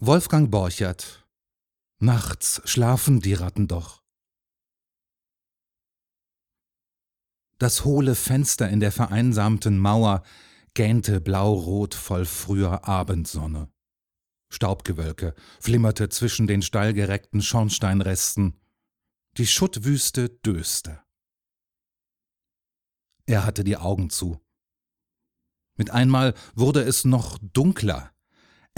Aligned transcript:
Wolfgang 0.00 0.48
Borchert 0.48 1.26
Nachts 1.98 2.62
schlafen 2.64 3.18
die 3.18 3.34
Ratten 3.34 3.66
doch. 3.66 4.04
Das 7.58 7.84
hohle 7.84 8.14
Fenster 8.14 8.68
in 8.68 8.78
der 8.78 8.92
vereinsamten 8.92 9.76
Mauer 9.76 10.22
gähnte 10.74 11.20
blaurot 11.20 11.96
voll 11.96 12.26
früher 12.26 12.86
Abendsonne. 12.86 13.72
Staubgewölke 14.50 15.34
flimmerte 15.58 16.08
zwischen 16.10 16.46
den 16.46 16.62
steilgereckten 16.62 17.42
Schornsteinresten. 17.42 18.56
Die 19.36 19.48
Schuttwüste 19.48 20.28
döste. 20.28 21.02
Er 23.26 23.44
hatte 23.44 23.64
die 23.64 23.76
Augen 23.76 24.10
zu. 24.10 24.40
Mit 25.76 25.90
einmal 25.90 26.34
wurde 26.54 26.82
es 26.82 27.04
noch 27.04 27.36
dunkler. 27.42 28.14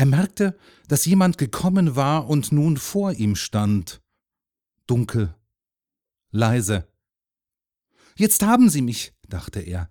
Er 0.01 0.07
merkte, 0.07 0.57
dass 0.89 1.05
jemand 1.05 1.37
gekommen 1.37 1.95
war 1.95 2.27
und 2.27 2.53
nun 2.53 2.79
vor 2.79 3.13
ihm 3.13 3.37
stand. 3.37 4.01
Dunkel, 4.87 5.35
leise. 6.31 6.89
Jetzt 8.17 8.43
haben 8.43 8.71
sie 8.71 8.81
mich, 8.81 9.13
dachte 9.29 9.61
er. 9.61 9.91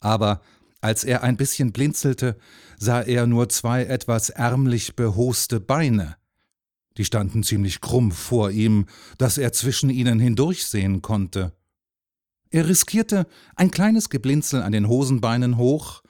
Aber 0.00 0.40
als 0.80 1.04
er 1.04 1.22
ein 1.22 1.36
bisschen 1.36 1.70
blinzelte, 1.70 2.40
sah 2.76 3.02
er 3.02 3.28
nur 3.28 3.48
zwei 3.50 3.84
etwas 3.84 4.30
ärmlich 4.30 4.96
behoste 4.96 5.60
Beine. 5.60 6.16
Die 6.96 7.04
standen 7.04 7.44
ziemlich 7.44 7.80
krumm 7.80 8.10
vor 8.10 8.50
ihm, 8.50 8.86
dass 9.16 9.38
er 9.38 9.52
zwischen 9.52 9.90
ihnen 9.90 10.18
hindurchsehen 10.18 11.02
konnte. 11.02 11.52
Er 12.50 12.68
riskierte 12.68 13.28
ein 13.54 13.70
kleines 13.70 14.10
Geblinzel 14.10 14.60
an 14.60 14.72
den 14.72 14.88
Hosenbeinen 14.88 15.56
hoch 15.56 16.02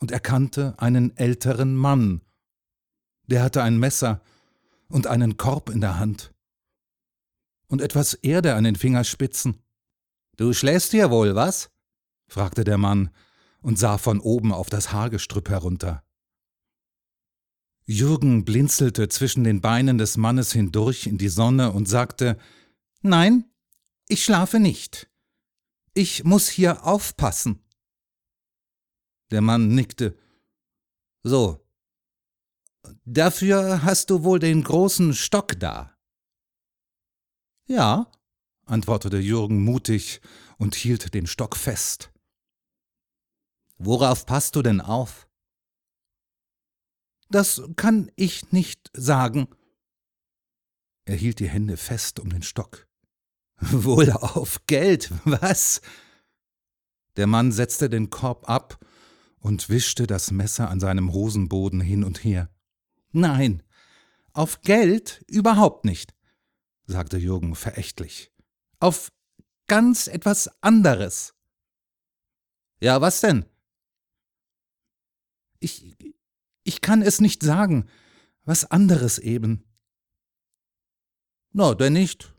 und 0.00 0.10
erkannte 0.10 0.74
einen 0.78 1.16
älteren 1.16 1.76
Mann. 1.76 2.22
Der 3.30 3.42
hatte 3.42 3.62
ein 3.62 3.78
Messer 3.78 4.20
und 4.88 5.06
einen 5.06 5.36
Korb 5.36 5.70
in 5.70 5.80
der 5.80 5.98
Hand 5.98 6.34
und 7.68 7.80
etwas 7.80 8.14
Erde 8.14 8.54
an 8.56 8.64
den 8.64 8.76
Fingerspitzen. 8.76 9.62
Du 10.36 10.52
schläfst 10.52 10.90
hier 10.90 11.10
wohl, 11.10 11.34
was? 11.34 11.70
fragte 12.28 12.64
der 12.64 12.78
Mann 12.78 13.10
und 13.62 13.78
sah 13.78 13.98
von 13.98 14.20
oben 14.20 14.52
auf 14.52 14.68
das 14.68 14.92
Haargestrüpp 14.92 15.48
herunter. 15.48 16.02
Jürgen 17.84 18.44
blinzelte 18.44 19.08
zwischen 19.08 19.44
den 19.44 19.60
Beinen 19.60 19.98
des 19.98 20.16
Mannes 20.16 20.52
hindurch 20.52 21.06
in 21.06 21.18
die 21.18 21.28
Sonne 21.28 21.72
und 21.72 21.88
sagte 21.88 22.38
Nein, 23.02 23.44
ich 24.08 24.24
schlafe 24.24 24.60
nicht. 24.60 25.08
Ich 25.94 26.24
muss 26.24 26.48
hier 26.48 26.84
aufpassen. 26.84 27.60
Der 29.30 29.40
Mann 29.40 29.74
nickte. 29.74 30.16
So. 31.22 31.59
Dafür 33.12 33.82
hast 33.82 34.10
du 34.10 34.22
wohl 34.22 34.38
den 34.38 34.62
großen 34.62 35.14
Stock 35.14 35.58
da. 35.58 35.98
Ja, 37.66 38.08
antwortete 38.66 39.18
Jürgen 39.18 39.64
mutig 39.64 40.20
und 40.58 40.76
hielt 40.76 41.12
den 41.12 41.26
Stock 41.26 41.56
fest. 41.56 42.12
Worauf 43.78 44.26
passt 44.26 44.54
du 44.54 44.62
denn 44.62 44.80
auf? 44.80 45.28
Das 47.30 47.60
kann 47.74 48.12
ich 48.14 48.52
nicht 48.52 48.92
sagen. 48.92 49.48
Er 51.04 51.16
hielt 51.16 51.40
die 51.40 51.48
Hände 51.48 51.76
fest 51.76 52.20
um 52.20 52.30
den 52.30 52.44
Stock. 52.44 52.86
Wohl 53.60 54.12
auf 54.12 54.64
Geld, 54.68 55.10
was? 55.24 55.80
Der 57.16 57.26
Mann 57.26 57.50
setzte 57.50 57.90
den 57.90 58.10
Korb 58.10 58.48
ab 58.48 58.78
und 59.40 59.68
wischte 59.68 60.06
das 60.06 60.30
Messer 60.30 60.70
an 60.70 60.78
seinem 60.78 61.12
Hosenboden 61.12 61.80
hin 61.80 62.04
und 62.04 62.22
her. 62.22 62.48
Nein, 63.12 63.62
auf 64.32 64.60
Geld 64.62 65.24
überhaupt 65.28 65.84
nicht, 65.84 66.14
sagte 66.86 67.16
Jürgen 67.18 67.54
verächtlich 67.54 68.30
auf 68.80 69.12
ganz 69.68 70.08
etwas 70.08 70.50
anderes. 70.62 71.34
Ja, 72.80 73.00
was 73.00 73.20
denn? 73.20 73.44
Ich, 75.60 75.96
ich 76.64 76.80
kann 76.80 77.02
es 77.02 77.20
nicht 77.20 77.42
sagen. 77.42 77.88
Was 78.44 78.70
anderes 78.70 79.18
eben. 79.18 79.64
Na, 81.52 81.74
denn 81.74 81.92
nicht. 81.92 82.34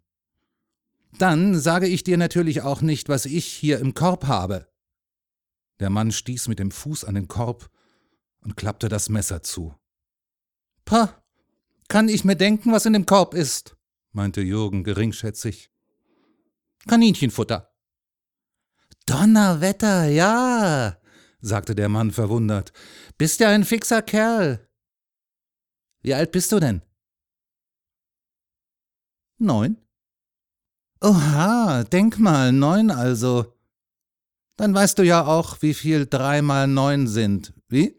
Dann 1.19 1.59
sage 1.59 1.87
ich 1.87 2.03
dir 2.03 2.17
natürlich 2.17 2.63
auch 2.63 2.81
nicht, 2.81 3.07
was 3.07 3.25
ich 3.25 3.45
hier 3.45 3.79
im 3.79 3.93
Korb 3.93 4.25
habe. 4.25 4.67
Der 5.79 5.89
Mann 5.89 6.11
stieß 6.11 6.47
mit 6.47 6.57
dem 6.57 6.71
Fuß 6.71 7.05
an 7.05 7.15
den 7.15 7.27
Korb 7.27 7.69
und 8.39 8.57
klappte 8.57 8.89
das 8.89 9.09
Messer 9.09 9.43
zu. 9.43 9.75
Pah, 10.91 11.23
kann 11.87 12.09
ich 12.09 12.25
mir 12.25 12.35
denken, 12.35 12.73
was 12.73 12.85
in 12.85 12.91
dem 12.91 13.05
Korb 13.05 13.33
ist, 13.33 13.77
meinte 14.11 14.41
Jürgen 14.41 14.83
geringschätzig. 14.83 15.71
Kaninchenfutter. 16.85 17.73
Donnerwetter, 19.05 20.09
ja, 20.09 20.99
sagte 21.39 21.75
der 21.75 21.87
Mann 21.87 22.11
verwundert. 22.11 22.73
Bist 23.17 23.39
ja 23.39 23.47
ein 23.47 23.63
fixer 23.63 24.01
Kerl. 24.01 24.67
Wie 26.01 26.13
alt 26.13 26.33
bist 26.33 26.51
du 26.51 26.59
denn? 26.59 26.81
Neun. 29.37 29.77
Oha, 30.99 31.85
denk 31.85 32.19
mal, 32.19 32.51
neun 32.51 32.91
also. 32.91 33.57
Dann 34.57 34.75
weißt 34.75 34.99
du 34.99 35.03
ja 35.03 35.25
auch, 35.25 35.61
wie 35.61 35.73
viel 35.73 36.05
drei 36.05 36.41
mal 36.41 36.67
neun 36.67 37.07
sind. 37.07 37.53
Wie? 37.69 37.97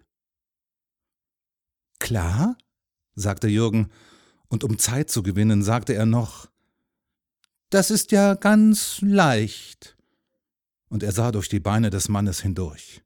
Klar, 1.98 2.59
sagte 3.14 3.48
Jürgen, 3.48 3.90
und 4.48 4.64
um 4.64 4.78
Zeit 4.78 5.10
zu 5.10 5.22
gewinnen, 5.22 5.62
sagte 5.62 5.94
er 5.94 6.06
noch, 6.06 6.50
das 7.70 7.90
ist 7.90 8.12
ja 8.12 8.34
ganz 8.34 9.00
leicht. 9.00 9.96
Und 10.88 11.02
er 11.02 11.12
sah 11.12 11.32
durch 11.32 11.48
die 11.48 11.60
Beine 11.60 11.88
des 11.88 12.10
Mannes 12.10 12.40
hindurch. 12.42 13.02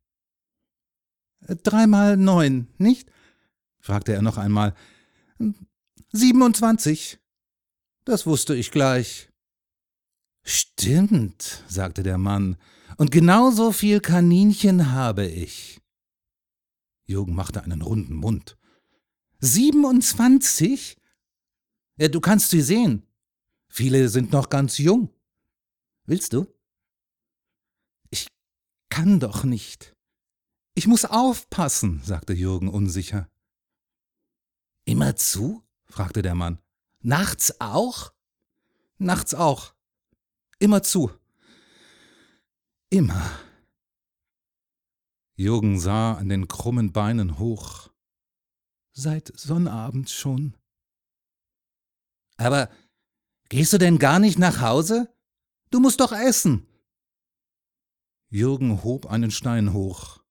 Dreimal 1.62 2.16
neun, 2.16 2.66
nicht? 2.78 3.10
fragte 3.78 4.12
er 4.12 4.22
noch 4.22 4.38
einmal. 4.38 4.74
Siebenundzwanzig. 6.10 7.20
Das 8.04 8.26
wusste 8.26 8.56
ich 8.56 8.72
gleich. 8.72 9.30
Stimmt, 10.42 11.64
sagte 11.68 12.02
der 12.02 12.18
Mann, 12.18 12.56
und 12.96 13.10
genauso 13.10 13.72
viel 13.72 14.00
Kaninchen 14.00 14.92
habe 14.92 15.26
ich. 15.26 15.80
Jürgen 17.04 17.34
machte 17.34 17.62
einen 17.62 17.82
runden 17.82 18.14
Mund. 18.14 18.56
Siebenundzwanzig? 19.40 20.96
Ja, 21.98 22.08
du 22.08 22.20
kannst 22.20 22.50
sie 22.50 22.62
sehen. 22.62 23.06
Viele 23.68 24.08
sind 24.08 24.32
noch 24.32 24.48
ganz 24.48 24.78
jung. 24.78 25.10
Willst 26.04 26.32
du? 26.32 26.46
Ich 28.10 28.28
kann 28.88 29.20
doch 29.20 29.44
nicht. 29.44 29.94
Ich 30.74 30.86
muss 30.86 31.04
aufpassen, 31.04 32.02
sagte 32.04 32.32
Jürgen 32.32 32.68
unsicher. 32.68 33.28
Immer 34.84 35.16
zu? 35.16 35.62
fragte 35.84 36.22
der 36.22 36.34
Mann. 36.34 36.58
Nachts 37.00 37.60
auch? 37.60 38.12
Nachts 38.98 39.34
auch. 39.34 39.74
Immer 40.58 40.82
zu. 40.82 41.10
Immer. 42.88 43.30
Jürgen 45.34 45.78
sah 45.78 46.14
an 46.14 46.28
den 46.28 46.48
krummen 46.48 46.92
Beinen 46.92 47.38
hoch. 47.38 47.90
Seit 48.98 49.30
Sonnabend 49.38 50.08
schon. 50.08 50.56
Aber 52.38 52.70
Gehst 53.48 53.72
du 53.72 53.78
denn 53.78 53.98
gar 53.98 54.18
nicht 54.18 54.38
nach 54.38 54.60
Hause? 54.60 55.08
Du 55.70 55.78
musst 55.78 56.00
doch 56.00 56.12
essen. 56.12 56.66
Jürgen 58.28 58.82
hob 58.82 59.06
einen 59.06 59.30
Stein 59.30 59.72
hoch. 59.72 60.24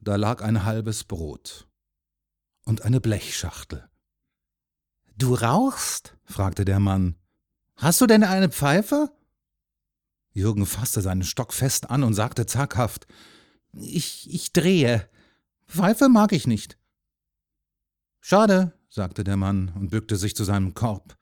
Da 0.00 0.16
lag 0.16 0.42
ein 0.42 0.64
halbes 0.64 1.04
Brot 1.04 1.68
und 2.64 2.82
eine 2.82 3.00
Blechschachtel. 3.00 3.88
Du 5.16 5.34
rauchst? 5.34 6.16
fragte 6.24 6.64
der 6.64 6.80
Mann. 6.80 7.16
Hast 7.76 8.00
du 8.00 8.06
denn 8.06 8.24
eine 8.24 8.50
Pfeife? 8.50 9.10
Jürgen 10.32 10.66
fasste 10.66 11.00
seinen 11.00 11.22
Stock 11.22 11.52
fest 11.52 11.90
an 11.90 12.02
und 12.02 12.14
sagte 12.14 12.46
zaghaft 12.46 13.06
Ich, 13.72 14.28
ich 14.30 14.52
drehe. 14.52 15.08
Pfeife 15.66 16.08
mag 16.08 16.32
ich 16.32 16.46
nicht. 16.46 16.78
Schade, 18.24 18.72
sagte 18.88 19.24
der 19.24 19.36
Mann 19.36 19.72
und 19.74 19.90
bückte 19.90 20.16
sich 20.16 20.36
zu 20.36 20.44
seinem 20.44 20.74
Korb. 20.74 21.18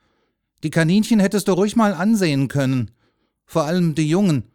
Die 0.62 0.70
Kaninchen 0.70 1.18
hättest 1.18 1.48
du 1.48 1.52
ruhig 1.52 1.74
mal 1.74 1.94
ansehen 1.94 2.46
können. 2.48 2.90
Vor 3.46 3.64
allem 3.64 3.94
die 3.94 4.08
Jungen. 4.08 4.52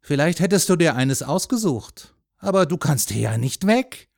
Vielleicht 0.00 0.40
hättest 0.40 0.70
du 0.70 0.76
dir 0.76 0.96
eines 0.96 1.22
ausgesucht. 1.22 2.14
Aber 2.38 2.64
du 2.64 2.78
kannst 2.78 3.10
hier 3.10 3.20
ja 3.20 3.38
nicht 3.38 3.66
weg. 3.66 4.08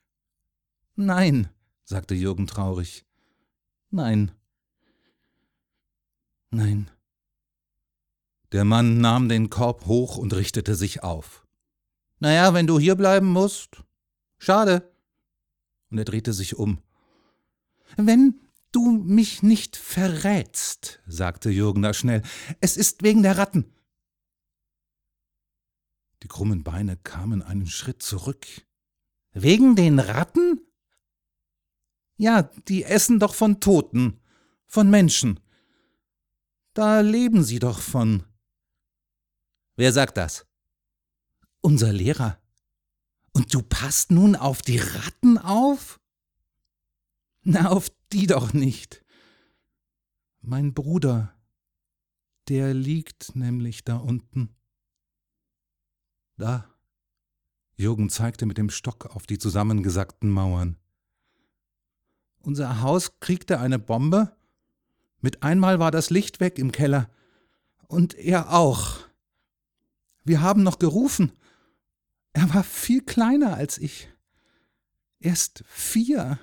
Nein, 0.95 1.49
sagte 1.85 2.15
Jürgen 2.15 2.47
traurig. 2.47 3.05
Nein. 3.91 4.31
Nein. 6.51 6.89
Der 8.53 8.65
Mann 8.65 9.01
nahm 9.01 9.29
den 9.29 9.51
Korb 9.51 9.87
hoch 9.87 10.19
und 10.19 10.35
richtete 10.35 10.77
sich 10.77 11.03
auf. 11.03 11.45
Na 12.21 12.33
ja, 12.33 12.55
wenn 12.55 12.69
du 12.69 12.79
hier 12.79 12.95
bleiben 12.95 13.27
musst. 13.27 13.83
Schade. 14.39 14.89
Und 15.91 15.99
er 15.99 16.05
drehte 16.05 16.33
sich 16.33 16.55
um. 16.57 16.81
Wenn 17.97 18.41
du 18.73 18.91
mich 18.91 19.43
nicht 19.43 19.77
verrätst, 19.77 21.01
sagte 21.07 21.51
Jürgen 21.51 21.83
da 21.83 21.95
schnell, 21.95 22.23
es 22.61 22.77
ist 22.77 23.03
wegen 23.03 23.23
der 23.23 23.39
Ratten. 23.39 23.73
Die 26.23 26.29
krummen 26.29 26.65
Beine 26.65 26.97
kamen 26.97 27.43
einen 27.43 27.67
Schritt 27.67 28.03
zurück. 28.03 28.47
Wegen 29.33 29.77
den 29.77 29.99
Ratten? 29.99 30.61
Ja, 32.17 32.43
die 32.43 32.85
essen 32.85 33.21
doch 33.21 33.35
von 33.35 33.61
Toten, 33.61 34.21
von 34.67 34.91
Menschen. 34.91 35.41
Da 36.75 37.01
leben 37.01 37.45
sie 37.45 37.59
doch 37.59 37.81
von. 37.81 38.25
Wer 39.77 39.93
sagt 39.93 40.17
das? 40.17 40.47
Unser 41.61 41.93
Lehrer. 41.93 42.41
Und 43.33 43.53
du 43.53 43.63
passt 43.63 44.11
nun 44.11 44.35
auf 44.35 44.63
die 44.63 44.79
Ratten 44.79 45.37
auf? 45.37 46.01
Na, 47.49 47.69
auf 47.69 47.93
die 48.13 48.27
doch 48.27 48.53
nicht. 48.55 49.05
Mein 50.41 50.75
Bruder, 50.75 51.33
der 52.49 52.75
liegt 52.75 53.37
nämlich 53.37 53.85
da 53.85 53.99
unten. 53.99 54.57
Da. 56.37 56.69
Jürgen 57.77 58.11
zeigte 58.11 58.47
mit 58.47 58.59
dem 58.59 58.69
Stock 58.69 59.07
auf 59.15 59.29
die 59.29 59.39
zusammengesackten 59.39 60.29
Mauern. 60.29 60.77
Unser 62.41 62.81
Haus 62.81 63.21
kriegte 63.21 63.61
eine 63.61 63.79
Bombe. 63.79 64.37
Mit 65.21 65.45
einmal 65.45 65.79
war 65.79 65.93
das 65.93 66.11
Licht 66.11 66.41
weg 66.41 66.59
im 66.59 66.73
Keller. 66.73 67.09
Und 67.87 68.15
er 68.15 68.55
auch. 68.55 68.99
Wir 70.25 70.41
haben 70.41 70.65
noch 70.65 70.81
gerufen. 70.81 71.31
Er 72.33 72.53
war 72.53 72.65
viel 72.65 73.03
kleiner 73.03 73.55
als 73.55 73.79
ich. 73.79 74.09
Erst 75.21 75.63
vier. 75.69 76.41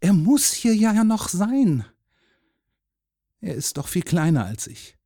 Er 0.00 0.12
muss 0.12 0.52
hier 0.52 0.74
ja 0.74 1.04
noch 1.04 1.28
sein. 1.28 1.84
Er 3.40 3.54
ist 3.54 3.76
doch 3.76 3.88
viel 3.88 4.02
kleiner 4.02 4.44
als 4.44 4.66
ich. 4.66 4.96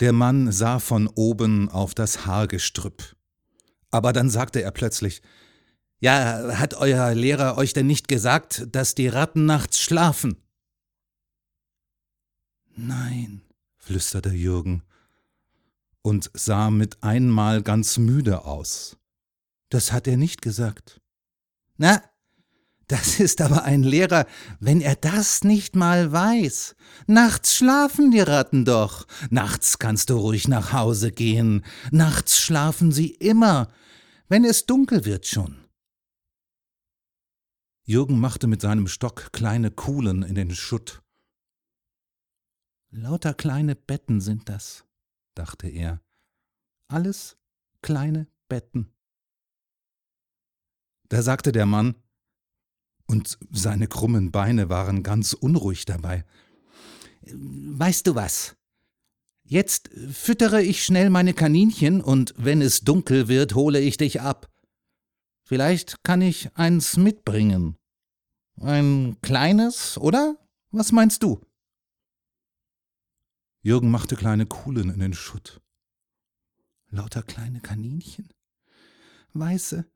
Der 0.00 0.12
Mann 0.12 0.52
sah 0.52 0.78
von 0.78 1.08
oben 1.08 1.68
auf 1.68 1.94
das 1.94 2.24
Haargestrüpp. 2.24 3.16
Aber 3.90 4.12
dann 4.12 4.30
sagte 4.30 4.62
er 4.62 4.70
plötzlich 4.70 5.22
Ja, 6.00 6.58
hat 6.58 6.74
euer 6.74 7.14
Lehrer 7.14 7.56
euch 7.56 7.72
denn 7.72 7.86
nicht 7.86 8.08
gesagt, 8.08 8.68
dass 8.70 8.94
die 8.94 9.08
Ratten 9.08 9.46
nachts 9.46 9.80
schlafen? 9.80 10.36
Nein, 12.76 13.42
flüsterte 13.76 14.30
Jürgen 14.30 14.84
und 16.02 16.30
sah 16.32 16.70
mit 16.70 17.02
einmal 17.02 17.62
ganz 17.62 17.98
müde 17.98 18.44
aus. 18.44 18.96
Das 19.68 19.92
hat 19.92 20.06
er 20.06 20.16
nicht 20.16 20.42
gesagt. 20.42 21.00
Na, 21.76 22.02
das 22.88 23.20
ist 23.20 23.42
aber 23.42 23.64
ein 23.64 23.82
Lehrer, 23.82 24.26
wenn 24.60 24.80
er 24.80 24.96
das 24.96 25.44
nicht 25.44 25.76
mal 25.76 26.10
weiß. 26.10 26.74
Nachts 27.06 27.54
schlafen 27.54 28.10
die 28.10 28.20
Ratten 28.20 28.64
doch. 28.64 29.06
Nachts 29.30 29.78
kannst 29.78 30.08
du 30.08 30.16
ruhig 30.16 30.48
nach 30.48 30.72
Hause 30.72 31.12
gehen. 31.12 31.64
Nachts 31.90 32.40
schlafen 32.40 32.90
sie 32.90 33.10
immer, 33.10 33.68
wenn 34.28 34.44
es 34.44 34.64
dunkel 34.64 35.04
wird 35.04 35.26
schon. 35.26 35.68
Jürgen 37.84 38.18
machte 38.20 38.46
mit 38.46 38.62
seinem 38.62 38.86
Stock 38.86 39.32
kleine 39.32 39.70
Kuhlen 39.70 40.22
in 40.22 40.34
den 40.34 40.54
Schutt. 40.54 41.02
Lauter 42.90 43.34
kleine 43.34 43.76
Betten 43.76 44.22
sind 44.22 44.48
das, 44.48 44.86
dachte 45.34 45.68
er. 45.68 46.00
Alles 46.88 47.36
kleine 47.82 48.28
Betten. 48.48 48.90
Da 51.10 51.22
sagte 51.22 51.52
der 51.52 51.66
Mann, 51.66 51.94
und 53.08 53.38
seine 53.50 53.88
krummen 53.88 54.30
Beine 54.30 54.68
waren 54.68 55.02
ganz 55.02 55.32
unruhig 55.32 55.84
dabei. 55.86 56.24
Weißt 57.22 58.06
du 58.06 58.14
was? 58.14 58.54
Jetzt 59.44 59.88
füttere 60.12 60.62
ich 60.62 60.84
schnell 60.84 61.08
meine 61.08 61.32
Kaninchen 61.32 62.02
und 62.02 62.34
wenn 62.36 62.60
es 62.60 62.82
dunkel 62.82 63.28
wird, 63.28 63.54
hole 63.54 63.80
ich 63.80 63.96
dich 63.96 64.20
ab. 64.20 64.48
Vielleicht 65.42 66.04
kann 66.04 66.20
ich 66.20 66.54
eins 66.54 66.98
mitbringen. 66.98 67.76
Ein 68.60 69.16
kleines, 69.22 69.96
oder? 69.96 70.36
Was 70.70 70.92
meinst 70.92 71.22
du? 71.22 71.40
Jürgen 73.62 73.90
machte 73.90 74.16
kleine 74.16 74.44
Kuhlen 74.44 74.90
in 74.90 75.00
den 75.00 75.14
Schutt. 75.14 75.62
Lauter 76.90 77.22
kleine 77.22 77.60
Kaninchen. 77.60 78.28
Weiße, 79.32 79.86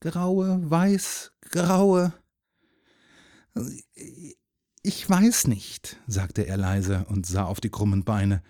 graue, 0.00 0.70
weiß, 0.70 1.32
graue. 1.42 2.12
Ich 4.82 5.08
weiß 5.08 5.46
nicht, 5.48 5.96
sagte 6.06 6.46
er 6.46 6.56
leise 6.56 7.04
und 7.08 7.26
sah 7.26 7.44
auf 7.44 7.60
die 7.60 7.70
krummen 7.70 8.04
Beine. 8.04 8.42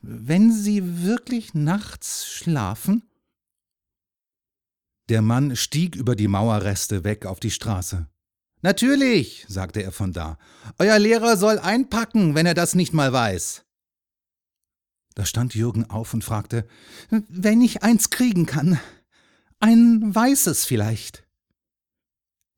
Wenn 0.00 0.52
Sie 0.52 1.02
wirklich 1.04 1.54
nachts 1.54 2.26
schlafen? 2.26 3.02
Der 5.08 5.22
Mann 5.22 5.56
stieg 5.56 5.96
über 5.96 6.14
die 6.16 6.28
Mauerreste 6.28 7.04
weg 7.04 7.26
auf 7.26 7.40
die 7.40 7.50
Straße. 7.50 8.06
Natürlich, 8.60 9.44
sagte 9.48 9.82
er 9.82 9.92
von 9.92 10.12
da. 10.12 10.38
Euer 10.78 10.98
Lehrer 10.98 11.36
soll 11.36 11.58
einpacken, 11.58 12.34
wenn 12.34 12.46
er 12.46 12.54
das 12.54 12.74
nicht 12.74 12.92
mal 12.92 13.12
weiß. 13.12 13.64
Da 15.14 15.24
stand 15.24 15.54
Jürgen 15.54 15.88
auf 15.90 16.14
und 16.14 16.24
fragte, 16.24 16.66
wenn 17.10 17.60
ich 17.60 17.82
eins 17.82 18.10
kriegen 18.10 18.46
kann. 18.46 18.78
Ein 19.60 20.14
weißes 20.14 20.64
vielleicht. 20.64 21.27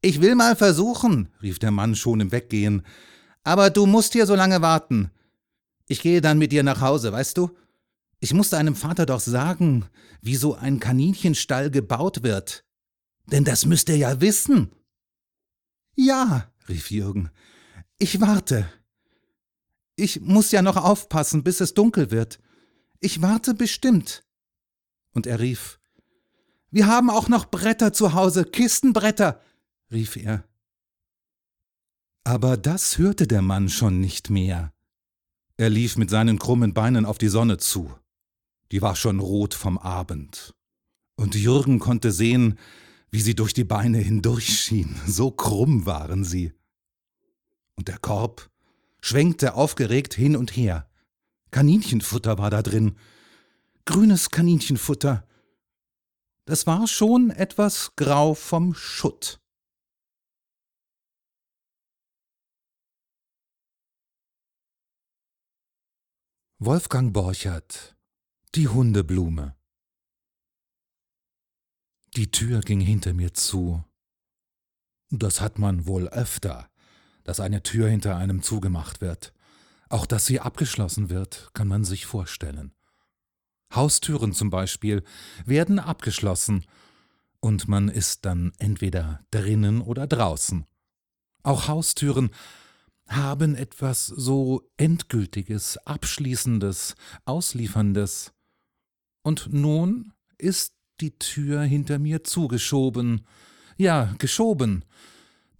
Ich 0.03 0.21
will 0.21 0.35
mal 0.35 0.57
versuchen, 0.57 1.29
rief 1.43 1.59
der 1.59 1.71
Mann 1.71 1.95
schon 1.95 2.21
im 2.21 2.33
Weggehen. 2.33 2.83
Aber 3.43 3.71
du 3.71 3.87
musst 3.87 4.15
hier 4.15 4.27
so 4.27 4.35
lange 4.35 4.63
warten. 4.63 5.11
Ich 5.89 6.01
gehe 6.01 6.21
dann 6.21 6.39
mit 6.39 6.53
dir 6.53 6.63
nach 6.63 6.81
Hause, 6.81 7.13
weißt 7.13 7.37
du? 7.37 7.51
Ich 8.19 8.33
muss 8.33 8.51
deinem 8.51 8.77
Vater 8.77 9.07
doch 9.07 9.21
sagen, 9.21 9.87
wie 10.23 10.37
so 10.37 10.55
ein 10.55 10.81
Kaninchenstall 10.81 11.71
gebaut 11.71 12.23
wird. 12.23 12.65
Denn 13.27 13.45
das 13.45 13.67
müsst 13.67 13.89
ihr 13.89 13.97
ja 13.97 14.21
wissen. 14.21 14.73
Ja, 15.97 16.51
rief 16.69 16.91
Jürgen. 16.91 17.31
Ich 17.99 18.21
warte. 18.21 18.71
Ich 19.97 20.21
muss 20.21 20.51
ja 20.51 20.63
noch 20.63 20.77
aufpassen, 20.77 21.43
bis 21.43 21.61
es 21.61 21.75
dunkel 21.75 22.11
wird. 22.11 22.41
Ich 23.01 23.21
warte 23.21 23.53
bestimmt. 23.53 24.25
Und 25.13 25.27
er 25.27 25.41
rief 25.41 25.79
Wir 26.71 26.87
haben 26.87 27.11
auch 27.11 27.29
noch 27.29 27.51
Bretter 27.51 27.93
zu 27.93 28.15
Hause, 28.15 28.45
Kistenbretter 28.45 29.41
rief 29.91 30.17
er. 30.17 30.45
Aber 32.25 32.57
das 32.57 32.99
hörte 32.99 33.27
der 33.27 33.43
Mann 33.43 33.69
schon 33.69 34.01
nicht 34.01 34.31
mehr. 34.31 34.73
Er 35.57 35.71
lief 35.71 35.97
mit 35.97 36.11
seinen 36.11 36.39
krummen 36.39 36.75
Beinen 36.75 37.05
auf 37.05 37.19
die 37.19 37.29
Sonne 37.29 37.59
zu. 37.59 37.93
Die 38.73 38.83
war 38.83 38.97
schon 38.97 39.21
rot 39.21 39.55
vom 39.55 39.79
Abend. 39.79 40.55
Und 41.17 41.35
Jürgen 41.35 41.81
konnte 41.81 42.13
sehen, 42.13 42.59
wie 43.11 43.21
sie 43.21 43.35
durch 43.35 43.53
die 43.53 43.65
Beine 43.65 43.99
hindurchschien, 43.99 44.95
so 45.07 45.31
krumm 45.31 45.85
waren 45.87 46.25
sie. 46.25 46.53
Und 47.75 47.89
der 47.89 47.99
Korb 47.99 48.51
schwenkte 49.01 49.55
aufgeregt 49.55 50.15
hin 50.15 50.37
und 50.37 50.57
her. 50.57 50.89
Kaninchenfutter 51.51 52.39
war 52.39 52.51
da 52.51 52.63
drin. 52.63 52.97
Grünes 53.85 54.31
Kaninchenfutter. 54.31 55.27
Das 56.45 56.67
war 56.67 56.87
schon 56.87 57.31
etwas 57.31 57.97
grau 57.97 58.35
vom 58.35 58.75
Schutt. 58.75 59.40
Wolfgang 66.63 67.15
Borchert 67.15 67.97
Die 68.55 68.69
Hundeblume 68.69 69.57
Die 72.15 72.31
Tür 72.31 72.61
ging 72.61 72.81
hinter 72.81 73.15
mir 73.15 73.33
zu. 73.33 73.83
Das 75.09 75.41
hat 75.41 75.59
man 75.59 75.87
wohl 75.87 76.09
öfter, 76.09 76.69
dass 77.25 77.41
eine 77.41 77.63
Tür 77.63 77.89
hinter 77.89 78.19
einem 78.19 78.43
zugemacht 78.43 79.01
wird. 79.01 79.33
Auch 79.89 80.05
dass 80.05 80.27
sie 80.27 80.41
abgeschlossen 80.41 81.09
wird, 81.09 81.49
kann 81.55 81.67
man 81.67 81.83
sich 81.83 82.05
vorstellen. 82.05 82.75
Haustüren 83.75 84.35
zum 84.35 84.51
Beispiel 84.51 85.03
werden 85.47 85.79
abgeschlossen 85.79 86.67
und 87.41 87.69
man 87.69 87.89
ist 87.89 88.27
dann 88.27 88.53
entweder 88.59 89.25
drinnen 89.31 89.81
oder 89.81 90.07
draußen. 90.07 90.67
Auch 91.43 91.69
Haustüren 91.69 92.29
haben 93.11 93.57
etwas 93.57 94.07
so 94.07 94.71
Endgültiges, 94.77 95.77
Abschließendes, 95.79 96.95
Auslieferndes. 97.25 98.33
Und 99.23 99.53
nun 99.53 100.13
ist 100.39 100.75
die 101.01 101.19
Tür 101.19 101.63
hinter 101.63 101.99
mir 101.99 102.25
zugeschoben, 102.25 103.27
ja, 103.77 104.15
geschoben, 104.19 104.85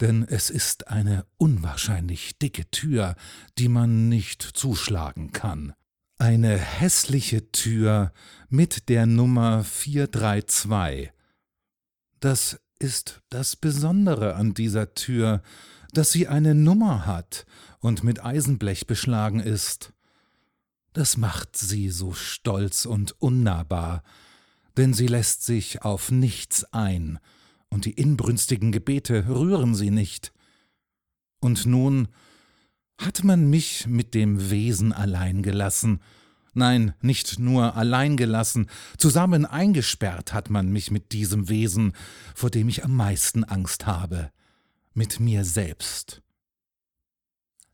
denn 0.01 0.25
es 0.29 0.49
ist 0.49 0.89
eine 0.89 1.27
unwahrscheinlich 1.37 2.39
dicke 2.39 2.71
Tür, 2.71 3.17
die 3.59 3.69
man 3.69 4.09
nicht 4.09 4.43
zuschlagen 4.43 5.33
kann. 5.33 5.75
Eine 6.19 6.57
hässliche 6.57 7.51
Tür 7.51 8.13
mit 8.49 8.89
der 8.89 9.07
Nummer 9.07 9.65
432. 9.65 11.11
Das 12.21 12.61
ist 12.79 13.23
das 13.31 13.57
Besondere 13.57 14.35
an 14.35 14.55
dieser 14.55 14.95
Tür, 14.95 15.43
dass 15.97 16.11
sie 16.11 16.29
eine 16.29 16.55
Nummer 16.55 17.07
hat 17.07 17.47
und 17.81 18.05
mit 18.05 18.25
Eisenblech 18.25 18.87
beschlagen 18.87 19.41
ist. 19.41 19.93
Das 20.93 21.17
macht 21.17 21.57
sie 21.57 21.91
so 21.91 22.13
stolz 22.13 22.85
und 22.85 23.21
unnahbar, 23.21 24.03
denn 24.77 24.95
sie 24.95 25.07
lässt 25.07 25.45
sich 25.45 25.83
auf 25.83 26.11
nichts 26.11 26.65
ein, 26.73 27.19
und 27.69 27.85
die 27.85 27.93
inbrünstigen 27.93 28.73
Gebete 28.73 29.29
rühren 29.29 29.77
sie 29.77 29.91
nicht. 29.91 30.33
Und 31.41 31.67
nun 31.67 32.09
hat 32.99 33.25
man 33.25 33.49
mich 33.49 33.87
mit 33.87 34.15
dem 34.15 34.51
Wesen 34.51 34.93
allein 34.93 35.43
gelassen, 35.43 36.01
nein, 36.53 36.95
nicht 37.01 37.39
nur 37.39 37.77
allein 37.77 38.17
gelassen, 38.17 38.67
zusammen 38.99 39.47
eingesperrt 39.47 40.33
hat 40.33 40.51
man 40.51 40.71
mich 40.71 40.91
mit 40.91 41.13
diesem 41.13 41.49
Wesen, 41.49 41.93
vor 42.35 42.51
dem 42.51 42.69
ich 42.69 42.85
am 42.85 42.95
meisten 42.95 43.45
Angst 43.45 43.87
habe, 43.87 44.33
mit 45.01 45.19
mir 45.19 45.47
selbst. 45.47 46.21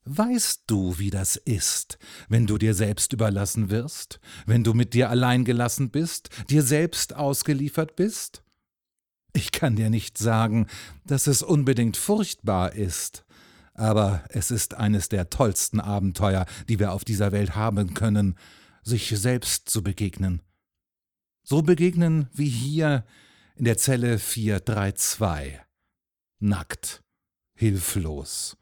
Weißt 0.05 0.63
du, 0.69 0.97
wie 1.01 1.11
das 1.11 1.35
ist, 1.35 1.99
wenn 2.29 2.47
du 2.47 2.57
dir 2.57 2.73
selbst 2.73 3.13
überlassen 3.13 3.69
wirst, 3.69 4.21
wenn 4.47 4.63
du 4.63 4.75
mit 4.75 4.95
dir 4.95 5.11
allein 5.11 5.45
gelassen 5.45 5.91
bist, 5.91 6.29
dir 6.51 6.63
selbst 6.63 7.17
ausgeliefert 7.17 7.97
bist? 7.97 8.45
Ich 9.33 9.51
kann 9.51 9.75
dir 9.75 9.91
nicht 9.91 10.19
sagen, 10.19 10.69
dass 11.05 11.27
es 11.27 11.43
unbedingt 11.43 11.97
furchtbar 11.97 12.75
ist, 12.75 13.25
aber 13.75 14.23
es 14.29 14.53
ist 14.53 14.75
eines 14.75 15.09
der 15.09 15.29
tollsten 15.29 15.81
Abenteuer, 15.81 16.47
die 16.69 16.79
wir 16.79 16.93
auf 16.93 17.05
dieser 17.05 17.33
Welt 17.33 17.57
haben 17.57 17.93
können, 17.93 18.37
sich 18.85 19.09
selbst 19.09 19.69
zu 19.69 19.83
begegnen. 19.83 20.43
So 21.43 21.63
begegnen 21.63 22.29
wie 22.33 22.49
hier 22.49 23.05
in 23.57 23.65
der 23.65 23.79
Zelle 23.79 24.21
432. 24.21 25.59
Nackt, 26.39 27.03
hilflos, 27.57 28.57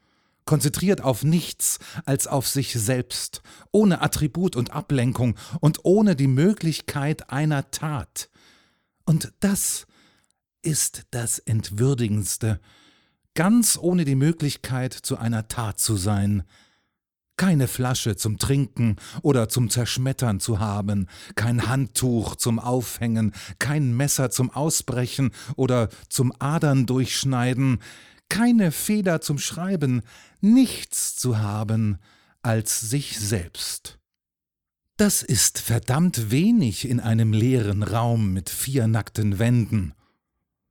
konzentriert 0.45 1.01
auf 1.01 1.23
nichts 1.23 1.79
als 2.05 2.25
auf 2.25 2.47
sich 2.47 2.73
selbst, 2.73 3.41
ohne 3.71 4.01
Attribut 4.01 4.55
und 4.55 4.71
Ablenkung 4.71 5.37
und 5.59 5.79
ohne 5.83 6.15
die 6.15 6.27
Möglichkeit 6.27 7.29
einer 7.29 7.69
Tat. 7.69 8.29
Und 9.05 9.33
das 9.39 9.85
ist 10.63 11.03
das 11.11 11.37
Entwürdigendste, 11.39 12.59
ganz 13.35 13.77
ohne 13.79 14.05
die 14.05 14.15
Möglichkeit 14.15 14.93
zu 14.93 15.17
einer 15.17 15.47
Tat 15.47 15.79
zu 15.79 15.95
sein, 15.95 16.43
keine 17.37 17.67
Flasche 17.67 18.15
zum 18.15 18.37
Trinken 18.37 18.95
oder 19.21 19.49
zum 19.49 19.69
Zerschmettern 19.69 20.39
zu 20.39 20.59
haben, 20.59 21.07
kein 21.35 21.67
Handtuch 21.67 22.35
zum 22.35 22.59
Aufhängen, 22.59 23.33
kein 23.59 23.95
Messer 23.95 24.31
zum 24.31 24.49
Ausbrechen 24.51 25.31
oder 25.55 25.89
zum 26.07 26.33
Adern 26.39 26.85
durchschneiden, 26.85 27.79
keine 28.29 28.71
Feder 28.71 29.21
zum 29.21 29.37
Schreiben, 29.37 30.01
nichts 30.41 31.15
zu 31.15 31.39
haben 31.39 31.97
als 32.41 32.79
sich 32.79 33.19
selbst. 33.19 33.97
Das 34.97 35.23
ist 35.23 35.59
verdammt 35.59 36.31
wenig 36.31 36.87
in 36.87 36.99
einem 36.99 37.33
leeren 37.33 37.83
Raum 37.83 38.31
mit 38.33 38.49
vier 38.49 38.87
nackten 38.87 39.39
Wänden. 39.39 39.93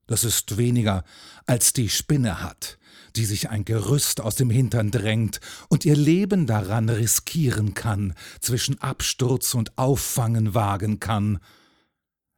Das 0.07 0.25
ist 0.25 0.57
weniger, 0.57 1.05
als 1.47 1.73
die 1.73 1.89
Spinne 1.89 2.43
hat, 2.43 2.79
die 3.17 3.25
sich 3.25 3.51
ein 3.51 3.65
Gerüst 3.65 4.21
aus 4.21 4.35
dem 4.35 4.51
Hintern 4.51 4.91
drängt 4.91 5.41
und 5.69 5.85
ihr 5.85 5.97
Leben 5.97 6.47
daran 6.47 6.89
riskieren 6.89 7.75
kann, 7.75 8.15
zwischen 8.41 8.81
Absturz 8.81 9.55
und 9.55 9.77
Auffangen 9.77 10.55
wagen 10.55 11.01
kann. 11.01 11.39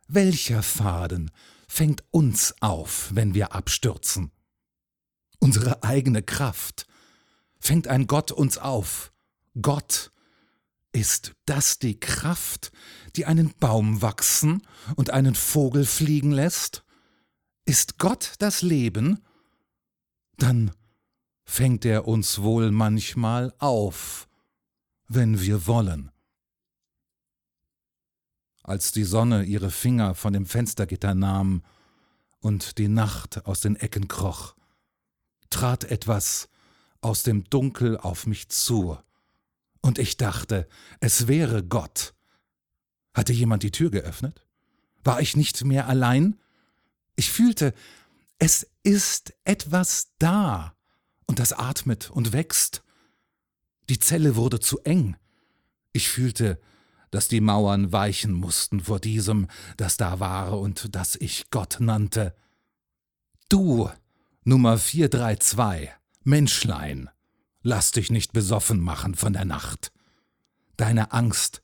Welcher 0.08 0.62
Faden 0.62 1.30
fängt 1.68 2.02
uns 2.10 2.54
auf, 2.60 3.10
wenn 3.12 3.34
wir 3.34 3.54
abstürzen? 3.54 4.32
Unsere 5.38 5.82
eigene 5.82 6.22
Kraft. 6.22 6.86
Fängt 7.58 7.88
ein 7.88 8.06
Gott 8.06 8.32
uns 8.32 8.58
auf? 8.58 9.12
Gott. 9.60 10.12
Ist 10.92 11.34
das 11.44 11.78
die 11.78 12.00
Kraft, 12.00 12.72
die 13.16 13.26
einen 13.26 13.52
Baum 13.58 14.00
wachsen 14.00 14.62
und 14.94 15.10
einen 15.10 15.34
Vogel 15.34 15.84
fliegen 15.84 16.32
lässt? 16.32 16.84
Ist 17.66 17.98
Gott 17.98 18.34
das 18.38 18.62
Leben? 18.62 19.22
Dann 20.38 20.70
fängt 21.44 21.84
er 21.84 22.08
uns 22.08 22.40
wohl 22.40 22.70
manchmal 22.70 23.54
auf, 23.58 24.28
wenn 25.06 25.40
wir 25.40 25.66
wollen. 25.66 26.10
Als 28.62 28.90
die 28.90 29.04
Sonne 29.04 29.44
ihre 29.44 29.70
Finger 29.70 30.14
von 30.14 30.32
dem 30.32 30.44
Fenstergitter 30.44 31.14
nahm 31.14 31.62
und 32.40 32.78
die 32.78 32.88
Nacht 32.88 33.46
aus 33.46 33.60
den 33.60 33.76
Ecken 33.76 34.08
kroch, 34.08 34.55
trat 35.50 35.84
etwas 35.84 36.48
aus 37.00 37.22
dem 37.22 37.44
Dunkel 37.44 37.96
auf 37.96 38.26
mich 38.26 38.48
zu, 38.48 38.98
und 39.86 40.00
ich 40.00 40.16
dachte, 40.16 40.66
es 40.98 41.28
wäre 41.28 41.62
Gott. 41.62 42.12
Hatte 43.14 43.32
jemand 43.32 43.62
die 43.62 43.70
Tür 43.70 43.90
geöffnet? 43.90 44.44
War 45.04 45.20
ich 45.20 45.36
nicht 45.36 45.64
mehr 45.64 45.86
allein? 45.86 46.40
Ich 47.14 47.30
fühlte, 47.30 47.72
es 48.40 48.68
ist 48.82 49.32
etwas 49.44 50.08
da, 50.18 50.74
und 51.26 51.38
das 51.38 51.52
atmet 51.52 52.10
und 52.10 52.32
wächst. 52.32 52.82
Die 53.88 54.00
Zelle 54.00 54.34
wurde 54.34 54.58
zu 54.58 54.80
eng. 54.80 55.16
Ich 55.92 56.08
fühlte, 56.08 56.60
dass 57.12 57.28
die 57.28 57.40
Mauern 57.40 57.92
weichen 57.92 58.32
mussten 58.32 58.80
vor 58.80 58.98
diesem, 58.98 59.46
das 59.76 59.96
da 59.96 60.18
war 60.18 60.58
und 60.58 60.96
das 60.96 61.14
ich 61.14 61.50
Gott 61.50 61.76
nannte. 61.78 62.34
Du, 63.48 63.88
Nummer 64.48 64.78
432, 64.78 65.90
Menschlein, 66.22 67.10
lass 67.62 67.90
dich 67.90 68.10
nicht 68.10 68.32
besoffen 68.32 68.78
machen 68.78 69.16
von 69.16 69.32
der 69.32 69.44
Nacht. 69.44 69.90
Deine 70.76 71.10
Angst 71.10 71.62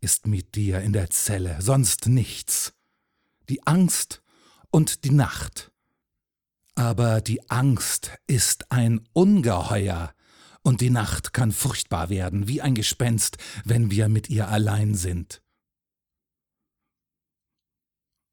ist 0.00 0.26
mit 0.26 0.56
dir 0.56 0.80
in 0.80 0.92
der 0.92 1.10
Zelle, 1.10 1.62
sonst 1.62 2.08
nichts. 2.08 2.74
Die 3.48 3.64
Angst 3.68 4.20
und 4.72 5.04
die 5.04 5.12
Nacht. 5.12 5.70
Aber 6.74 7.20
die 7.20 7.48
Angst 7.52 8.10
ist 8.26 8.72
ein 8.72 9.08
Ungeheuer, 9.12 10.12
und 10.62 10.80
die 10.80 10.90
Nacht 10.90 11.32
kann 11.32 11.52
furchtbar 11.52 12.10
werden, 12.10 12.48
wie 12.48 12.60
ein 12.60 12.74
Gespenst, 12.74 13.38
wenn 13.64 13.92
wir 13.92 14.08
mit 14.08 14.28
ihr 14.28 14.48
allein 14.48 14.96
sind. 14.96 15.40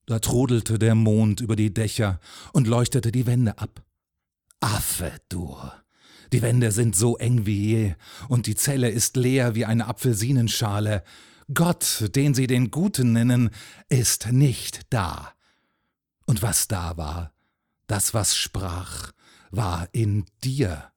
Da 0.06 0.20
trudelte 0.20 0.78
der 0.78 0.96
Mond 0.96 1.42
über 1.42 1.56
die 1.56 1.74
Dächer 1.74 2.20
und 2.54 2.68
leuchtete 2.68 3.12
die 3.12 3.26
Wände 3.26 3.58
ab. 3.58 3.84
Affe, 4.60 5.14
du! 5.30 5.58
Die 6.34 6.42
Wände 6.42 6.72
sind 6.72 6.96
so 6.96 7.18
eng 7.18 7.46
wie 7.46 7.66
je, 7.66 7.96
und 8.28 8.48
die 8.48 8.56
Zelle 8.56 8.90
ist 8.90 9.16
leer 9.16 9.56
wie 9.56 9.66
eine 9.66 9.88
Apfelsinenschale. 9.88 11.04
Gott, 11.54 12.10
den 12.16 12.34
sie 12.34 12.48
den 12.48 12.72
Guten 12.72 13.14
nennen, 13.14 13.52
ist 13.90 14.32
nicht 14.32 14.82
da. 14.90 15.34
Und 16.26 16.42
was 16.42 16.68
da 16.68 16.98
war, 16.98 17.32
das, 17.88 18.14
was 18.14 18.36
sprach, 18.36 19.12
war 19.52 19.88
in 19.92 20.26
dir. 20.44 20.92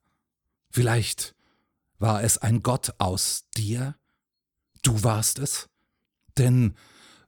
Vielleicht 0.71 1.35
war 1.99 2.23
es 2.23 2.37
ein 2.37 2.63
Gott 2.63 2.93
aus 2.97 3.45
dir? 3.55 3.95
Du 4.81 5.03
warst 5.03 5.39
es? 5.39 5.69
Denn 6.37 6.73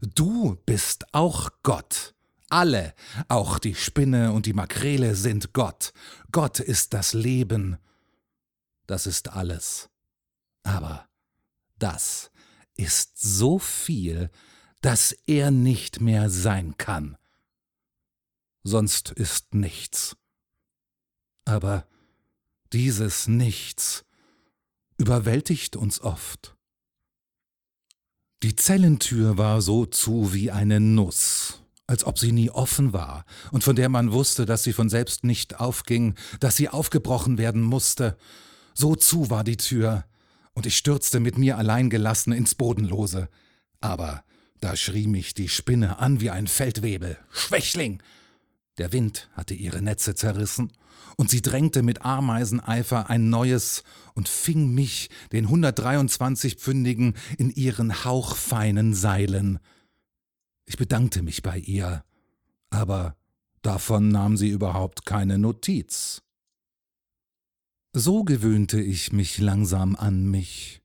du 0.01 0.57
bist 0.65 1.13
auch 1.13 1.49
Gott. 1.63 2.13
Alle, 2.49 2.93
auch 3.29 3.59
die 3.59 3.75
Spinne 3.75 4.33
und 4.33 4.45
die 4.45 4.53
Makrele 4.53 5.15
sind 5.15 5.53
Gott. 5.53 5.93
Gott 6.31 6.59
ist 6.59 6.93
das 6.93 7.13
Leben. 7.13 7.77
Das 8.87 9.07
ist 9.07 9.29
alles. 9.29 9.89
Aber 10.63 11.07
das 11.79 12.29
ist 12.75 13.19
so 13.21 13.57
viel, 13.57 14.29
dass 14.81 15.13
er 15.27 15.51
nicht 15.51 16.01
mehr 16.01 16.29
sein 16.29 16.77
kann 16.77 17.17
sonst 18.63 19.11
ist 19.11 19.53
nichts. 19.53 20.17
Aber 21.45 21.87
dieses 22.73 23.27
Nichts 23.27 24.05
überwältigt 24.97 25.75
uns 25.75 25.99
oft. 26.01 26.55
Die 28.43 28.55
Zellentür 28.55 29.37
war 29.37 29.61
so 29.61 29.85
zu 29.85 30.33
wie 30.33 30.49
eine 30.49 30.79
Nuss, 30.79 31.61
als 31.85 32.03
ob 32.03 32.17
sie 32.17 32.31
nie 32.31 32.49
offen 32.49 32.91
war 32.91 33.23
und 33.51 33.63
von 33.63 33.75
der 33.75 33.87
man 33.87 34.11
wusste, 34.11 34.47
dass 34.47 34.63
sie 34.63 34.73
von 34.73 34.89
selbst 34.89 35.23
nicht 35.23 35.59
aufging, 35.59 36.15
dass 36.39 36.55
sie 36.55 36.67
aufgebrochen 36.67 37.37
werden 37.37 37.61
musste. 37.61 38.17
So 38.73 38.95
zu 38.95 39.29
war 39.29 39.43
die 39.43 39.57
Tür, 39.57 40.05
und 40.53 40.65
ich 40.65 40.75
stürzte 40.75 41.19
mit 41.19 41.37
mir 41.37 41.59
allein 41.59 41.91
gelassen 41.91 42.33
ins 42.33 42.55
Bodenlose. 42.55 43.29
Aber 43.79 44.23
da 44.59 44.75
schrie 44.75 45.07
mich 45.07 45.35
die 45.35 45.47
Spinne 45.47 45.99
an 45.99 46.19
wie 46.19 46.31
ein 46.31 46.47
Feldwebel. 46.47 47.17
Schwächling! 47.31 48.01
Der 48.77 48.91
Wind 48.93 49.29
hatte 49.33 49.53
ihre 49.53 49.81
Netze 49.81 50.15
zerrissen, 50.15 50.71
und 51.17 51.29
sie 51.29 51.41
drängte 51.41 51.83
mit 51.83 52.03
Ameiseneifer 52.03 53.09
ein 53.09 53.29
neues 53.29 53.83
und 54.13 54.29
fing 54.29 54.73
mich, 54.73 55.09
den 55.31 55.47
123-Pfündigen, 55.47 57.15
in 57.37 57.49
ihren 57.49 58.05
hauchfeinen 58.05 58.93
Seilen. 58.93 59.59
Ich 60.65 60.77
bedankte 60.77 61.21
mich 61.21 61.43
bei 61.43 61.57
ihr, 61.59 62.03
aber 62.69 63.15
Davon 63.61 64.09
nahm 64.09 64.37
sie 64.37 64.49
überhaupt 64.49 65.05
keine 65.05 65.37
Notiz. 65.37 66.23
So 67.93 68.23
gewöhnte 68.23 68.81
ich 68.81 69.11
mich 69.11 69.37
langsam 69.37 69.95
an 69.95 70.29
mich. 70.29 70.80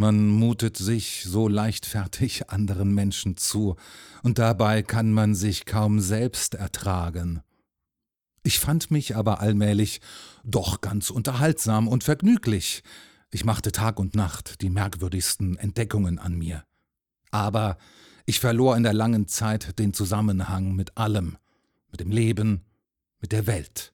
Man 0.00 0.28
mutet 0.28 0.78
sich 0.78 1.24
so 1.26 1.46
leichtfertig 1.46 2.48
anderen 2.48 2.94
Menschen 2.94 3.36
zu, 3.36 3.76
und 4.22 4.38
dabei 4.38 4.82
kann 4.82 5.12
man 5.12 5.34
sich 5.34 5.66
kaum 5.66 6.00
selbst 6.00 6.54
ertragen. 6.54 7.42
Ich 8.42 8.60
fand 8.60 8.90
mich 8.90 9.14
aber 9.14 9.40
allmählich 9.40 10.00
doch 10.42 10.80
ganz 10.80 11.10
unterhaltsam 11.10 11.86
und 11.86 12.02
vergnüglich. 12.02 12.82
Ich 13.30 13.44
machte 13.44 13.72
Tag 13.72 14.00
und 14.00 14.14
Nacht 14.14 14.62
die 14.62 14.70
merkwürdigsten 14.70 15.58
Entdeckungen 15.58 16.18
an 16.18 16.34
mir. 16.34 16.64
Aber 17.30 17.76
ich 18.24 18.40
verlor 18.40 18.78
in 18.78 18.84
der 18.84 18.94
langen 18.94 19.28
Zeit 19.28 19.78
den 19.78 19.92
Zusammenhang 19.92 20.74
mit 20.74 20.96
allem, 20.96 21.36
mit 21.90 22.00
dem 22.00 22.10
Leben, 22.10 22.64
mit 23.20 23.32
der 23.32 23.46
Welt. 23.46 23.92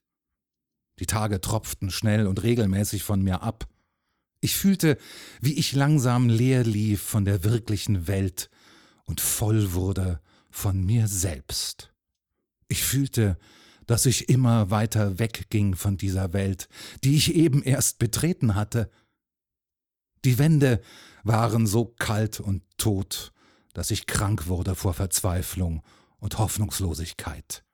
Die 1.00 1.06
Tage 1.06 1.40
tropften 1.40 1.90
schnell 1.90 2.28
und 2.28 2.44
regelmäßig 2.44 3.02
von 3.02 3.22
mir 3.22 3.42
ab. 3.42 3.66
Ich 4.40 4.56
fühlte, 4.56 4.98
wie 5.40 5.54
ich 5.54 5.72
langsam 5.72 6.28
leer 6.28 6.64
lief 6.64 7.02
von 7.02 7.24
der 7.24 7.44
wirklichen 7.44 8.06
Welt 8.06 8.50
und 9.04 9.20
voll 9.20 9.72
wurde 9.72 10.20
von 10.50 10.84
mir 10.84 11.08
selbst. 11.08 11.92
Ich 12.68 12.82
fühlte, 12.82 13.38
dass 13.86 14.06
ich 14.06 14.28
immer 14.28 14.70
weiter 14.70 15.18
wegging 15.18 15.74
von 15.74 15.96
dieser 15.96 16.32
Welt, 16.32 16.68
die 17.04 17.16
ich 17.16 17.34
eben 17.34 17.62
erst 17.62 17.98
betreten 17.98 18.54
hatte. 18.54 18.90
Die 20.24 20.38
Wände 20.38 20.80
waren 21.22 21.66
so 21.66 21.84
kalt 21.84 22.40
und 22.40 22.62
tot, 22.78 23.32
dass 23.74 23.90
ich 23.90 24.06
krank 24.06 24.48
wurde 24.48 24.74
vor 24.74 24.94
Verzweiflung 24.94 25.82
und 26.18 26.38
Hoffnungslosigkeit. 26.38 27.64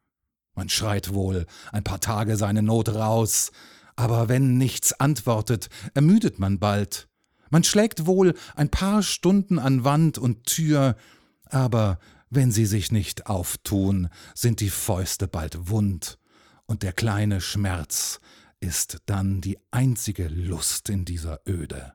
Man 0.54 0.69
schreit 0.69 1.14
wohl 1.14 1.47
ein 1.71 1.85
paar 1.85 2.00
Tage 2.00 2.37
seine 2.37 2.62
Not 2.62 2.90
raus, 2.90 3.52
aber 3.96 4.28
wenn 4.28 4.58
nichts 4.58 4.92
antwortet, 4.92 5.68
ermüdet 5.94 6.38
man 6.38 6.58
bald. 6.58 7.08
Man 7.50 7.64
schlägt 7.64 8.06
wohl 8.06 8.34
ein 8.54 8.70
paar 8.70 9.02
Stunden 9.02 9.58
an 9.58 9.84
Wand 9.84 10.18
und 10.18 10.44
Tür, 10.44 10.96
aber 11.44 11.99
wenn 12.30 12.50
sie 12.50 12.66
sich 12.66 12.90
nicht 12.90 13.26
auftun, 13.26 14.08
sind 14.34 14.61
die 14.61 14.70
Fäuste 14.70 15.28
bald 15.28 15.68
wund, 15.68 16.18
und 16.64 16.82
der 16.82 16.94
kleine 16.94 17.42
Schmerz 17.42 18.20
ist 18.61 19.02
dann 19.06 19.40
die 19.40 19.58
einzige 19.70 20.28
Lust 20.28 20.88
in 20.88 21.04
dieser 21.04 21.40
Öde. 21.46 21.92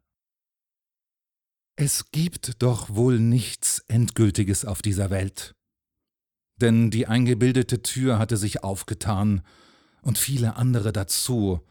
Es 1.75 2.11
gibt 2.11 2.61
doch 2.61 2.89
wohl 2.89 3.19
nichts 3.19 3.83
Endgültiges 3.87 4.65
auf 4.65 4.81
dieser 4.81 5.09
Welt. 5.09 5.55
Denn 6.59 6.91
die 6.91 7.07
eingebildete 7.07 7.81
Tür 7.83 8.19
hatte 8.19 8.35
sich 8.35 8.63
aufgetan 8.63 9.43
und 10.01 10.17
viele 10.17 10.55
andere 10.55 10.91
dazu, 10.91 11.61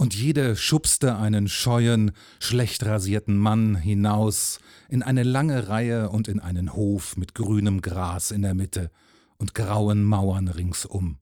und 0.00 0.14
jede 0.14 0.56
schubste 0.56 1.18
einen 1.18 1.46
scheuen, 1.46 2.12
schlecht 2.38 2.86
rasierten 2.86 3.36
Mann 3.36 3.76
hinaus 3.76 4.58
in 4.88 5.02
eine 5.02 5.24
lange 5.24 5.68
Reihe 5.68 6.08
und 6.08 6.26
in 6.26 6.40
einen 6.40 6.72
Hof 6.72 7.18
mit 7.18 7.34
grünem 7.34 7.82
Gras 7.82 8.30
in 8.30 8.40
der 8.40 8.54
Mitte 8.54 8.90
und 9.36 9.54
grauen 9.54 10.02
Mauern 10.02 10.48
ringsum. 10.48 11.18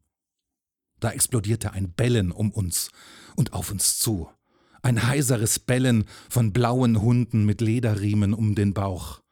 Da 1.01 1.11
explodierte 1.11 1.73
ein 1.73 1.91
Bellen 1.91 2.31
um 2.31 2.53
uns 2.53 2.93
und 3.35 3.53
auf 3.53 3.73
uns 3.73 3.99
zu 3.99 4.31
ein 4.83 5.09
heiseres 5.09 5.59
Bellen 5.59 6.05
von 6.31 6.53
blauen 6.53 7.03
Hunden 7.03 7.45
mit 7.45 7.61
Lederriemen 7.61 8.33
um 8.33 8.55
den 8.55 8.75
Bauch. 8.75 9.23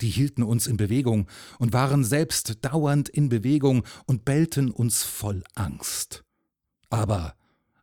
Die 0.00 0.08
hielten 0.08 0.42
uns 0.42 0.66
in 0.66 0.78
Bewegung 0.78 1.28
und 1.58 1.74
waren 1.74 2.02
selbst 2.02 2.64
dauernd 2.64 3.10
in 3.10 3.28
Bewegung 3.28 3.84
und 4.06 4.24
bellten 4.24 4.70
uns 4.70 5.02
voll 5.02 5.44
Angst. 5.54 6.24
Aber 6.88 7.34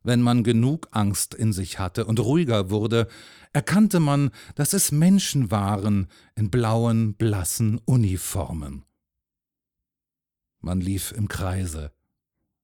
wenn 0.07 0.21
man 0.21 0.43
genug 0.43 0.87
Angst 0.91 1.33
in 1.33 1.51
sich 1.51 1.79
hatte 1.79 2.05
und 2.05 2.21
ruhiger 2.21 2.69
wurde, 2.69 3.07
erkannte 3.51 3.99
man, 3.99 4.31
dass 4.55 4.71
es 4.71 4.93
Menschen 4.93 5.51
waren 5.51 6.07
in 6.35 6.49
blauen, 6.49 7.13
blassen 7.13 7.79
Uniformen. 7.83 8.85
Man 10.61 10.79
lief 10.79 11.11
im 11.11 11.27
Kreise, 11.27 11.91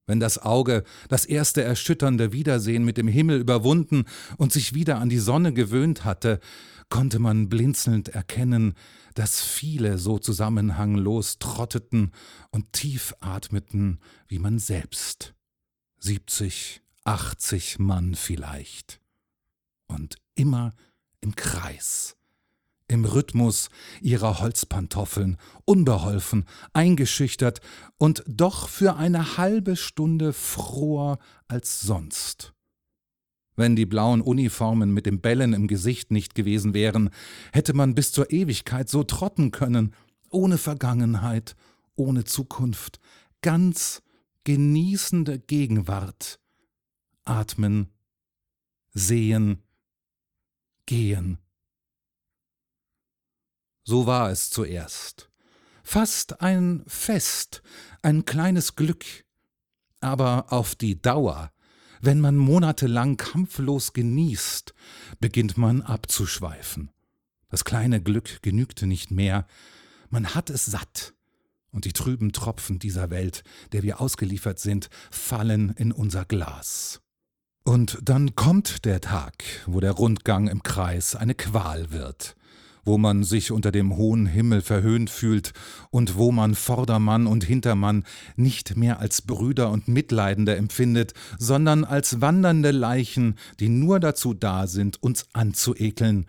wenn 0.07 0.21
das 0.21 0.37
Auge 0.37 0.83
das 1.09 1.25
erste 1.25 1.63
erschütternde 1.63 2.31
Wiedersehen 2.31 2.85
mit 2.85 2.97
dem 2.97 3.09
Himmel 3.09 3.41
überwunden 3.41 4.05
und 4.37 4.53
sich 4.53 4.73
wieder 4.73 4.99
an 4.99 5.09
die 5.09 5.19
Sonne 5.19 5.51
gewöhnt 5.51 6.05
hatte, 6.05 6.39
konnte 6.87 7.19
man 7.19 7.49
blinzelnd 7.49 8.07
erkennen, 8.07 8.75
dass 9.15 9.41
viele 9.41 9.97
so 9.97 10.17
zusammenhanglos 10.17 11.39
trotteten 11.39 12.11
und 12.51 12.71
tief 12.71 13.13
atmeten 13.19 13.99
wie 14.27 14.39
man 14.39 14.59
selbst. 14.59 15.33
Siebzig, 15.99 16.82
achtzig 17.03 17.79
Mann 17.79 18.15
vielleicht. 18.15 18.99
Und 19.87 20.17
immer 20.35 20.73
im 21.21 21.35
Kreis 21.35 22.15
im 22.87 23.05
Rhythmus 23.05 23.69
ihrer 24.01 24.39
Holzpantoffeln, 24.39 25.37
unbeholfen, 25.65 26.45
eingeschüchtert 26.73 27.59
und 27.97 28.23
doch 28.27 28.69
für 28.69 28.95
eine 28.95 29.37
halbe 29.37 29.75
Stunde 29.75 30.31
froher 30.31 31.17
als 31.47 31.81
sonst. 31.81 32.53
Wenn 33.55 33.75
die 33.75 33.85
blauen 33.85 34.21
Uniformen 34.21 34.93
mit 34.93 35.05
dem 35.05 35.21
Bellen 35.21 35.53
im 35.53 35.67
Gesicht 35.67 36.11
nicht 36.11 36.33
gewesen 36.33 36.73
wären, 36.73 37.09
hätte 37.51 37.73
man 37.73 37.93
bis 37.93 38.11
zur 38.11 38.31
Ewigkeit 38.31 38.89
so 38.89 39.03
trotten 39.03 39.51
können, 39.51 39.93
ohne 40.29 40.57
Vergangenheit, 40.57 41.55
ohne 41.95 42.23
Zukunft, 42.23 42.99
ganz 43.41 44.01
genießende 44.43 45.39
Gegenwart. 45.39 46.39
Atmen, 47.25 47.89
sehen, 48.93 49.63
gehen 50.85 51.37
so 53.83 54.05
war 54.05 54.31
es 54.31 54.49
zuerst. 54.49 55.29
Fast 55.83 56.41
ein 56.41 56.83
Fest, 56.87 57.61
ein 58.01 58.25
kleines 58.25 58.75
Glück. 58.75 59.05
Aber 59.99 60.51
auf 60.51 60.75
die 60.75 61.01
Dauer, 61.01 61.51
wenn 62.01 62.19
man 62.19 62.35
monatelang 62.35 63.17
kampflos 63.17 63.93
genießt, 63.93 64.73
beginnt 65.19 65.57
man 65.57 65.81
abzuschweifen. 65.81 66.91
Das 67.49 67.65
kleine 67.65 68.01
Glück 68.01 68.41
genügte 68.41 68.87
nicht 68.87 69.11
mehr, 69.11 69.47
man 70.09 70.33
hat 70.33 70.49
es 70.49 70.65
satt, 70.65 71.13
und 71.71 71.85
die 71.85 71.93
trüben 71.93 72.33
Tropfen 72.33 72.79
dieser 72.79 73.09
Welt, 73.09 73.43
der 73.71 73.83
wir 73.83 73.99
ausgeliefert 73.99 74.59
sind, 74.59 74.89
fallen 75.11 75.71
in 75.71 75.91
unser 75.91 76.23
Glas. 76.23 77.02
Und 77.65 77.97
dann 78.03 78.35
kommt 78.35 78.83
der 78.83 78.99
Tag, 78.99 79.43
wo 79.65 79.79
der 79.79 79.91
Rundgang 79.91 80.47
im 80.47 80.63
Kreis 80.63 81.15
eine 81.15 81.33
Qual 81.33 81.91
wird, 81.91 82.35
wo 82.83 82.97
man 82.97 83.23
sich 83.23 83.51
unter 83.51 83.71
dem 83.71 83.95
hohen 83.95 84.25
Himmel 84.25 84.61
verhöhnt 84.61 85.09
fühlt 85.09 85.53
und 85.89 86.17
wo 86.17 86.33
man 86.33 86.55
Vordermann 86.55 87.25
und 87.25 87.45
Hintermann 87.45 88.03
nicht 88.35 88.75
mehr 88.75 88.99
als 88.99 89.21
Brüder 89.21 89.69
und 89.69 89.87
Mitleidende 89.87 90.57
empfindet, 90.57 91.13
sondern 91.39 91.85
als 91.85 92.19
wandernde 92.19 92.71
Leichen, 92.71 93.35
die 93.61 93.69
nur 93.69 94.01
dazu 94.01 94.33
da 94.33 94.67
sind, 94.67 95.01
uns 95.01 95.27
anzuekeln, 95.31 96.25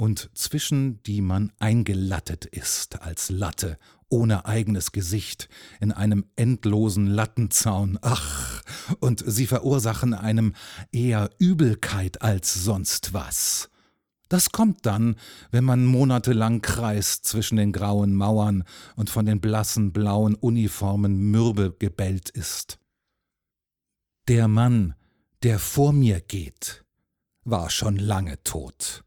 und 0.00 0.30
zwischen 0.34 1.02
die 1.02 1.20
man 1.20 1.50
eingelattet 1.58 2.44
ist 2.44 3.02
als 3.02 3.30
Latte 3.30 3.78
ohne 4.08 4.46
eigenes 4.46 4.92
Gesicht, 4.92 5.48
in 5.80 5.92
einem 5.92 6.24
endlosen 6.36 7.06
Lattenzaun, 7.06 7.98
ach, 8.02 8.62
und 9.00 9.22
sie 9.26 9.46
verursachen 9.46 10.14
einem 10.14 10.54
eher 10.92 11.30
Übelkeit 11.38 12.22
als 12.22 12.54
sonst 12.54 13.12
was. 13.12 13.70
Das 14.28 14.52
kommt 14.52 14.84
dann, 14.84 15.16
wenn 15.50 15.64
man 15.64 15.86
monatelang 15.86 16.60
kreist 16.60 17.24
zwischen 17.24 17.56
den 17.56 17.72
grauen 17.72 18.14
Mauern 18.14 18.64
und 18.94 19.08
von 19.08 19.24
den 19.24 19.40
blassen 19.40 19.92
blauen 19.92 20.34
Uniformen 20.34 21.30
mürbe 21.30 21.74
gebellt 21.78 22.28
ist. 22.28 22.78
Der 24.28 24.46
Mann, 24.46 24.94
der 25.42 25.58
vor 25.58 25.92
mir 25.94 26.20
geht, 26.20 26.84
war 27.44 27.70
schon 27.70 27.96
lange 27.96 28.42
tot. 28.42 29.04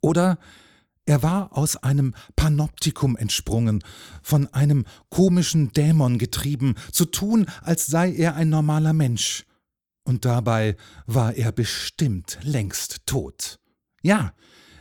Oder 0.00 0.38
er 1.04 1.22
war 1.22 1.56
aus 1.56 1.76
einem 1.76 2.14
Panoptikum 2.36 3.16
entsprungen, 3.16 3.82
von 4.22 4.46
einem 4.54 4.84
komischen 5.10 5.72
Dämon 5.72 6.18
getrieben, 6.18 6.74
zu 6.92 7.06
tun, 7.06 7.46
als 7.62 7.86
sei 7.86 8.12
er 8.12 8.36
ein 8.36 8.48
normaler 8.48 8.92
Mensch. 8.92 9.44
Und 10.04 10.24
dabei 10.24 10.76
war 11.06 11.34
er 11.34 11.52
bestimmt 11.52 12.38
längst 12.42 13.06
tot. 13.06 13.58
Ja, 14.02 14.32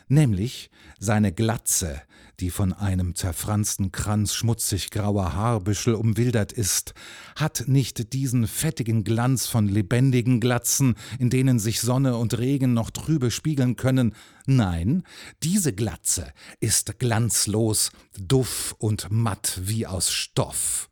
nämlich 0.07 0.69
seine 0.99 1.31
Glatze, 1.31 2.01
die 2.41 2.49
von 2.49 2.73
einem 2.73 3.15
zerfransten 3.15 3.91
Kranz 3.91 4.33
schmutzig 4.33 4.89
grauer 4.89 5.33
Haarbüschel 5.33 5.93
umwildert 5.93 6.51
ist, 6.51 6.93
hat 7.35 7.65
nicht 7.67 8.13
diesen 8.13 8.47
fettigen 8.47 9.03
Glanz 9.03 9.45
von 9.45 9.67
lebendigen 9.67 10.39
Glatzen, 10.39 10.95
in 11.19 11.29
denen 11.29 11.59
sich 11.59 11.81
Sonne 11.81 12.17
und 12.17 12.37
Regen 12.37 12.73
noch 12.73 12.89
trübe 12.89 13.31
spiegeln 13.31 13.75
können, 13.75 14.15
nein, 14.47 15.03
diese 15.43 15.71
Glatze 15.71 16.33
ist 16.59 16.97
glanzlos, 16.99 17.91
duff 18.19 18.75
und 18.79 19.07
matt 19.11 19.59
wie 19.63 19.85
aus 19.85 20.11
Stoff. 20.11 20.90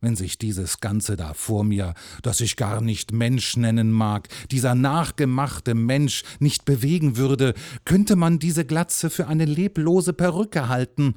Wenn 0.00 0.16
sich 0.16 0.38
dieses 0.38 0.80
Ganze 0.80 1.16
da 1.16 1.34
vor 1.34 1.64
mir, 1.64 1.94
das 2.22 2.40
ich 2.40 2.56
gar 2.56 2.80
nicht 2.80 3.12
Mensch 3.12 3.56
nennen 3.56 3.92
mag, 3.92 4.28
dieser 4.50 4.74
nachgemachte 4.74 5.74
Mensch 5.74 6.22
nicht 6.38 6.64
bewegen 6.64 7.16
würde, 7.16 7.54
könnte 7.84 8.16
man 8.16 8.38
diese 8.38 8.64
Glatze 8.64 9.10
für 9.10 9.26
eine 9.26 9.44
leblose 9.44 10.12
Perücke 10.12 10.68
halten, 10.68 11.14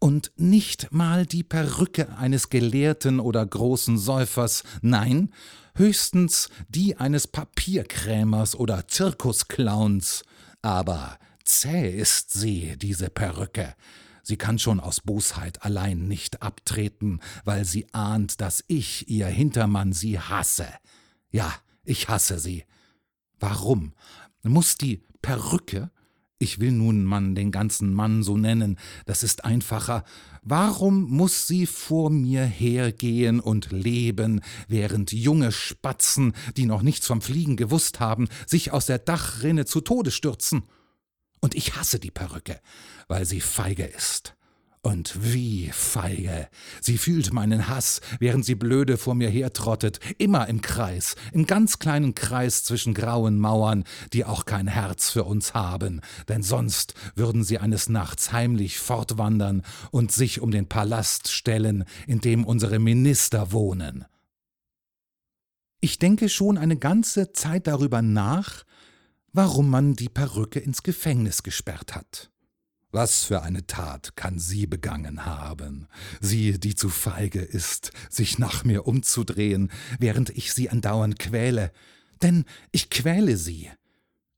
und 0.00 0.30
nicht 0.36 0.92
mal 0.92 1.26
die 1.26 1.42
Perücke 1.42 2.16
eines 2.16 2.50
Gelehrten 2.50 3.20
oder 3.20 3.44
großen 3.44 3.98
Säufers, 3.98 4.62
nein, 4.80 5.32
höchstens 5.74 6.48
die 6.68 6.96
eines 6.96 7.26
Papierkrämers 7.26 8.54
oder 8.54 8.86
Zirkusclowns. 8.86 10.22
Aber 10.62 11.18
zäh 11.44 11.90
ist 11.90 12.32
sie, 12.32 12.76
diese 12.76 13.10
Perücke, 13.10 13.74
Sie 14.28 14.36
kann 14.36 14.58
schon 14.58 14.78
aus 14.78 15.00
Bosheit 15.00 15.62
allein 15.62 16.06
nicht 16.06 16.42
abtreten, 16.42 17.20
weil 17.46 17.64
sie 17.64 17.86
ahnt, 17.94 18.42
dass 18.42 18.62
ich, 18.66 19.08
ihr 19.08 19.26
Hintermann, 19.26 19.94
sie 19.94 20.18
hasse. 20.18 20.66
Ja, 21.30 21.50
ich 21.82 22.10
hasse 22.10 22.38
sie. 22.38 22.64
Warum? 23.40 23.94
Muss 24.42 24.76
die 24.76 25.02
Perücke, 25.22 25.90
ich 26.38 26.60
will 26.60 26.72
nun 26.72 27.04
man 27.04 27.34
den 27.34 27.50
ganzen 27.50 27.94
Mann 27.94 28.22
so 28.22 28.36
nennen, 28.36 28.78
das 29.06 29.22
ist 29.22 29.46
einfacher, 29.46 30.04
warum 30.42 31.04
muss 31.04 31.46
sie 31.46 31.64
vor 31.64 32.10
mir 32.10 32.44
hergehen 32.44 33.40
und 33.40 33.72
leben, 33.72 34.42
während 34.68 35.10
junge 35.10 35.52
Spatzen, 35.52 36.34
die 36.54 36.66
noch 36.66 36.82
nichts 36.82 37.06
vom 37.06 37.22
Fliegen 37.22 37.56
gewusst 37.56 37.98
haben, 37.98 38.28
sich 38.46 38.72
aus 38.72 38.84
der 38.84 38.98
Dachrinne 38.98 39.64
zu 39.64 39.80
Tode 39.80 40.10
stürzen? 40.10 40.64
Und 41.40 41.54
ich 41.54 41.76
hasse 41.76 41.98
die 41.98 42.10
Perücke, 42.10 42.60
weil 43.06 43.24
sie 43.24 43.40
feige 43.40 43.84
ist. 43.84 44.34
Und 44.80 45.32
wie 45.32 45.70
feige. 45.72 46.48
Sie 46.80 46.98
fühlt 46.98 47.32
meinen 47.32 47.68
Hass, 47.68 48.00
während 48.20 48.44
sie 48.44 48.54
blöde 48.54 48.96
vor 48.96 49.16
mir 49.16 49.28
hertrottet, 49.28 49.98
immer 50.18 50.48
im 50.48 50.62
Kreis, 50.62 51.16
im 51.32 51.46
ganz 51.46 51.80
kleinen 51.80 52.14
Kreis 52.14 52.62
zwischen 52.62 52.94
grauen 52.94 53.38
Mauern, 53.38 53.84
die 54.12 54.24
auch 54.24 54.44
kein 54.44 54.68
Herz 54.68 55.10
für 55.10 55.24
uns 55.24 55.52
haben, 55.52 56.00
denn 56.28 56.42
sonst 56.44 56.94
würden 57.16 57.42
sie 57.42 57.58
eines 57.58 57.88
Nachts 57.88 58.32
heimlich 58.32 58.78
fortwandern 58.78 59.62
und 59.90 60.12
sich 60.12 60.40
um 60.40 60.52
den 60.52 60.68
Palast 60.68 61.28
stellen, 61.28 61.84
in 62.06 62.20
dem 62.20 62.44
unsere 62.44 62.78
Minister 62.78 63.50
wohnen. 63.50 64.04
Ich 65.80 65.98
denke 65.98 66.28
schon 66.28 66.56
eine 66.56 66.76
ganze 66.76 67.32
Zeit 67.32 67.66
darüber 67.66 68.00
nach, 68.00 68.64
warum 69.32 69.70
man 69.70 69.94
die 69.94 70.08
Perücke 70.08 70.60
ins 70.60 70.82
Gefängnis 70.82 71.42
gesperrt 71.42 71.94
hat. 71.94 72.30
Was 72.90 73.24
für 73.24 73.42
eine 73.42 73.66
Tat 73.66 74.16
kann 74.16 74.38
sie 74.38 74.66
begangen 74.66 75.26
haben, 75.26 75.88
sie, 76.20 76.58
die 76.58 76.74
zu 76.74 76.88
feige 76.88 77.40
ist, 77.40 77.92
sich 78.08 78.38
nach 78.38 78.64
mir 78.64 78.86
umzudrehen, 78.86 79.70
während 79.98 80.30
ich 80.30 80.54
sie 80.54 80.70
andauernd 80.70 81.18
quäle, 81.18 81.70
denn 82.22 82.46
ich 82.72 82.88
quäle 82.88 83.36
sie. 83.36 83.70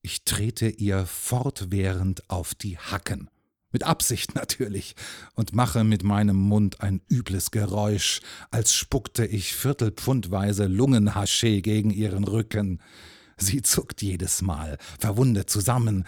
Ich 0.03 0.24
trete 0.24 0.68
ihr 0.68 1.07
fortwährend 1.07 2.29
auf 2.29 2.57
die 2.57 2.76
Hacken, 2.76 3.31
mit 3.70 3.85
Absicht 3.85 4.35
natürlich, 4.35 4.96
und 5.35 5.55
mache 5.55 5.85
mit 5.85 6.03
meinem 6.03 6.37
Mund 6.37 6.81
ein 6.81 7.03
übles 7.09 7.53
Geräusch, 7.53 8.20
als 8.50 8.74
spuckte 8.74 9.26
ich 9.26 9.55
viertelpfundweise 9.55 10.66
Lungenhaschee 10.66 11.61
gegen 11.61 11.90
ihren 11.90 12.24
Rücken. 12.24 12.81
Sie 13.40 13.62
zuckt 13.62 14.03
jedes 14.03 14.42
Mal, 14.42 14.79
verwundet 14.98 15.50
zusammen. 15.50 16.05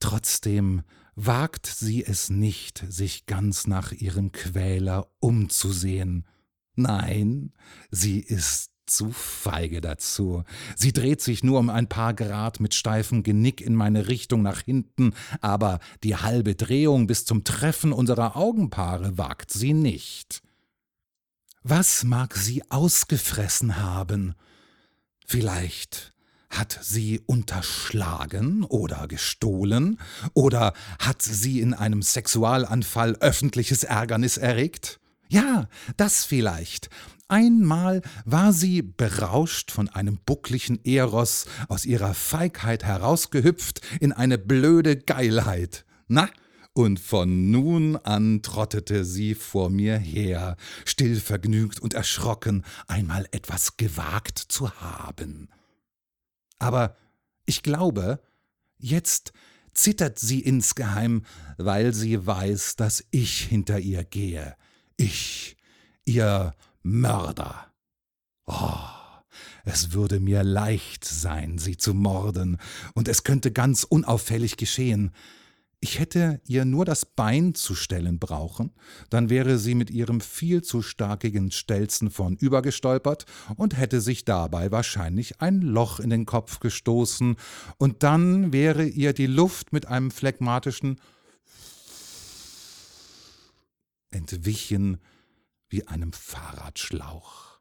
Trotzdem 0.00 0.82
wagt 1.14 1.66
sie 1.66 2.04
es 2.04 2.30
nicht, 2.30 2.84
sich 2.88 3.26
ganz 3.26 3.66
nach 3.66 3.92
ihrem 3.92 4.32
Quäler 4.32 5.08
umzusehen. 5.20 6.26
Nein, 6.74 7.52
sie 7.90 8.20
ist 8.20 8.70
zu 8.86 9.12
feige 9.12 9.80
dazu. 9.80 10.44
Sie 10.76 10.92
dreht 10.92 11.20
sich 11.20 11.44
nur 11.44 11.58
um 11.58 11.70
ein 11.70 11.88
paar 11.88 12.14
Grad 12.14 12.60
mit 12.60 12.74
steifem 12.74 13.22
Genick 13.22 13.60
in 13.60 13.74
meine 13.74 14.08
Richtung 14.08 14.42
nach 14.42 14.62
hinten, 14.62 15.12
aber 15.40 15.78
die 16.02 16.16
halbe 16.16 16.54
Drehung 16.54 17.06
bis 17.06 17.24
zum 17.24 17.44
Treffen 17.44 17.92
unserer 17.92 18.36
Augenpaare 18.36 19.18
wagt 19.18 19.52
sie 19.52 19.74
nicht. 19.74 20.42
Was 21.62 22.04
mag 22.04 22.34
sie 22.36 22.62
ausgefressen 22.70 23.76
haben? 23.76 24.34
Vielleicht 25.26 26.14
hat 26.50 26.78
sie 26.82 27.20
unterschlagen 27.26 28.64
oder 28.64 29.06
gestohlen? 29.08 29.98
Oder 30.34 30.72
hat 30.98 31.22
sie 31.22 31.60
in 31.60 31.74
einem 31.74 32.02
Sexualanfall 32.02 33.16
öffentliches 33.20 33.84
Ärgernis 33.84 34.36
erregt? 34.36 35.00
Ja, 35.28 35.68
das 35.96 36.24
vielleicht. 36.24 36.88
Einmal 37.30 38.00
war 38.24 38.54
sie 38.54 38.80
berauscht 38.80 39.70
von 39.70 39.90
einem 39.90 40.18
buckligen 40.24 40.82
Eros 40.84 41.44
aus 41.68 41.84
ihrer 41.84 42.14
Feigheit 42.14 42.84
herausgehüpft 42.84 43.82
in 44.00 44.12
eine 44.12 44.38
blöde 44.38 44.96
Geilheit. 44.96 45.84
Na, 46.06 46.30
und 46.72 47.00
von 47.00 47.50
nun 47.50 47.96
an 47.96 48.40
trottete 48.40 49.04
sie 49.04 49.34
vor 49.34 49.68
mir 49.68 49.98
her, 49.98 50.56
stillvergnügt 50.86 51.80
und 51.80 51.92
erschrocken, 51.92 52.64
einmal 52.86 53.26
etwas 53.32 53.76
gewagt 53.76 54.38
zu 54.38 54.70
haben. 54.80 55.48
Aber 56.58 56.96
ich 57.46 57.62
glaube, 57.62 58.20
jetzt 58.78 59.32
zittert 59.74 60.18
sie 60.18 60.40
insgeheim, 60.40 61.24
weil 61.56 61.94
sie 61.94 62.26
weiß, 62.26 62.76
dass 62.76 63.04
ich 63.10 63.40
hinter 63.40 63.78
ihr 63.78 64.04
gehe. 64.04 64.56
Ich, 64.96 65.56
ihr 66.04 66.54
Mörder. 66.82 67.72
Oh, 68.46 68.78
es 69.64 69.92
würde 69.92 70.20
mir 70.20 70.42
leicht 70.42 71.04
sein, 71.04 71.58
sie 71.58 71.76
zu 71.76 71.94
morden, 71.94 72.56
und 72.94 73.08
es 73.08 73.22
könnte 73.22 73.52
ganz 73.52 73.84
unauffällig 73.84 74.56
geschehen. 74.56 75.12
Ich 75.80 76.00
hätte 76.00 76.40
ihr 76.44 76.64
nur 76.64 76.84
das 76.84 77.06
Bein 77.06 77.54
zu 77.54 77.76
stellen 77.76 78.18
brauchen, 78.18 78.72
dann 79.10 79.30
wäre 79.30 79.58
sie 79.58 79.76
mit 79.76 79.90
ihrem 79.90 80.20
viel 80.20 80.62
zu 80.62 80.82
starkigen 80.82 81.52
Stelzen 81.52 82.10
vornübergestolpert 82.10 83.26
und 83.54 83.76
hätte 83.76 84.00
sich 84.00 84.24
dabei 84.24 84.72
wahrscheinlich 84.72 85.40
ein 85.40 85.60
Loch 85.60 86.00
in 86.00 86.10
den 86.10 86.26
Kopf 86.26 86.58
gestoßen, 86.58 87.36
und 87.76 88.02
dann 88.02 88.52
wäre 88.52 88.84
ihr 88.86 89.12
die 89.12 89.26
Luft 89.26 89.72
mit 89.72 89.86
einem 89.86 90.10
phlegmatischen 90.10 91.00
entwichen 94.10 94.98
wie 95.68 95.86
einem 95.86 96.12
Fahrradschlauch. 96.12 97.60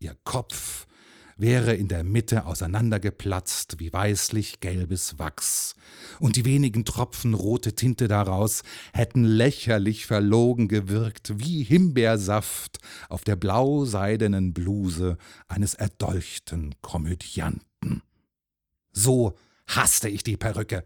Ihr 0.00 0.16
Kopf 0.24 0.88
wäre 1.36 1.74
in 1.74 1.88
der 1.88 2.02
Mitte 2.02 2.46
auseinandergeplatzt 2.46 3.78
wie 3.78 3.92
weißlich 3.92 4.60
gelbes 4.60 5.18
Wachs, 5.18 5.74
und 6.18 6.36
die 6.36 6.44
wenigen 6.44 6.84
Tropfen 6.84 7.34
rote 7.34 7.74
Tinte 7.74 8.08
daraus 8.08 8.62
hätten 8.92 9.24
lächerlich 9.24 10.06
verlogen 10.06 10.68
gewirkt 10.68 11.34
wie 11.36 11.62
Himbeersaft 11.62 12.78
auf 13.08 13.22
der 13.24 13.36
blau-seidenen 13.36 14.54
Bluse 14.54 15.18
eines 15.48 15.74
erdolchten 15.74 16.74
Komödianten. 16.80 18.02
So 18.92 19.36
hasste 19.66 20.08
ich 20.08 20.22
die 20.22 20.38
Perücke, 20.38 20.84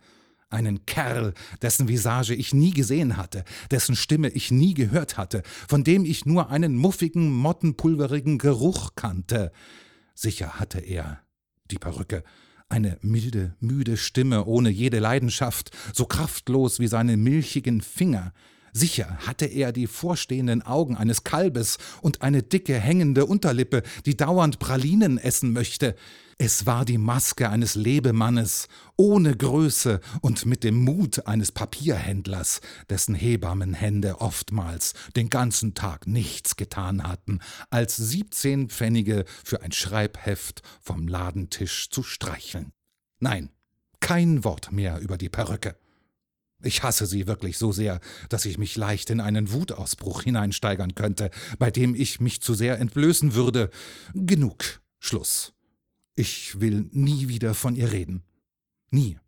einen 0.48 0.84
Kerl, 0.84 1.32
dessen 1.62 1.86
Visage 1.86 2.34
ich 2.34 2.52
nie 2.52 2.72
gesehen 2.72 3.16
hatte, 3.16 3.44
dessen 3.70 3.94
Stimme 3.94 4.30
ich 4.30 4.50
nie 4.50 4.74
gehört 4.74 5.16
hatte, 5.16 5.42
von 5.68 5.84
dem 5.84 6.04
ich 6.04 6.26
nur 6.26 6.50
einen 6.50 6.74
muffigen, 6.74 7.30
mottenpulverigen 7.30 8.38
Geruch 8.38 8.96
kannte, 8.96 9.52
Sicher 10.22 10.60
hatte 10.60 10.80
er, 10.80 11.22
die 11.70 11.78
Perücke, 11.78 12.24
eine 12.68 12.98
milde, 13.00 13.54
müde 13.58 13.96
Stimme 13.96 14.44
ohne 14.44 14.68
jede 14.68 14.98
Leidenschaft, 14.98 15.70
so 15.94 16.04
kraftlos 16.04 16.78
wie 16.78 16.88
seine 16.88 17.16
milchigen 17.16 17.80
Finger. 17.80 18.34
Sicher 18.74 19.16
hatte 19.26 19.46
er 19.46 19.72
die 19.72 19.86
vorstehenden 19.86 20.60
Augen 20.60 20.94
eines 20.94 21.24
Kalbes 21.24 21.78
und 22.02 22.20
eine 22.20 22.42
dicke, 22.42 22.78
hängende 22.78 23.24
Unterlippe, 23.24 23.82
die 24.04 24.14
dauernd 24.14 24.58
Pralinen 24.58 25.16
essen 25.16 25.54
möchte. 25.54 25.96
Es 26.42 26.64
war 26.64 26.86
die 26.86 26.96
Maske 26.96 27.50
eines 27.50 27.74
Lebemannes, 27.74 28.68
ohne 28.96 29.36
Größe 29.36 30.00
und 30.22 30.46
mit 30.46 30.64
dem 30.64 30.74
Mut 30.74 31.26
eines 31.26 31.52
Papierhändlers, 31.52 32.62
dessen 32.88 33.14
Hebammenhände 33.14 34.22
oftmals 34.22 34.94
den 35.14 35.28
ganzen 35.28 35.74
Tag 35.74 36.06
nichts 36.06 36.56
getan 36.56 37.06
hatten, 37.06 37.40
als 37.68 37.96
siebzehn 37.96 38.70
Pfennige 38.70 39.26
für 39.44 39.60
ein 39.60 39.72
Schreibheft 39.72 40.62
vom 40.80 41.08
Ladentisch 41.08 41.90
zu 41.90 42.02
streicheln. 42.02 42.72
Nein, 43.18 43.50
kein 44.00 44.42
Wort 44.42 44.72
mehr 44.72 44.98
über 45.00 45.18
die 45.18 45.28
Perücke. 45.28 45.76
Ich 46.62 46.82
hasse 46.82 47.04
sie 47.04 47.26
wirklich 47.26 47.58
so 47.58 47.70
sehr, 47.70 48.00
dass 48.30 48.46
ich 48.46 48.56
mich 48.56 48.76
leicht 48.76 49.10
in 49.10 49.20
einen 49.20 49.52
Wutausbruch 49.52 50.22
hineinsteigern 50.22 50.94
könnte, 50.94 51.30
bei 51.58 51.70
dem 51.70 51.94
ich 51.94 52.18
mich 52.18 52.40
zu 52.40 52.54
sehr 52.54 52.78
entblößen 52.78 53.34
würde. 53.34 53.68
Genug. 54.14 54.80
Schluss. 55.00 55.52
Ich 56.20 56.60
will 56.60 56.86
nie 56.92 57.28
wieder 57.28 57.54
von 57.54 57.74
ihr 57.74 57.92
reden. 57.92 58.24
Nie. 58.90 59.18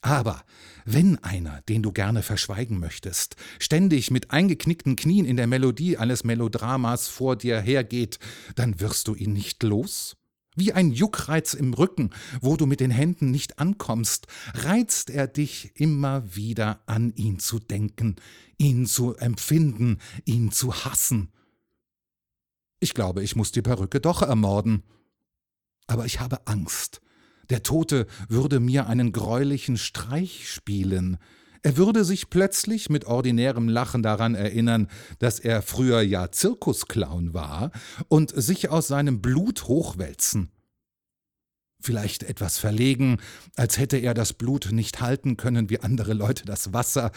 Aber 0.00 0.42
wenn 0.84 1.18
einer, 1.18 1.62
den 1.68 1.84
du 1.84 1.92
gerne 1.92 2.24
verschweigen 2.24 2.80
möchtest, 2.80 3.36
ständig 3.60 4.10
mit 4.10 4.32
eingeknickten 4.32 4.96
Knien 4.96 5.24
in 5.24 5.36
der 5.36 5.46
Melodie 5.46 5.98
eines 5.98 6.24
Melodramas 6.24 7.06
vor 7.06 7.36
dir 7.36 7.60
hergeht, 7.60 8.18
dann 8.56 8.80
wirst 8.80 9.06
du 9.06 9.14
ihn 9.14 9.32
nicht 9.32 9.62
los? 9.62 10.16
Wie 10.56 10.72
ein 10.72 10.90
Juckreiz 10.90 11.54
im 11.54 11.74
Rücken, 11.74 12.10
wo 12.40 12.56
du 12.56 12.66
mit 12.66 12.80
den 12.80 12.90
Händen 12.90 13.30
nicht 13.30 13.60
ankommst, 13.60 14.26
reizt 14.52 15.10
er 15.10 15.28
dich 15.28 15.70
immer 15.76 16.34
wieder 16.34 16.82
an 16.86 17.14
ihn 17.14 17.38
zu 17.38 17.60
denken, 17.60 18.16
ihn 18.58 18.84
zu 18.84 19.14
empfinden, 19.14 19.98
ihn 20.24 20.50
zu 20.50 20.74
hassen. 20.74 21.30
Ich 22.80 22.94
glaube, 22.94 23.22
ich 23.22 23.36
muss 23.36 23.52
die 23.52 23.62
Perücke 23.62 24.00
doch 24.00 24.22
ermorden. 24.22 24.82
Aber 25.90 26.06
ich 26.06 26.20
habe 26.20 26.46
Angst, 26.46 27.00
der 27.50 27.64
Tote 27.64 28.06
würde 28.28 28.60
mir 28.60 28.86
einen 28.86 29.10
greulichen 29.10 29.76
Streich 29.76 30.48
spielen. 30.48 31.18
Er 31.64 31.76
würde 31.76 32.04
sich 32.04 32.30
plötzlich 32.30 32.90
mit 32.90 33.06
ordinärem 33.06 33.68
Lachen 33.68 34.00
daran 34.00 34.36
erinnern, 34.36 34.86
dass 35.18 35.40
er 35.40 35.62
früher 35.62 36.00
ja 36.00 36.30
Zirkusclown 36.30 37.34
war, 37.34 37.72
und 38.06 38.30
sich 38.30 38.68
aus 38.68 38.86
seinem 38.86 39.20
Blut 39.20 39.64
hochwälzen. 39.64 40.52
Vielleicht 41.82 42.22
etwas 42.22 42.56
verlegen, 42.56 43.18
als 43.56 43.76
hätte 43.76 43.96
er 43.96 44.14
das 44.14 44.32
Blut 44.32 44.68
nicht 44.70 45.00
halten 45.00 45.36
können 45.36 45.70
wie 45.70 45.80
andere 45.80 46.12
Leute 46.12 46.44
das 46.44 46.72
Wasser, 46.72 47.10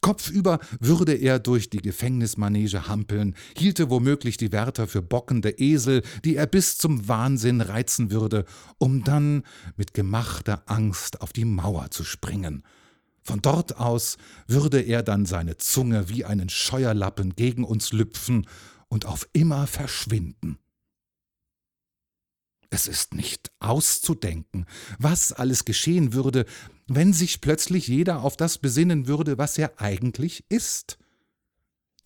Kopfüber 0.00 0.60
würde 0.78 1.12
er 1.12 1.38
durch 1.38 1.68
die 1.68 1.82
Gefängnismanege 1.82 2.88
hampeln, 2.88 3.34
hielte 3.56 3.90
womöglich 3.90 4.38
die 4.38 4.50
Wärter 4.50 4.86
für 4.86 5.02
bockende 5.02 5.50
Esel, 5.50 6.02
die 6.24 6.36
er 6.36 6.46
bis 6.46 6.78
zum 6.78 7.06
Wahnsinn 7.06 7.60
reizen 7.60 8.10
würde, 8.10 8.46
um 8.78 9.04
dann 9.04 9.42
mit 9.76 9.92
gemachter 9.92 10.62
Angst 10.66 11.20
auf 11.20 11.32
die 11.32 11.44
Mauer 11.44 11.90
zu 11.90 12.04
springen. 12.04 12.62
Von 13.22 13.42
dort 13.42 13.76
aus 13.76 14.16
würde 14.46 14.80
er 14.80 15.02
dann 15.02 15.26
seine 15.26 15.58
Zunge 15.58 16.08
wie 16.08 16.24
einen 16.24 16.48
Scheuerlappen 16.48 17.36
gegen 17.36 17.64
uns 17.64 17.92
lüpfen 17.92 18.46
und 18.88 19.04
auf 19.04 19.28
immer 19.34 19.66
verschwinden. 19.66 20.58
Es 22.70 22.86
ist 22.86 23.14
nicht 23.14 23.50
auszudenken, 23.58 24.64
was 24.98 25.32
alles 25.32 25.64
geschehen 25.64 26.12
würde, 26.12 26.46
wenn 26.86 27.12
sich 27.12 27.40
plötzlich 27.40 27.88
jeder 27.88 28.22
auf 28.22 28.36
das 28.36 28.58
besinnen 28.58 29.08
würde, 29.08 29.38
was 29.38 29.58
er 29.58 29.80
eigentlich 29.80 30.44
ist. 30.48 30.98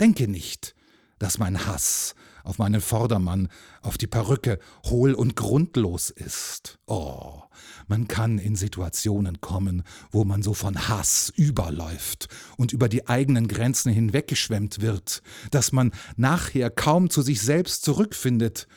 Denke 0.00 0.26
nicht, 0.26 0.74
dass 1.18 1.38
mein 1.38 1.66
Hass 1.66 2.14
auf 2.44 2.58
meinen 2.58 2.80
Vordermann, 2.80 3.48
auf 3.80 3.98
die 3.98 4.06
Perücke 4.06 4.58
hohl 4.84 5.14
und 5.14 5.34
grundlos 5.34 6.10
ist. 6.10 6.78
Oh, 6.86 7.42
man 7.88 8.06
kann 8.06 8.38
in 8.38 8.54
Situationen 8.54 9.40
kommen, 9.40 9.82
wo 10.10 10.24
man 10.24 10.42
so 10.42 10.52
von 10.52 10.88
Hass 10.88 11.32
überläuft 11.34 12.28
und 12.56 12.72
über 12.72 12.88
die 12.88 13.08
eigenen 13.08 13.48
Grenzen 13.48 13.92
hinweggeschwemmt 13.92 14.82
wird, 14.82 15.22
dass 15.50 15.72
man 15.72 15.92
nachher 16.16 16.70
kaum 16.70 17.10
zu 17.10 17.22
sich 17.22 17.40
selbst 17.40 17.82
zurückfindet, 17.82 18.68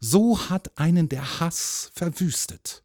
so 0.00 0.50
hat 0.50 0.78
einen 0.78 1.08
der 1.08 1.40
Hass 1.40 1.90
verwüstet. 1.94 2.82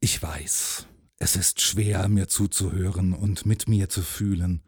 Ich 0.00 0.22
weiß, 0.22 0.86
es 1.18 1.36
ist 1.36 1.60
schwer, 1.60 2.08
mir 2.08 2.28
zuzuhören 2.28 3.14
und 3.14 3.46
mit 3.46 3.68
mir 3.68 3.88
zu 3.88 4.02
fühlen. 4.02 4.62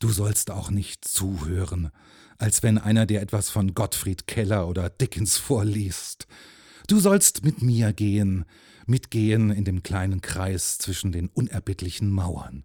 Du 0.00 0.10
sollst 0.10 0.50
auch 0.50 0.70
nicht 0.70 1.06
zuhören, 1.06 1.90
als 2.38 2.64
wenn 2.64 2.78
einer 2.78 3.06
dir 3.06 3.20
etwas 3.20 3.50
von 3.50 3.72
Gottfried 3.74 4.26
Keller 4.26 4.66
oder 4.66 4.90
Dickens 4.90 5.38
vorliest. 5.38 6.26
Du 6.88 6.98
sollst 6.98 7.44
mit 7.44 7.62
mir 7.62 7.92
gehen, 7.92 8.44
mitgehen 8.86 9.50
in 9.50 9.64
dem 9.64 9.84
kleinen 9.84 10.20
Kreis 10.20 10.78
zwischen 10.78 11.12
den 11.12 11.28
unerbittlichen 11.28 12.10
Mauern. 12.10 12.64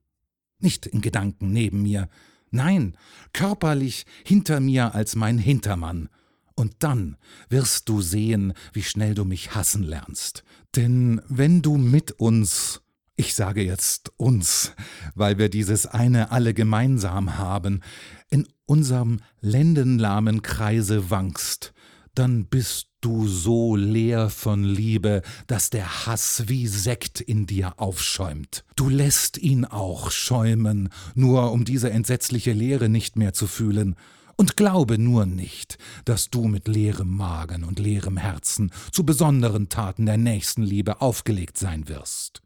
Nicht 0.59 0.87
in 0.87 1.01
Gedanken 1.01 1.53
neben 1.53 1.83
mir, 1.83 2.09
nein, 2.49 2.97
körperlich 3.33 4.05
hinter 4.25 4.59
mir 4.59 4.95
als 4.95 5.15
mein 5.15 5.37
Hintermann, 5.37 6.09
und 6.57 6.75
dann 6.79 7.17
wirst 7.49 7.87
du 7.87 8.01
sehen, 8.01 8.53
wie 8.73 8.83
schnell 8.83 9.13
du 9.13 9.23
mich 9.23 9.55
hassen 9.55 9.83
lernst. 9.83 10.43
Denn 10.75 11.21
wenn 11.29 11.61
du 11.61 11.77
mit 11.77 12.11
uns, 12.13 12.81
ich 13.15 13.35
sage 13.35 13.63
jetzt 13.63 14.11
uns, 14.17 14.73
weil 15.15 15.37
wir 15.37 15.49
dieses 15.49 15.85
eine 15.85 16.31
alle 16.31 16.53
gemeinsam 16.53 17.37
haben, 17.37 17.81
in 18.29 18.47
unserem 18.65 19.21
lendenlahmen 19.39 20.41
Kreise 20.41 21.09
wankst, 21.09 21.73
dann 22.15 22.47
bist 22.47 22.87
du 23.01 23.27
so 23.27 23.75
leer 23.75 24.31
von 24.31 24.63
Liebe, 24.63 25.21
dass 25.45 25.69
der 25.69 26.07
Hass 26.07 26.45
wie 26.47 26.65
Sekt 26.65 27.21
in 27.21 27.45
dir 27.45 27.79
aufschäumt. 27.79 28.65
Du 28.75 28.89
lässt 28.89 29.37
ihn 29.37 29.65
auch 29.65 30.09
schäumen, 30.09 30.89
nur 31.13 31.51
um 31.51 31.63
diese 31.63 31.91
entsetzliche 31.91 32.53
Leere 32.53 32.89
nicht 32.89 33.15
mehr 33.15 33.33
zu 33.33 33.45
fühlen. 33.45 33.95
Und 34.39 34.55
glaube 34.55 34.99
nur 34.99 35.25
nicht, 35.25 35.79
dass 36.05 36.29
du 36.29 36.47
mit 36.47 36.67
leerem 36.67 37.09
Magen 37.09 37.63
und 37.63 37.79
leerem 37.79 38.17
Herzen 38.17 38.71
zu 38.91 39.03
besonderen 39.03 39.67
Taten 39.67 40.05
der 40.05 40.17
Nächstenliebe 40.17 41.01
aufgelegt 41.01 41.57
sein 41.57 41.89
wirst. 41.89 42.43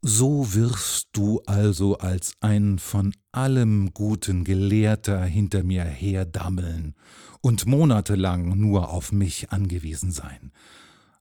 So 0.00 0.54
wirst 0.54 1.08
du 1.12 1.42
also 1.44 1.98
als 1.98 2.32
ein 2.40 2.78
von 2.78 3.12
allem 3.30 3.92
Guten 3.92 4.44
Gelehrter 4.44 5.22
hinter 5.24 5.64
mir 5.64 5.84
herdammeln 5.84 6.94
und 7.42 7.66
monatelang 7.66 8.58
nur 8.58 8.90
auf 8.90 9.12
mich 9.12 9.50
angewiesen 9.50 10.12
sein, 10.12 10.52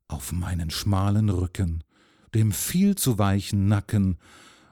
auf 0.07 0.31
meinen 0.31 0.69
schmalen 0.69 1.29
Rücken, 1.29 1.83
dem 2.33 2.51
viel 2.51 2.95
zu 2.95 3.17
weichen 3.17 3.67
Nacken 3.67 4.19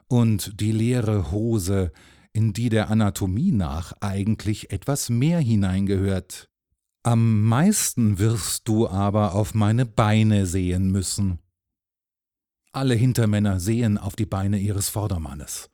und 0.08 0.60
die 0.60 0.72
leere 0.72 1.30
Hose, 1.30 1.92
in 2.36 2.52
die 2.52 2.68
der 2.68 2.90
Anatomie 2.90 3.50
nach 3.50 3.94
eigentlich 4.00 4.70
etwas 4.70 5.08
mehr 5.08 5.40
hineingehört. 5.40 6.50
Am 7.02 7.44
meisten 7.44 8.18
wirst 8.18 8.68
du 8.68 8.86
aber 8.86 9.34
auf 9.34 9.54
meine 9.54 9.86
Beine 9.86 10.44
sehen 10.44 10.90
müssen. 10.92 11.38
Alle 12.72 12.94
Hintermänner 12.94 13.58
sehen 13.58 13.96
auf 13.96 14.16
die 14.16 14.26
Beine 14.26 14.58
ihres 14.58 14.90
Vordermannes. 14.90 15.70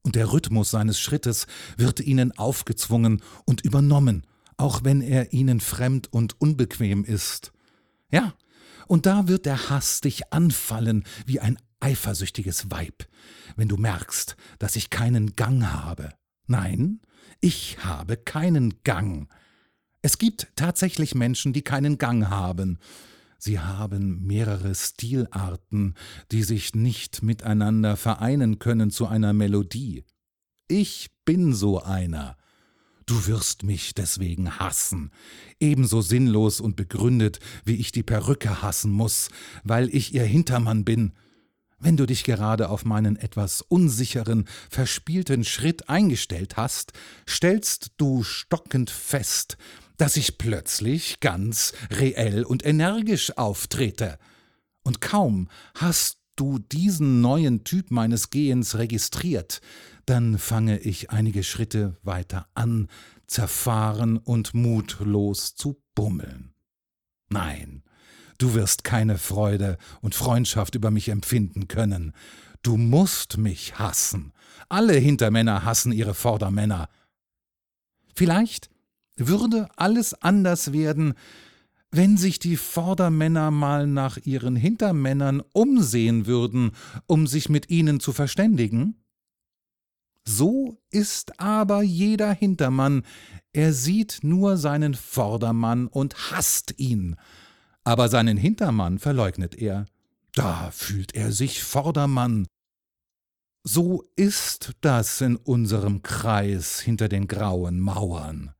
Und 0.00 0.14
der 0.14 0.32
Rhythmus 0.32 0.70
seines 0.70 0.98
Schrittes 0.98 1.46
wird 1.76 2.00
ihnen 2.00 2.32
aufgezwungen 2.38 3.22
und 3.44 3.60
übernommen, 3.60 4.24
auch 4.56 4.84
wenn 4.84 5.02
er 5.02 5.34
ihnen 5.34 5.60
fremd 5.60 6.10
und 6.10 6.40
unbequem 6.40 7.04
ist. 7.04 7.52
Ja, 8.10 8.32
und 8.86 9.04
da 9.04 9.28
wird 9.28 9.44
der 9.44 9.68
Hass 9.68 10.00
dich 10.00 10.32
anfallen 10.32 11.04
wie 11.26 11.40
ein 11.40 11.58
eifersüchtiges 11.80 12.70
Weib, 12.70 13.08
wenn 13.56 13.68
du 13.68 13.76
merkst, 13.76 14.36
dass 14.58 14.76
ich 14.76 14.90
keinen 14.90 15.36
Gang 15.36 15.64
habe. 15.64 16.10
Nein, 16.46 17.00
ich 17.40 17.78
habe 17.84 18.16
keinen 18.16 18.82
Gang. 18.82 19.28
Es 20.02 20.18
gibt 20.18 20.48
tatsächlich 20.56 21.14
Menschen, 21.14 21.52
die 21.52 21.62
keinen 21.62 21.98
Gang 21.98 22.28
haben. 22.28 22.78
Sie 23.38 23.60
haben 23.60 24.26
mehrere 24.26 24.74
Stilarten, 24.74 25.94
die 26.32 26.42
sich 26.42 26.74
nicht 26.74 27.22
miteinander 27.22 27.96
vereinen 27.96 28.58
können 28.58 28.90
zu 28.90 29.06
einer 29.06 29.32
Melodie. 29.32 30.04
Ich 30.66 31.10
bin 31.24 31.54
so 31.54 31.80
einer. 31.80 32.36
Du 33.06 33.26
wirst 33.26 33.62
mich 33.62 33.94
deswegen 33.94 34.58
hassen, 34.58 35.12
ebenso 35.60 36.02
sinnlos 36.02 36.60
und 36.60 36.76
begründet, 36.76 37.38
wie 37.64 37.76
ich 37.76 37.90
die 37.90 38.02
Perücke 38.02 38.60
hassen 38.60 38.90
muss, 38.90 39.30
weil 39.64 39.88
ich 39.94 40.14
ihr 40.14 40.24
Hintermann 40.24 40.84
bin. 40.84 41.12
Wenn 41.80 41.96
du 41.96 42.06
dich 42.06 42.24
gerade 42.24 42.70
auf 42.70 42.84
meinen 42.84 43.16
etwas 43.16 43.62
unsicheren, 43.62 44.48
verspielten 44.68 45.44
Schritt 45.44 45.88
eingestellt 45.88 46.56
hast, 46.56 46.92
stellst 47.28 47.92
du 47.98 48.24
stockend 48.24 48.90
fest, 48.90 49.56
dass 49.96 50.16
ich 50.16 50.38
plötzlich 50.38 51.20
ganz 51.20 51.72
reell 51.90 52.44
und 52.44 52.64
energisch 52.64 53.36
auftrete. 53.36 54.18
Und 54.82 55.00
kaum 55.00 55.48
hast 55.74 56.18
du 56.34 56.58
diesen 56.58 57.20
neuen 57.20 57.64
Typ 57.64 57.90
meines 57.90 58.30
Gehens 58.30 58.76
registriert, 58.76 59.60
dann 60.06 60.38
fange 60.38 60.78
ich 60.78 61.10
einige 61.10 61.44
Schritte 61.44 61.96
weiter 62.02 62.48
an, 62.54 62.88
zerfahren 63.26 64.16
und 64.16 64.54
mutlos 64.54 65.54
zu 65.54 65.80
bummeln. 65.94 66.54
Nein, 67.28 67.82
Du 68.38 68.54
wirst 68.54 68.84
keine 68.84 69.18
Freude 69.18 69.78
und 70.00 70.14
Freundschaft 70.14 70.74
über 70.74 70.90
mich 70.90 71.08
empfinden 71.08 71.68
können. 71.68 72.12
Du 72.62 72.76
musst 72.76 73.36
mich 73.36 73.78
hassen. 73.78 74.32
Alle 74.68 74.94
Hintermänner 74.94 75.64
hassen 75.64 75.92
ihre 75.92 76.14
Vordermänner. 76.14 76.88
Vielleicht 78.14 78.70
würde 79.16 79.68
alles 79.76 80.14
anders 80.14 80.72
werden, 80.72 81.14
wenn 81.90 82.16
sich 82.16 82.38
die 82.38 82.56
Vordermänner 82.56 83.50
mal 83.50 83.86
nach 83.86 84.18
ihren 84.18 84.56
Hintermännern 84.56 85.42
umsehen 85.52 86.26
würden, 86.26 86.72
um 87.06 87.26
sich 87.26 87.48
mit 87.48 87.70
ihnen 87.70 87.98
zu 87.98 88.12
verständigen? 88.12 88.96
So 90.24 90.82
ist 90.90 91.40
aber 91.40 91.82
jeder 91.82 92.32
Hintermann, 92.32 93.02
er 93.52 93.72
sieht 93.72 94.18
nur 94.22 94.58
seinen 94.58 94.94
Vordermann 94.94 95.86
und 95.86 96.30
hasst 96.30 96.74
ihn, 96.76 97.16
aber 97.88 98.10
seinen 98.10 98.36
Hintermann 98.36 98.98
verleugnet 98.98 99.54
er. 99.54 99.86
da 100.34 100.70
fühlt 100.72 101.14
er 101.14 101.32
sich 101.32 101.64
Vordermann. 101.64 102.46
So 103.64 104.04
ist 104.14 104.74
das 104.82 105.22
in 105.22 105.36
unserem 105.36 106.02
Kreis 106.02 106.80
hinter 106.80 107.08
den 107.08 107.26
grauen 107.28 107.80
Mauern. 107.80 108.52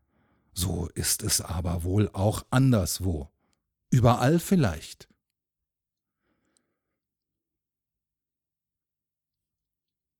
So 0.54 0.88
ist 0.94 1.22
es 1.22 1.42
aber 1.42 1.84
wohl 1.84 2.08
auch 2.14 2.46
anderswo. 2.48 3.28
Überall 3.90 4.38
vielleicht. 4.38 5.08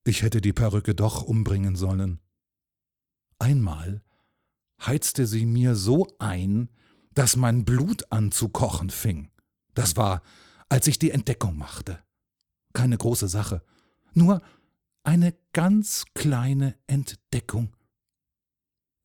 Ich 0.05 0.21
hätte 0.21 0.43
die 0.43 0.53
Perücke 0.53 0.95
doch 0.95 1.23
umbringen 1.23 1.77
sollen. 1.77 2.21
Einmal 3.39 4.03
heizte 4.83 5.27
sie 5.27 5.47
mir 5.47 5.77
so 5.77 6.07
ein, 6.19 6.69
dass 7.19 7.35
mein 7.35 7.65
Blut 7.65 8.13
an 8.13 8.31
zu 8.31 8.49
kochen 8.49 8.91
fing. 8.91 9.29
Das 9.75 9.97
war, 9.97 10.23
als 10.69 10.87
ich 10.87 11.01
die 11.01 11.11
Entdeckung 11.11 11.59
machte. 11.59 11.99
Keine 12.75 12.97
große 12.97 13.27
Sache, 13.27 13.65
nur 14.15 14.41
eine 15.03 15.35
ganz 15.53 16.05
kleine 16.15 16.77
Entdeckung. 16.87 17.75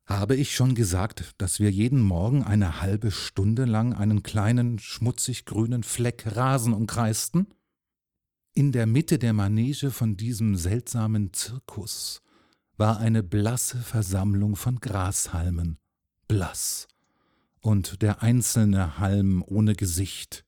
Habe 0.05 0.35
ich 0.35 0.53
schon 0.53 0.75
gesagt, 0.75 1.33
dass 1.39 1.59
wir 1.59 1.71
jeden 1.71 2.01
Morgen 2.01 2.43
eine 2.43 2.81
halbe 2.81 3.09
Stunde 3.09 3.65
lang 3.65 3.95
einen 3.95 4.21
kleinen, 4.21 4.77
schmutzig 4.77 5.45
grünen 5.45 5.81
Fleck 5.81 6.35
Rasen 6.35 6.73
umkreisten? 6.73 7.47
In 8.53 8.71
der 8.71 8.85
Mitte 8.85 9.17
der 9.17 9.33
Manege 9.33 9.89
von 9.89 10.17
diesem 10.17 10.55
seltsamen 10.55 11.33
Zirkus 11.33 12.21
war 12.77 12.99
eine 12.99 13.23
blasse 13.23 13.79
Versammlung 13.79 14.55
von 14.55 14.79
Grashalmen, 14.79 15.79
blass, 16.27 16.87
und 17.63 18.01
der 18.01 18.21
einzelne 18.21 18.99
Halm 18.99 19.41
ohne 19.47 19.73
Gesicht. 19.73 20.45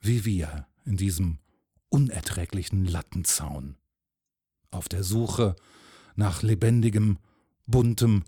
Wie 0.00 0.24
wir 0.24 0.66
in 0.84 0.96
diesem 0.96 1.38
unerträglichen 1.90 2.86
Lattenzaun 2.86 3.76
auf 4.70 4.88
der 4.88 5.04
Suche 5.04 5.54
nach 6.16 6.42
lebendigem, 6.42 7.18
buntem, 7.66 8.24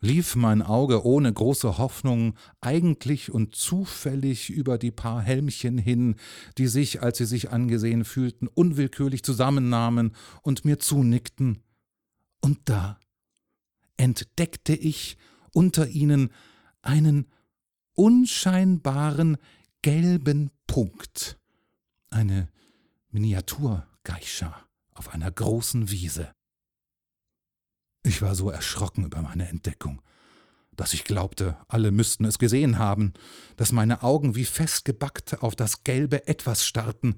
lief 0.00 0.36
mein 0.36 0.62
Auge 0.62 1.04
ohne 1.04 1.32
große 1.32 1.78
Hoffnung 1.78 2.34
eigentlich 2.60 3.32
und 3.32 3.56
zufällig 3.56 4.48
über 4.48 4.78
die 4.78 4.92
paar 4.92 5.20
Helmchen 5.20 5.78
hin, 5.78 6.14
die 6.58 6.68
sich, 6.68 7.02
als 7.02 7.18
sie 7.18 7.26
sich 7.26 7.50
angesehen 7.50 8.04
fühlten, 8.04 8.46
unwillkürlich 8.46 9.24
zusammennahmen 9.24 10.14
und 10.42 10.64
mir 10.64 10.78
zunickten. 10.78 11.64
Und 12.40 12.60
da 12.66 13.00
entdeckte 13.96 14.76
ich 14.76 15.16
unter 15.56 15.88
ihnen 15.88 16.30
einen 16.82 17.26
unscheinbaren 17.94 19.38
gelben 19.80 20.50
Punkt, 20.66 21.38
eine 22.10 22.50
Miniaturgeisha 23.08 24.54
auf 24.92 25.14
einer 25.14 25.30
großen 25.30 25.90
Wiese. 25.90 26.30
Ich 28.02 28.20
war 28.20 28.34
so 28.34 28.50
erschrocken 28.50 29.06
über 29.06 29.22
meine 29.22 29.48
Entdeckung, 29.48 30.02
dass 30.76 30.92
ich 30.92 31.04
glaubte, 31.04 31.56
alle 31.68 31.90
müssten 31.90 32.26
es 32.26 32.38
gesehen 32.38 32.78
haben, 32.78 33.14
dass 33.56 33.72
meine 33.72 34.02
Augen 34.02 34.34
wie 34.34 34.44
festgebackt 34.44 35.42
auf 35.42 35.56
das 35.56 35.84
gelbe 35.84 36.28
Etwas 36.28 36.66
starrten, 36.66 37.16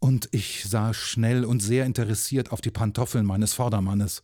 und 0.00 0.28
ich 0.32 0.64
sah 0.64 0.92
schnell 0.92 1.44
und 1.44 1.60
sehr 1.60 1.86
interessiert 1.86 2.50
auf 2.50 2.62
die 2.62 2.70
Pantoffeln 2.70 3.26
meines 3.26 3.52
Vordermannes. 3.52 4.22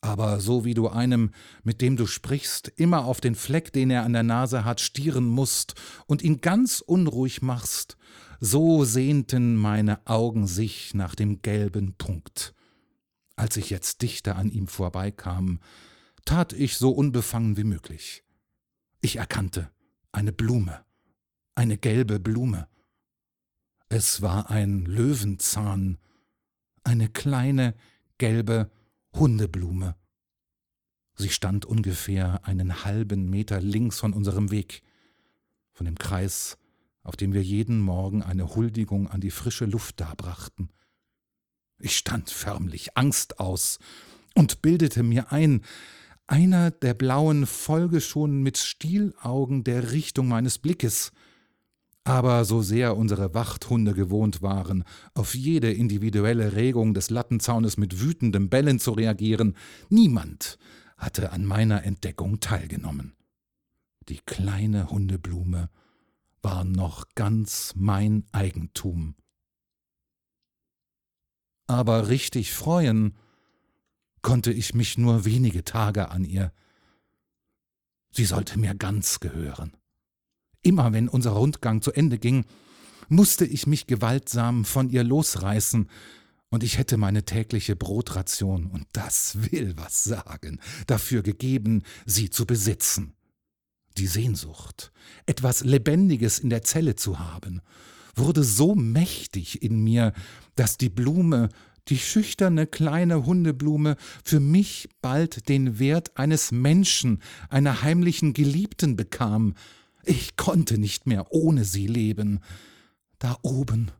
Aber 0.00 0.40
so 0.40 0.64
wie 0.64 0.74
du 0.74 0.88
einem, 0.88 1.30
mit 1.62 1.82
dem 1.82 1.96
du 1.96 2.06
sprichst, 2.06 2.68
immer 2.76 3.04
auf 3.04 3.20
den 3.20 3.34
Fleck, 3.34 3.72
den 3.72 3.90
er 3.90 4.04
an 4.04 4.14
der 4.14 4.22
Nase 4.22 4.64
hat, 4.64 4.80
stieren 4.80 5.24
musst 5.24 5.74
und 6.06 6.22
ihn 6.22 6.40
ganz 6.40 6.80
unruhig 6.80 7.42
machst, 7.42 7.98
so 8.40 8.84
sehnten 8.84 9.56
meine 9.56 10.06
Augen 10.06 10.46
sich 10.46 10.94
nach 10.94 11.14
dem 11.14 11.42
gelben 11.42 11.94
Punkt. 11.94 12.54
Als 13.36 13.58
ich 13.58 13.68
jetzt 13.68 14.00
dichter 14.00 14.36
an 14.36 14.50
ihm 14.50 14.66
vorbeikam, 14.66 15.60
tat 16.24 16.54
ich 16.54 16.76
so 16.76 16.90
unbefangen 16.90 17.58
wie 17.58 17.64
möglich. 17.64 18.24
Ich 19.02 19.16
erkannte 19.16 19.70
eine 20.12 20.32
Blume, 20.32 20.84
eine 21.54 21.76
gelbe 21.76 22.20
Blume. 22.20 22.68
Es 23.90 24.22
war 24.22 24.50
ein 24.50 24.86
Löwenzahn, 24.86 25.98
eine 26.84 27.08
kleine 27.08 27.74
gelbe 28.18 28.70
Hundeblume. 29.14 29.96
Sie 31.14 31.30
stand 31.30 31.64
ungefähr 31.66 32.46
einen 32.46 32.84
halben 32.84 33.28
Meter 33.28 33.60
links 33.60 34.00
von 34.00 34.12
unserem 34.12 34.50
Weg, 34.50 34.82
von 35.72 35.86
dem 35.86 35.98
Kreis 35.98 36.56
auf 37.02 37.16
dem 37.16 37.32
wir 37.32 37.42
jeden 37.42 37.80
Morgen 37.80 38.22
eine 38.22 38.54
Huldigung 38.54 39.08
an 39.08 39.20
die 39.20 39.30
frische 39.30 39.64
Luft 39.64 40.00
darbrachten. 40.00 40.70
Ich 41.78 41.96
stand 41.96 42.30
förmlich 42.30 42.96
Angst 42.96 43.40
aus 43.40 43.78
und 44.34 44.62
bildete 44.62 45.02
mir 45.02 45.32
ein, 45.32 45.62
einer 46.26 46.70
der 46.70 46.94
Blauen 46.94 47.46
folge 47.46 48.00
schon 48.00 48.42
mit 48.42 48.58
Stielaugen 48.58 49.64
der 49.64 49.92
Richtung 49.92 50.28
meines 50.28 50.58
Blickes. 50.58 51.12
Aber 52.04 52.44
so 52.44 52.62
sehr 52.62 52.96
unsere 52.96 53.34
Wachthunde 53.34 53.94
gewohnt 53.94 54.42
waren, 54.42 54.84
auf 55.14 55.34
jede 55.34 55.70
individuelle 55.72 56.54
Regung 56.54 56.94
des 56.94 57.10
Lattenzaunes 57.10 57.76
mit 57.76 58.00
wütendem 58.00 58.48
Bellen 58.48 58.78
zu 58.78 58.92
reagieren, 58.92 59.56
niemand 59.90 60.58
hatte 60.96 61.32
an 61.32 61.44
meiner 61.44 61.84
Entdeckung 61.84 62.40
teilgenommen. 62.40 63.14
Die 64.08 64.20
kleine 64.20 64.90
Hundeblume 64.90 65.68
war 66.42 66.64
noch 66.64 67.06
ganz 67.14 67.74
mein 67.76 68.24
Eigentum. 68.32 69.14
Aber 71.66 72.08
richtig 72.08 72.52
freuen 72.52 73.16
konnte 74.22 74.52
ich 74.52 74.74
mich 74.74 74.98
nur 74.98 75.24
wenige 75.24 75.64
Tage 75.64 76.10
an 76.10 76.24
ihr. 76.24 76.52
Sie 78.10 78.24
sollte 78.24 78.58
mir 78.58 78.74
ganz 78.74 79.20
gehören. 79.20 79.76
Immer 80.62 80.92
wenn 80.92 81.08
unser 81.08 81.32
Rundgang 81.32 81.82
zu 81.82 81.92
Ende 81.92 82.18
ging, 82.18 82.44
musste 83.08 83.44
ich 83.44 83.66
mich 83.66 83.86
gewaltsam 83.86 84.64
von 84.64 84.90
ihr 84.90 85.04
losreißen, 85.04 85.88
und 86.52 86.64
ich 86.64 86.78
hätte 86.78 86.96
meine 86.96 87.24
tägliche 87.24 87.76
Brotration, 87.76 88.66
und 88.66 88.86
das 88.92 89.52
will 89.52 89.74
was 89.76 90.02
sagen, 90.02 90.58
dafür 90.88 91.22
gegeben, 91.22 91.84
sie 92.06 92.28
zu 92.28 92.44
besitzen 92.44 93.14
die 93.98 94.06
Sehnsucht, 94.06 94.92
etwas 95.26 95.64
Lebendiges 95.64 96.38
in 96.38 96.50
der 96.50 96.62
Zelle 96.62 96.96
zu 96.96 97.18
haben, 97.18 97.60
wurde 98.14 98.44
so 98.44 98.74
mächtig 98.74 99.62
in 99.62 99.82
mir, 99.82 100.12
dass 100.56 100.76
die 100.78 100.88
Blume, 100.88 101.48
die 101.88 101.98
schüchterne 101.98 102.66
kleine 102.66 103.26
Hundeblume, 103.26 103.96
für 104.24 104.40
mich 104.40 104.88
bald 105.00 105.48
den 105.48 105.78
Wert 105.78 106.16
eines 106.16 106.52
Menschen, 106.52 107.20
einer 107.48 107.82
heimlichen 107.82 108.32
Geliebten 108.32 108.96
bekam. 108.96 109.54
Ich 110.04 110.36
konnte 110.36 110.78
nicht 110.78 111.06
mehr 111.06 111.32
ohne 111.32 111.64
sie 111.64 111.86
leben. 111.86 112.40
Da 113.18 113.36
oben, 113.42 113.90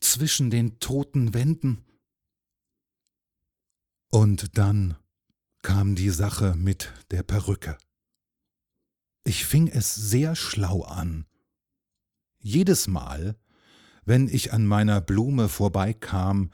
zwischen 0.00 0.50
den 0.50 0.78
toten 0.78 1.34
Wänden. 1.34 1.84
Und 4.10 4.56
dann 4.56 4.96
kam 5.62 5.94
die 5.94 6.10
Sache 6.10 6.54
mit 6.56 6.92
der 7.10 7.22
Perücke. 7.22 7.76
Ich 9.24 9.44
fing 9.44 9.68
es 9.68 9.94
sehr 9.94 10.36
schlau 10.36 10.82
an. 10.82 11.26
Jedes 12.38 12.86
Mal, 12.86 13.36
wenn 14.04 14.28
ich 14.28 14.52
an 14.52 14.64
meiner 14.66 15.00
Blume 15.00 15.48
vorbeikam, 15.48 16.52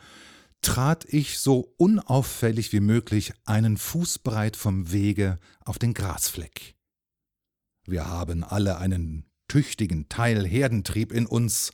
trat 0.63 1.05
ich 1.05 1.39
so 1.39 1.75
unauffällig 1.77 2.73
wie 2.73 2.81
möglich 2.81 3.35
einen 3.45 3.77
Fußbreit 3.77 4.57
vom 4.57 4.91
Wege 4.91 5.39
auf 5.65 5.79
den 5.79 5.93
Grasfleck. 5.93 6.75
Wir 7.85 8.07
haben 8.07 8.45
alle 8.45 8.79
einen 8.79 9.25
tüchtigen 9.49 10.09
Teil 10.09 10.47
Herdentrieb 10.47 11.13
in 11.13 11.27
uns, 11.27 11.73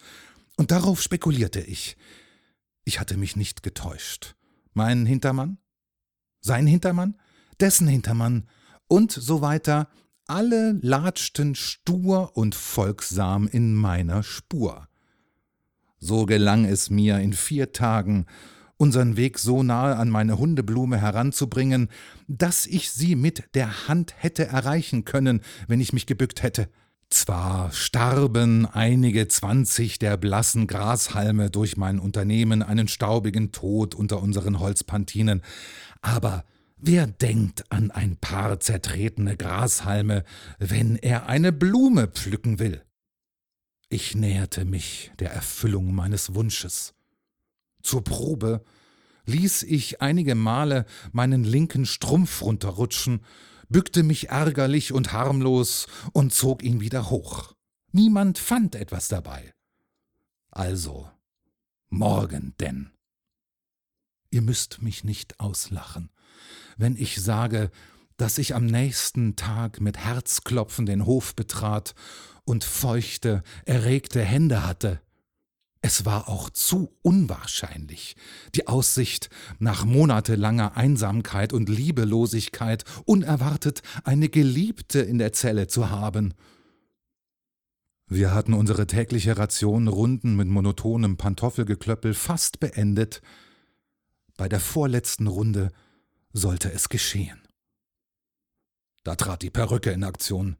und 0.56 0.72
darauf 0.72 1.00
spekulierte 1.00 1.60
ich. 1.60 1.96
Ich 2.84 2.98
hatte 2.98 3.16
mich 3.16 3.36
nicht 3.36 3.62
getäuscht. 3.62 4.34
Mein 4.74 5.06
Hintermann? 5.06 5.58
Sein 6.40 6.66
Hintermann? 6.66 7.16
Dessen 7.60 7.86
Hintermann? 7.86 8.48
Und 8.88 9.12
so 9.12 9.40
weiter 9.40 9.88
alle 10.26 10.72
latschten 10.82 11.54
stur 11.54 12.36
und 12.36 12.54
folgsam 12.54 13.48
in 13.48 13.74
meiner 13.74 14.22
Spur. 14.22 14.88
So 15.98 16.26
gelang 16.26 16.64
es 16.64 16.90
mir 16.90 17.18
in 17.18 17.32
vier 17.32 17.72
Tagen, 17.72 18.26
unseren 18.78 19.18
Weg 19.18 19.38
so 19.38 19.62
nahe 19.62 19.96
an 19.96 20.08
meine 20.08 20.38
Hundeblume 20.38 20.98
heranzubringen, 20.98 21.88
dass 22.26 22.64
ich 22.64 22.90
sie 22.90 23.14
mit 23.14 23.54
der 23.54 23.88
Hand 23.88 24.14
hätte 24.16 24.46
erreichen 24.46 25.04
können, 25.04 25.42
wenn 25.66 25.80
ich 25.80 25.92
mich 25.92 26.06
gebückt 26.06 26.42
hätte. 26.42 26.68
Zwar 27.10 27.72
starben 27.72 28.66
einige 28.66 29.28
zwanzig 29.28 29.98
der 29.98 30.16
blassen 30.16 30.66
Grashalme 30.66 31.50
durch 31.50 31.76
mein 31.76 31.98
Unternehmen 31.98 32.62
einen 32.62 32.88
staubigen 32.88 33.52
Tod 33.52 33.94
unter 33.94 34.22
unseren 34.22 34.58
Holzpantinen, 34.58 35.42
aber 36.00 36.44
Wer 36.80 37.08
denkt 37.08 37.72
an 37.72 37.90
ein 37.90 38.16
paar 38.16 38.60
zertretene 38.60 39.36
Grashalme, 39.36 40.22
wenn 40.60 40.94
er 40.94 41.28
eine 41.28 41.50
Blume 41.50 42.06
pflücken 42.06 42.60
will? 42.60 42.84
Ich 43.88 44.14
näherte 44.14 44.64
mich 44.64 45.10
der 45.18 45.32
Erfüllung 45.32 45.92
meines 45.92 46.36
Wunsches. 46.36 46.94
Zur 47.88 48.04
Probe 48.04 48.62
ließ 49.24 49.62
ich 49.62 50.02
einige 50.02 50.34
Male 50.34 50.84
meinen 51.12 51.42
linken 51.42 51.86
Strumpf 51.86 52.42
runterrutschen, 52.42 53.24
bückte 53.70 54.02
mich 54.02 54.28
ärgerlich 54.28 54.92
und 54.92 55.14
harmlos 55.14 55.86
und 56.12 56.34
zog 56.34 56.62
ihn 56.62 56.82
wieder 56.82 57.08
hoch. 57.08 57.54
Niemand 57.90 58.36
fand 58.36 58.74
etwas 58.74 59.08
dabei. 59.08 59.54
Also, 60.50 61.08
morgen 61.88 62.52
denn. 62.60 62.90
Ihr 64.28 64.42
müsst 64.42 64.82
mich 64.82 65.02
nicht 65.02 65.40
auslachen, 65.40 66.10
wenn 66.76 66.94
ich 66.94 67.22
sage, 67.22 67.70
dass 68.18 68.36
ich 68.36 68.54
am 68.54 68.66
nächsten 68.66 69.34
Tag 69.34 69.80
mit 69.80 69.96
Herzklopfen 69.96 70.84
den 70.84 71.06
Hof 71.06 71.34
betrat 71.34 71.94
und 72.44 72.64
feuchte, 72.64 73.42
erregte 73.64 74.20
Hände 74.22 74.66
hatte. 74.66 75.00
Es 75.80 76.04
war 76.04 76.28
auch 76.28 76.50
zu 76.50 76.92
unwahrscheinlich, 77.02 78.16
die 78.54 78.66
Aussicht, 78.66 79.30
nach 79.58 79.84
monatelanger 79.84 80.76
Einsamkeit 80.76 81.52
und 81.52 81.68
Liebelosigkeit 81.68 82.84
unerwartet 83.04 83.82
eine 84.02 84.28
Geliebte 84.28 85.00
in 85.00 85.18
der 85.18 85.32
Zelle 85.32 85.68
zu 85.68 85.90
haben. 85.90 86.34
Wir 88.08 88.34
hatten 88.34 88.54
unsere 88.54 88.86
tägliche 88.86 89.38
Ration 89.38 89.86
Runden 89.86 90.34
mit 90.34 90.48
monotonem 90.48 91.16
Pantoffelgeklöppel 91.16 92.14
fast 92.14 92.58
beendet. 92.58 93.20
Bei 94.36 94.48
der 94.48 94.60
vorletzten 94.60 95.26
Runde 95.26 95.70
sollte 96.32 96.72
es 96.72 96.88
geschehen. 96.88 97.46
Da 99.04 99.14
trat 99.14 99.42
die 99.42 99.50
Perücke 99.50 99.90
in 99.90 100.04
Aktion, 100.04 100.56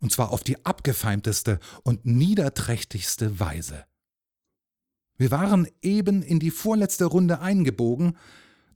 und 0.00 0.12
zwar 0.12 0.30
auf 0.32 0.42
die 0.42 0.64
abgefeimteste 0.66 1.60
und 1.82 2.04
niederträchtigste 2.04 3.40
Weise. 3.40 3.84
Wir 5.20 5.30
waren 5.30 5.68
eben 5.82 6.22
in 6.22 6.38
die 6.38 6.50
vorletzte 6.50 7.04
Runde 7.04 7.40
eingebogen, 7.40 8.16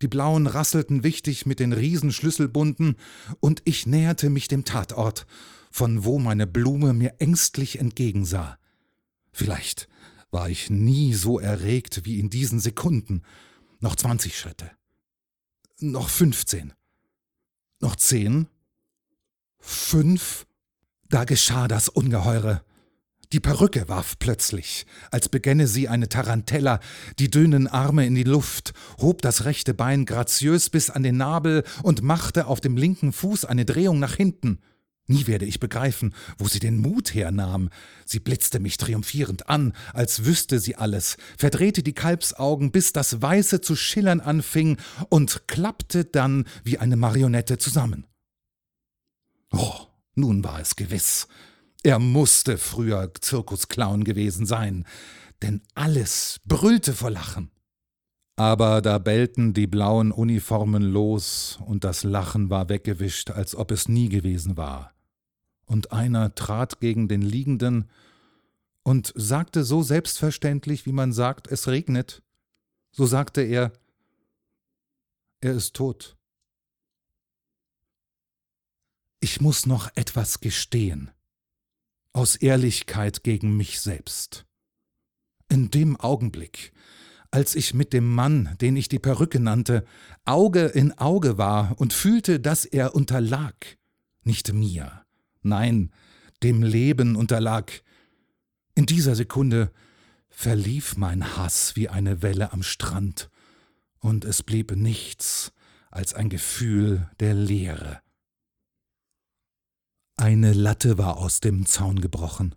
die 0.02 0.08
Blauen 0.08 0.46
rasselten 0.46 1.02
wichtig 1.02 1.46
mit 1.46 1.58
den 1.58 1.72
Riesenschlüsselbunden, 1.72 2.96
und 3.40 3.62
ich 3.64 3.86
näherte 3.86 4.28
mich 4.28 4.46
dem 4.46 4.66
Tatort, 4.66 5.26
von 5.70 6.04
wo 6.04 6.18
meine 6.18 6.46
Blume 6.46 6.92
mir 6.92 7.14
ängstlich 7.18 7.78
entgegensah. 7.78 8.58
Vielleicht 9.32 9.88
war 10.30 10.50
ich 10.50 10.68
nie 10.68 11.14
so 11.14 11.40
erregt 11.40 12.04
wie 12.04 12.20
in 12.20 12.28
diesen 12.28 12.60
Sekunden. 12.60 13.22
Noch 13.80 13.96
zwanzig 13.96 14.38
Schritte. 14.38 14.70
Noch 15.80 16.10
fünfzehn. 16.10 16.74
Noch 17.80 17.96
zehn. 17.96 18.48
Fünf. 19.60 20.46
Da 21.08 21.24
geschah 21.24 21.68
das 21.68 21.88
Ungeheure. 21.88 22.62
Die 23.34 23.40
Perücke 23.40 23.88
warf 23.88 24.16
plötzlich, 24.20 24.86
als 25.10 25.28
begänne 25.28 25.66
sie 25.66 25.88
eine 25.88 26.08
Tarantella, 26.08 26.78
die 27.18 27.28
dünnen 27.28 27.66
Arme 27.66 28.06
in 28.06 28.14
die 28.14 28.22
Luft, 28.22 28.74
hob 29.00 29.22
das 29.22 29.44
rechte 29.44 29.74
Bein 29.74 30.04
graziös 30.04 30.70
bis 30.70 30.88
an 30.88 31.02
den 31.02 31.16
Nabel 31.16 31.64
und 31.82 32.00
machte 32.00 32.46
auf 32.46 32.60
dem 32.60 32.76
linken 32.76 33.12
Fuß 33.12 33.44
eine 33.44 33.64
Drehung 33.64 33.98
nach 33.98 34.14
hinten. 34.14 34.60
Nie 35.08 35.26
werde 35.26 35.46
ich 35.46 35.58
begreifen, 35.58 36.14
wo 36.38 36.46
sie 36.46 36.60
den 36.60 36.78
Mut 36.78 37.12
hernahm. 37.12 37.70
Sie 38.06 38.20
blitzte 38.20 38.60
mich 38.60 38.76
triumphierend 38.76 39.48
an, 39.48 39.72
als 39.92 40.24
wüsste 40.24 40.60
sie 40.60 40.76
alles, 40.76 41.16
verdrehte 41.36 41.82
die 41.82 41.92
Kalbsaugen, 41.92 42.70
bis 42.70 42.92
das 42.92 43.20
Weiße 43.20 43.60
zu 43.60 43.74
schillern 43.74 44.20
anfing 44.20 44.76
und 45.08 45.48
klappte 45.48 46.04
dann 46.04 46.44
wie 46.62 46.78
eine 46.78 46.94
Marionette 46.94 47.58
zusammen. 47.58 48.06
Oh, 49.50 49.88
nun 50.14 50.44
war 50.44 50.60
es 50.60 50.76
gewiss. 50.76 51.26
Er 51.84 51.98
musste 51.98 52.56
früher 52.56 53.12
Zirkusclown 53.12 54.04
gewesen 54.04 54.46
sein, 54.46 54.86
denn 55.42 55.60
alles 55.74 56.40
brüllte 56.46 56.94
vor 56.94 57.10
Lachen. 57.10 57.50
Aber 58.36 58.80
da 58.80 58.96
bellten 58.96 59.52
die 59.52 59.66
blauen 59.66 60.10
Uniformen 60.10 60.82
los, 60.82 61.58
und 61.66 61.84
das 61.84 62.02
Lachen 62.02 62.48
war 62.48 62.70
weggewischt, 62.70 63.30
als 63.30 63.54
ob 63.54 63.70
es 63.70 63.86
nie 63.86 64.08
gewesen 64.08 64.56
war. 64.56 64.94
Und 65.66 65.92
einer 65.92 66.34
trat 66.34 66.80
gegen 66.80 67.06
den 67.06 67.20
Liegenden 67.20 67.90
und 68.82 69.12
sagte 69.14 69.62
so 69.62 69.82
selbstverständlich, 69.82 70.86
wie 70.86 70.92
man 70.92 71.12
sagt, 71.12 71.48
es 71.48 71.68
regnet. 71.68 72.22
So 72.92 73.04
sagte 73.04 73.42
er, 73.42 73.72
er 75.42 75.52
ist 75.52 75.76
tot. 75.76 76.16
Ich 79.20 79.42
muss 79.42 79.66
noch 79.66 79.90
etwas 79.94 80.40
gestehen 80.40 81.10
aus 82.14 82.36
Ehrlichkeit 82.36 83.24
gegen 83.24 83.56
mich 83.56 83.80
selbst. 83.80 84.46
In 85.50 85.70
dem 85.70 86.00
Augenblick, 86.00 86.72
als 87.30 87.54
ich 87.56 87.74
mit 87.74 87.92
dem 87.92 88.14
Mann, 88.14 88.56
den 88.60 88.76
ich 88.76 88.88
die 88.88 89.00
Perücke 89.00 89.40
nannte, 89.40 89.84
Auge 90.24 90.66
in 90.66 90.96
Auge 90.96 91.36
war 91.36 91.78
und 91.78 91.92
fühlte, 91.92 92.40
dass 92.40 92.64
er 92.64 92.94
unterlag, 92.94 93.76
nicht 94.22 94.52
mir, 94.52 95.04
nein, 95.42 95.92
dem 96.42 96.62
Leben 96.62 97.16
unterlag, 97.16 97.82
in 98.76 98.86
dieser 98.86 99.16
Sekunde 99.16 99.72
verlief 100.28 100.96
mein 100.96 101.36
Hass 101.36 101.76
wie 101.76 101.88
eine 101.88 102.22
Welle 102.22 102.52
am 102.52 102.62
Strand, 102.62 103.28
und 103.98 104.24
es 104.24 104.42
blieb 104.42 104.70
nichts 104.76 105.52
als 105.90 106.14
ein 106.14 106.28
Gefühl 106.28 107.08
der 107.20 107.34
Leere. 107.34 108.03
Eine 110.16 110.52
Latte 110.52 110.96
war 110.96 111.16
aus 111.16 111.40
dem 111.40 111.66
Zaun 111.66 112.00
gebrochen. 112.00 112.54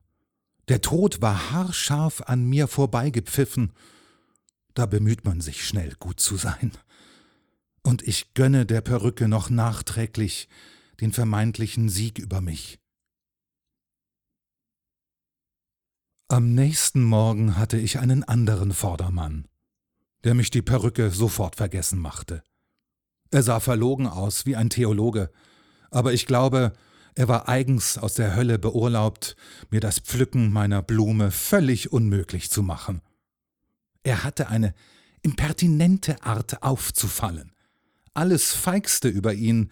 Der 0.68 0.82
Tod 0.82 1.22
war 1.22 1.51
haarscharf 1.51 2.22
an 2.22 2.45
mir 2.45 2.68
vorbeigepfiffen. 2.68 3.74
Da 4.74 4.86
bemüht 4.86 5.26
man 5.26 5.41
sich 5.41 5.66
schnell 5.66 5.95
gut 5.99 6.20
zu 6.20 6.38
sein. 6.38 6.72
Und 7.84 8.03
ich 8.03 8.34
gönne 8.34 8.66
der 8.66 8.82
Perücke 8.82 9.28
noch 9.28 9.49
nachträglich 9.49 10.49
den 10.99 11.14
vermeintlichen 11.14 11.89
Sieg 11.89 12.20
über 12.20 12.41
mich. 12.41 12.80
Am 16.28 16.53
nächsten 16.53 17.03
Morgen 17.03 17.58
hatte 17.58 17.78
ich 17.78 17.99
einen 17.99 18.24
anderen 18.24 18.74
Vordermann, 18.74 19.47
der 20.26 20.34
mich 20.34 20.51
die 20.51 20.62
Perücke 20.62 21.10
sofort 21.10 21.55
vergessen 21.55 21.99
machte. 21.99 22.43
Er 23.32 23.43
sah 23.43 23.62
verlogen 23.62 24.08
aus 24.08 24.45
wie 24.45 24.58
ein 24.58 24.70
Theologe, 24.70 25.32
aber 25.89 26.12
ich 26.12 26.26
glaube, 26.26 26.74
er 27.18 27.28
war 27.28 27.49
eigens 27.49 27.97
aus 27.97 28.13
der 28.13 28.36
Hölle 28.36 28.59
beurlaubt, 28.59 29.36
mir 29.72 29.80
das 29.80 29.97
Pflücken 29.97 30.51
meiner 30.51 30.84
Blume 30.84 31.32
völlig 31.32 31.91
unmöglich 31.91 32.51
zu 32.51 32.61
machen. 32.61 33.01
Er 34.03 34.24
hatte 34.24 34.49
eine 34.49 34.76
impertinente 35.24 36.22
Art 36.24 36.61
aufzufallen. 36.61 37.53
Alles 38.13 38.53
feigste 38.53 39.07
über 39.07 39.34
ihn. 39.34 39.72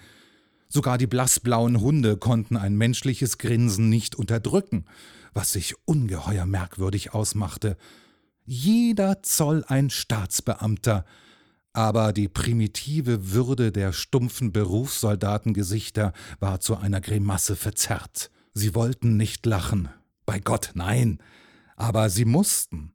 Sogar 0.69 0.97
die 0.97 1.05
blassblauen 1.05 1.81
Hunde 1.81 2.17
konnten 2.17 2.57
ein 2.57 2.75
menschliches 2.75 3.37
Grinsen 3.37 3.89
nicht 3.89 4.15
unterdrücken, 4.15 4.85
was 5.35 5.51
sich 5.51 5.75
ungeheuer 5.85 6.47
merkwürdig 6.47 7.13
ausmachte. 7.13 7.77
Jeder 8.43 9.21
Zoll 9.21 9.63
ein 9.67 9.91
Staatsbeamter, 9.91 11.05
aber 11.75 12.13
die 12.13 12.29
primitive 12.29 13.33
Würde 13.33 13.71
der 13.71 13.91
stumpfen 13.91 14.53
Berufssoldatengesichter 14.53 16.13
war 16.39 16.61
zu 16.61 16.77
einer 16.77 17.01
Grimasse 17.01 17.55
verzerrt. 17.55 18.31
Sie 18.53 18.75
wollten 18.75 19.17
nicht 19.17 19.45
lachen. 19.45 19.89
Bei 20.25 20.39
Gott, 20.39 20.71
nein. 20.73 21.19
Aber 21.75 22.09
sie 22.09 22.23
mussten. 22.23 22.93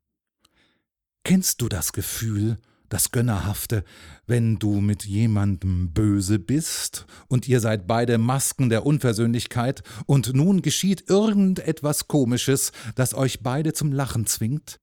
Kennst 1.25 1.61
du 1.61 1.69
das 1.69 1.93
Gefühl, 1.93 2.57
das 2.89 3.11
Gönnerhafte, 3.11 3.85
wenn 4.27 4.59
du 4.59 4.81
mit 4.81 5.05
jemandem 5.05 5.93
böse 5.93 6.39
bist 6.39 7.07
und 7.29 7.47
ihr 7.47 7.61
seid 7.61 7.87
beide 7.87 8.17
Masken 8.17 8.71
der 8.71 8.87
Unversöhnlichkeit 8.87 9.83
und 10.07 10.35
nun 10.35 10.63
geschieht 10.63 11.09
irgendetwas 11.09 12.09
Komisches, 12.09 12.73
das 12.95 13.15
euch 13.15 13.43
beide 13.43 13.75
zum 13.75 13.93
Lachen 13.93 14.27
zwingt? 14.27 14.81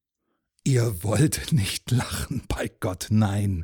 Ihr 0.67 1.01
wollt 1.01 1.53
nicht 1.53 1.91
lachen, 1.91 2.41
bei 2.49 2.69
Gott, 2.81 3.07
nein. 3.09 3.63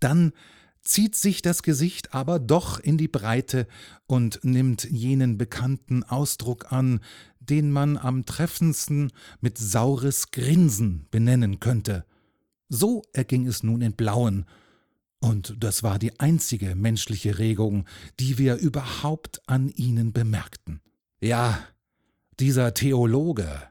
Dann 0.00 0.32
zieht 0.80 1.14
sich 1.14 1.40
das 1.40 1.62
Gesicht 1.62 2.14
aber 2.14 2.40
doch 2.40 2.80
in 2.80 2.98
die 2.98 3.06
Breite 3.06 3.68
und 4.08 4.40
nimmt 4.42 4.82
jenen 4.82 5.38
bekannten 5.38 6.02
Ausdruck 6.02 6.72
an, 6.72 6.98
den 7.38 7.70
man 7.70 7.96
am 7.96 8.26
treffendsten 8.26 9.12
mit 9.40 9.56
saures 9.56 10.32
Grinsen 10.32 11.06
benennen 11.12 11.60
könnte. 11.60 12.04
So 12.68 13.04
erging 13.12 13.46
es 13.46 13.62
nun 13.62 13.80
in 13.80 13.92
Blauen, 13.92 14.46
und 15.20 15.54
das 15.60 15.84
war 15.84 16.00
die 16.00 16.18
einzige 16.18 16.74
menschliche 16.74 17.38
Regung, 17.38 17.86
die 18.18 18.38
wir 18.38 18.56
überhaupt 18.56 19.40
an 19.46 19.68
ihnen 19.68 20.12
bemerkten. 20.12 20.80
Ja, 21.20 21.64
dieser 22.40 22.74
Theologe, 22.74 23.62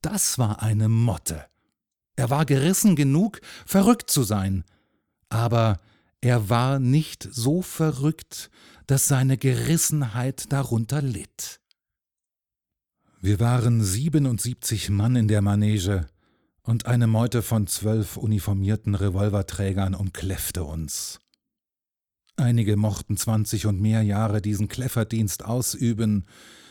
das 0.00 0.38
war 0.38 0.62
eine 0.62 0.88
Motte. 0.88 1.44
Er 2.18 2.30
war 2.30 2.46
gerissen 2.46 2.96
genug, 2.96 3.40
verrückt 3.64 4.10
zu 4.10 4.24
sein, 4.24 4.64
aber 5.28 5.78
er 6.20 6.50
war 6.50 6.80
nicht 6.80 7.28
so 7.30 7.62
verrückt, 7.62 8.50
dass 8.88 9.06
seine 9.06 9.38
Gerissenheit 9.38 10.52
darunter 10.52 11.00
litt. 11.00 11.60
Wir 13.20 13.38
waren 13.38 13.84
77 13.84 14.90
Mann 14.90 15.14
in 15.14 15.28
der 15.28 15.42
Manege 15.42 16.08
und 16.62 16.86
eine 16.86 17.06
Meute 17.06 17.40
von 17.40 17.68
zwölf 17.68 18.16
uniformierten 18.16 18.96
Revolverträgern 18.96 19.94
umkläffte 19.94 20.64
uns. 20.64 21.20
Einige 22.38 22.76
mochten 22.76 23.16
zwanzig 23.16 23.66
und 23.66 23.80
mehr 23.80 24.02
Jahre 24.02 24.40
diesen 24.40 24.68
Kläfferdienst 24.68 25.44
ausüben, 25.44 26.24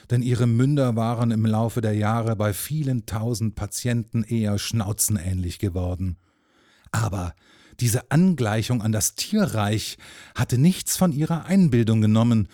denn 0.09 0.21
ihre 0.21 0.47
Münder 0.47 0.95
waren 0.95 1.29
im 1.31 1.45
Laufe 1.45 1.81
der 1.81 1.93
Jahre 1.93 2.37
bei 2.37 2.53
vielen 2.53 3.05
tausend 3.05 3.55
Patienten 3.55 4.23
eher 4.23 4.59
schnauzenähnlich 4.59 5.59
geworden. 5.59 6.17
Aber 6.91 7.35
diese 7.81 8.11
Angleichung 8.11 8.81
an 8.81 8.93
das 8.93 9.15
Tierreich 9.15 9.97
hatte 10.35 10.57
nichts 10.57 10.95
von 10.95 11.11
ihrer 11.11 11.45
Einbildung 11.45 11.99
genommen, 11.99 12.47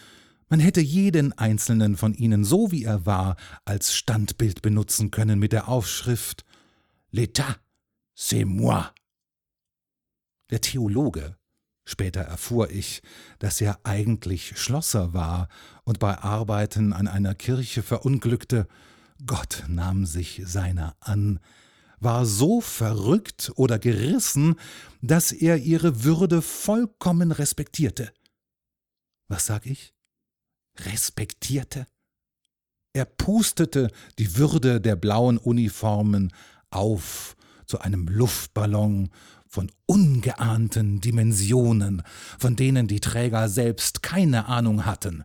man 0.50 0.60
hätte 0.60 0.82
jeden 0.82 1.34
einzelnen 1.34 1.98
von 1.98 2.16
ihnen, 2.16 2.44
so 2.44 2.72
wie 2.72 2.84
er 2.84 3.06
war, 3.06 3.38
als 3.64 3.94
Standbild 3.94 4.64
benutzen 4.64 5.12
können 5.12 5.38
mit 5.38 5.52
der 5.52 5.68
Aufschrift 5.68 6.46
L'État, 7.14 7.58
c'est 8.18 8.46
moi. 8.46 8.90
Der 10.50 10.62
Theologe, 10.62 11.38
später 11.86 12.22
erfuhr 12.22 12.70
ich, 12.70 13.02
dass 13.40 13.62
er 13.62 13.80
eigentlich 13.84 14.58
Schlosser 14.58 15.14
war 15.14 15.50
und 15.84 16.00
bei 16.00 16.18
Arbeiten 16.18 16.94
an 16.94 17.08
einer 17.08 17.36
Kirche 17.36 17.84
verunglückte, 17.84 18.68
Gott 19.26 19.64
nahm 19.68 20.06
sich 20.06 20.42
seiner 20.46 20.96
an, 21.00 21.40
war 22.00 22.26
so 22.26 22.60
verrückt 22.62 23.52
oder 23.56 23.80
gerissen, 23.80 24.56
dass 25.02 25.32
er 25.32 25.58
ihre 25.58 26.04
Würde 26.04 26.42
vollkommen 26.42 27.32
respektierte. 27.32 28.12
Was 29.28 29.46
sag 29.46 29.66
ich? 29.66 29.94
respektierte. 30.80 31.88
Er 32.94 33.06
pustete 33.06 33.90
die 34.20 34.38
Würde 34.38 34.82
der 34.82 34.96
blauen 34.96 35.38
Uniformen 35.38 36.32
auf 36.70 37.36
zu 37.66 37.80
einem 37.80 38.08
Luftballon 38.08 39.10
von 39.54 39.72
ungeahnten 39.86 41.00
Dimensionen, 41.00 42.02
von 42.40 42.56
denen 42.56 42.88
die 42.88 43.00
Träger 43.00 43.48
selbst 43.50 44.02
keine 44.02 44.48
Ahnung 44.48 44.88
hatten. 44.88 45.24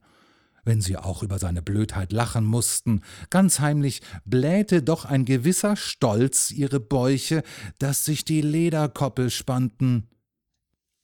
Wenn 0.66 0.82
sie 0.82 0.98
auch 0.98 1.22
über 1.22 1.38
seine 1.38 1.62
Blödheit 1.62 2.12
lachen 2.12 2.44
mussten, 2.44 3.00
ganz 3.30 3.58
heimlich 3.58 4.02
blähte 4.26 4.82
doch 4.82 5.06
ein 5.06 5.24
gewisser 5.24 5.76
Stolz 5.76 6.50
ihre 6.50 6.78
Bäuche, 6.78 7.42
dass 7.78 8.04
sich 8.04 8.26
die 8.26 8.42
Lederkoppel 8.42 9.30
spannten. 9.30 10.08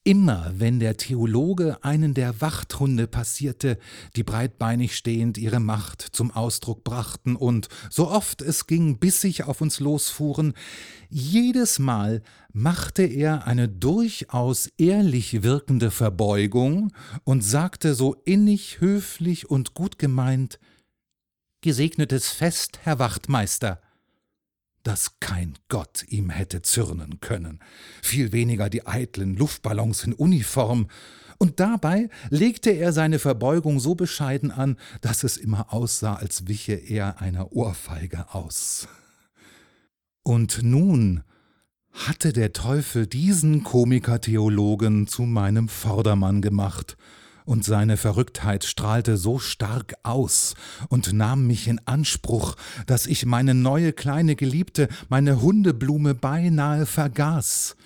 Immer 0.07 0.53
wenn 0.59 0.81
der 0.81 0.99
Theologe 0.99 1.83
einen 1.83 2.13
der 2.13 2.43
Wachthunde 2.43 3.07
passierte, 3.07 3.79
die 4.17 4.23
breitbeinig 4.23 4.95
stehend 4.95 5.39
ihre 5.39 5.61
Macht 5.61 6.03
zum 6.03 6.31
Ausdruck 6.31 6.85
brachten 6.85 7.37
und, 7.37 7.69
so 7.89 8.11
oft 8.11 8.43
es 8.43 8.67
ging, 8.67 8.99
bissig 8.99 9.45
auf 9.45 9.63
uns 9.63 9.81
losfuhren, 9.81 10.53
jedes 11.09 11.79
Mal 11.79 12.21
machte 12.55 13.03
er 13.03 13.47
eine 13.47 13.69
durchaus 13.69 14.69
ehrlich 14.79 15.43
wirkende 15.43 15.91
Verbeugung 15.91 16.95
und 17.25 17.43
sagte 17.43 17.95
so 17.95 18.15
innig, 18.25 18.81
höflich 18.81 19.51
und 19.51 19.75
gut 19.75 19.99
gemeint 19.99 20.59
Gesegnetes 21.61 22.29
Fest, 22.29 22.81
Herr 22.85 22.99
Wachtmeister 22.99 23.81
dass 24.85 25.19
kein 25.19 25.55
Gott 25.69 26.05
ihm 26.09 26.31
hätte 26.31 26.63
zürnen 26.63 27.19
können, 27.21 27.59
viel 28.03 28.33
weniger 28.33 28.71
die 28.71 28.87
eitlen 28.87 29.35
Luftballons 29.35 30.05
in 30.05 30.13
Uniform, 30.13 30.89
und 31.39 31.59
dabei 31.59 32.11
legte 32.31 32.71
er 32.71 32.93
seine 32.93 33.19
Verbeugung 33.19 33.81
so 33.81 33.97
bescheiden 33.97 34.53
an, 34.53 34.79
dass 35.01 35.25
es 35.25 35.37
immer 35.37 35.73
aussah, 35.73 36.15
als 36.15 36.47
wiche 36.47 36.75
er 36.75 37.21
einer 37.21 37.53
Ohrfeige 37.53 38.33
aus. 38.33 38.87
Und 40.23 40.63
nun 40.63 41.25
hatte 41.95 42.33
der 42.33 42.53
Teufel 42.53 43.07
diesen 43.07 43.63
Komikertheologen 43.63 45.07
zu 45.07 45.23
meinem 45.23 45.69
Vordermann 45.69 46.43
gemacht, 46.43 46.97
und 47.47 47.63
seine 47.63 47.99
Verrücktheit 47.99 48.65
strahlte 48.65 49.19
so 49.19 49.39
stark 49.39 49.95
aus 50.03 50.55
und 50.89 51.13
nahm 51.13 51.47
mich 51.47 51.69
in 51.69 51.79
Anspruch, 51.87 52.57
dass 52.87 53.07
ich 53.07 53.27
meine 53.27 53.55
neue 53.55 53.93
kleine 53.93 54.35
Geliebte, 54.35 54.89
meine 55.11 55.43
Hundeblume 55.43 56.15
beinahe 56.15 56.87
vergaß. 56.87 57.77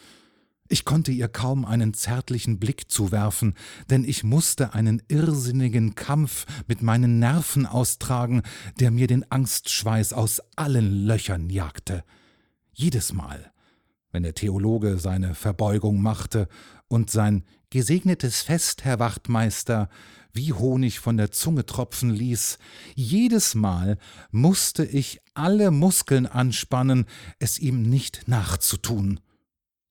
Ich 0.68 0.84
konnte 0.84 1.11
ihr 1.11 1.28
kaum 1.28 1.64
einen 1.64 1.92
zärtlichen 1.92 2.61
Blick 2.61 2.90
zuwerfen, 2.90 3.54
denn 3.90 4.04
ich 4.04 4.22
musste 4.22 4.74
einen 4.74 5.02
irrsinnigen 5.09 5.96
Kampf 5.96 6.46
mit 6.68 6.80
meinen 6.80 7.18
Nerven 7.18 7.66
austragen, 7.66 8.42
der 8.78 8.90
mir 8.90 9.09
den 9.09 9.28
Angstschweiß 9.30 10.12
aus 10.12 10.40
allen 10.54 11.04
Löchern 11.04 11.50
jagte. 11.50 12.04
Jedes 12.74 13.12
Mal, 13.12 13.50
wenn 14.11 14.22
der 14.22 14.34
Theologe 14.34 14.98
seine 14.98 15.34
Verbeugung 15.34 16.00
machte 16.00 16.48
und 16.88 17.11
sein 17.11 17.44
Gesegnetes 17.70 18.40
Fest, 18.40 18.84
Herr 18.84 18.98
Wachtmeister, 18.98 19.90
wie 20.32 20.52
Honig 20.52 21.00
von 21.00 21.16
der 21.16 21.30
Zunge 21.30 21.66
tropfen 21.66 22.11
ließ, 22.11 22.59
jedes 22.94 23.54
Mal 23.54 23.98
musste 24.30 24.84
ich 24.84 25.20
alle 25.34 25.70
Muskeln 25.70 26.26
anspannen, 26.26 27.04
es 27.38 27.59
ihm 27.59 27.82
nicht 27.82 28.26
nachzutun. 28.26 29.20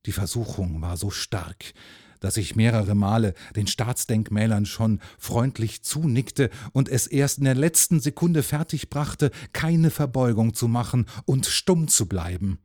Die 0.08 0.12
Versuchung 0.12 0.82
war 0.82 0.98
so 0.98 1.12
stark, 1.12 1.74
dass 2.20 2.38
ich 2.38 2.56
mehrere 2.56 2.96
Male 2.96 3.34
den 3.56 3.68
Staatsdenkmälern 3.68 4.66
schon 4.66 5.00
freundlich 5.20 5.84
zunickte 5.84 6.50
und 6.72 6.90
es 6.90 7.08
erst 7.08 7.40
in 7.40 7.44
der 7.44 7.56
letzten 7.56 8.00
Sekunde 8.00 8.42
fertigbrachte, 8.42 9.32
keine 9.54 9.92
Verbeugung 9.92 10.54
zu 10.54 10.68
machen 10.68 11.06
und 11.26 11.46
stumm 11.46 11.88
zu 11.88 12.08
bleiben. 12.08 12.60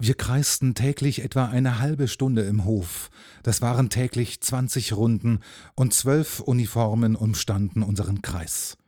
Wir 0.00 0.14
kreisten 0.14 0.76
täglich 0.76 1.24
etwa 1.24 1.46
eine 1.46 1.80
halbe 1.80 2.06
Stunde 2.06 2.42
im 2.42 2.64
Hof. 2.64 3.10
Das 3.42 3.62
waren 3.62 3.90
täglich 3.90 4.40
zwanzig 4.40 4.92
Runden 4.92 5.40
und 5.74 5.92
zwölf 5.92 6.38
Uniformen 6.38 7.16
umstanden 7.16 7.82
unseren 7.82 8.22
Kreis. 8.22 8.78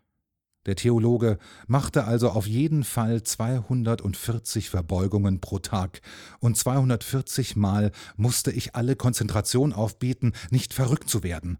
Der 0.66 0.76
Theologe 0.76 1.38
machte 1.66 2.04
also 2.04 2.30
auf 2.30 2.46
jeden 2.46 2.84
Fall 2.84 3.24
240 3.24 4.70
Verbeugungen 4.70 5.40
pro 5.40 5.58
Tag, 5.58 6.00
und 6.38 6.56
240 6.56 7.56
Mal 7.56 7.90
musste 8.16 8.52
ich 8.52 8.76
alle 8.76 8.94
Konzentration 8.94 9.72
aufbieten, 9.72 10.32
nicht 10.50 10.72
verrückt 10.72 11.11
zu 11.11 11.24
werden. 11.24 11.58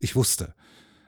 Ich 0.00 0.16
wusste, 0.16 0.54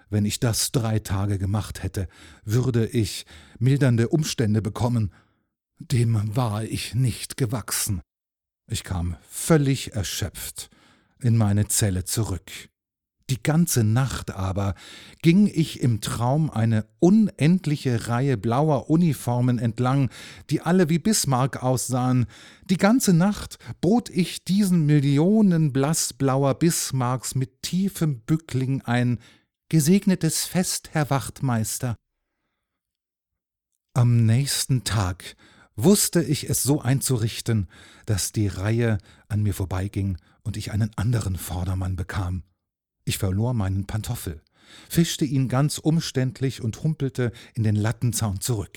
wenn 0.09 0.25
ich 0.25 0.41
das 0.41 0.73
drei 0.73 1.01
Tage 1.01 1.37
gemacht 1.37 1.83
hätte, 1.83 2.09
würde 2.47 2.87
ich 2.87 3.27
mildernde 3.59 4.09
Umstände 4.09 4.63
bekommen, 4.63 5.13
dem 5.79 6.37
war 6.37 6.65
ich 6.65 6.95
nicht 6.95 7.37
gewachsen. 7.37 8.01
Ich 8.71 8.85
kam 8.85 9.17
völlig 9.29 9.95
erschöpft 9.95 10.71
in 11.21 11.37
meine 11.37 11.69
Zelle 11.69 12.05
zurück. 12.05 12.51
Die 13.31 13.43
ganze 13.43 13.85
Nacht 13.85 14.31
aber 14.31 14.75
ging 15.21 15.47
ich 15.47 15.81
im 15.81 16.01
Traum 16.01 16.51
eine 16.51 16.87
unendliche 16.99 18.09
Reihe 18.09 18.39
blauer 18.39 18.89
Uniformen 18.89 19.59
entlang, 19.59 20.11
die 20.49 20.63
alle 20.63 20.89
wie 20.89 20.99
Bismarck 20.99 21.63
aussahen. 21.63 22.27
Die 22.71 22.79
ganze 22.79 23.13
Nacht 23.13 23.59
bot 23.83 24.09
ich 24.09 24.45
diesen 24.45 24.87
Millionen 24.87 25.75
blassblauer 25.75 26.55
Bismarcks 26.55 27.35
mit 27.35 27.63
tiefem 27.63 28.21
Bückling 28.21 28.81
ein 28.83 29.19
Gesegnetes 29.69 30.47
Fest, 30.47 30.91
Herr 30.93 31.11
Wachtmeister. 31.11 31.97
Am 33.93 34.25
nächsten 34.25 34.85
Tag 34.85 35.37
wusste 35.79 36.23
ich 36.23 36.51
es 36.51 36.65
so 36.65 36.83
einzurichten, 36.83 37.69
dass 38.05 38.33
die 38.33 38.49
Reihe 38.49 38.99
an 39.29 39.43
mir 39.43 39.55
vorbeiging 39.55 40.19
und 40.43 40.57
ich 40.57 40.73
einen 40.73 40.91
anderen 40.97 41.37
Vordermann 41.37 41.95
bekam. 41.95 42.43
Ich 43.05 43.17
verlor 43.17 43.55
meinen 43.55 43.87
Pantoffel, 43.87 44.43
fischte 44.89 45.25
ihn 45.25 45.49
ganz 45.49 45.79
umständlich 45.79 46.63
und 46.63 46.83
humpelte 46.83 47.33
in 47.55 47.63
den 47.63 47.77
Lattenzaun 47.77 48.41
zurück. 48.41 48.77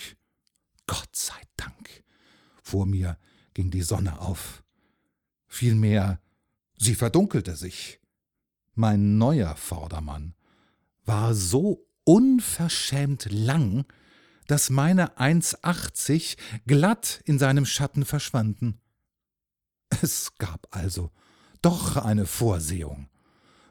Gott 0.86 1.16
sei 1.16 1.41
Dank. 1.58 2.04
Vor 2.62 2.86
mir 2.86 3.18
ging 3.56 3.72
die 3.72 3.82
Sonne 3.82 4.20
auf. 4.22 4.64
Vielmehr, 5.47 6.22
sie 6.78 6.95
verdunkelte 6.95 7.56
sich. 7.56 7.99
Mein 8.76 9.18
neuer 9.18 9.56
Vordermann 9.56 10.36
war 11.04 11.34
so 11.34 11.88
unverschämt 12.04 13.28
lang, 13.32 13.86
dass 14.52 14.70
meine 14.70 15.18
1,80 15.18 16.36
glatt 16.68 17.22
in 17.24 17.39
seinem 17.39 17.66
Schatten 17.66 18.04
verschwanden. 18.04 18.82
Es 20.02 20.36
gab 20.39 20.68
also 20.72 21.10
doch 21.62 21.95
eine 21.95 22.26
Vorsehung. 22.26 23.08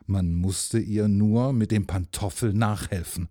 Man 0.06 0.32
musste 0.32 0.78
ihr 0.78 1.06
nur 1.06 1.52
mit 1.52 1.70
dem 1.70 1.86
Pantoffel 1.86 2.54
nachhelfen. 2.54 3.28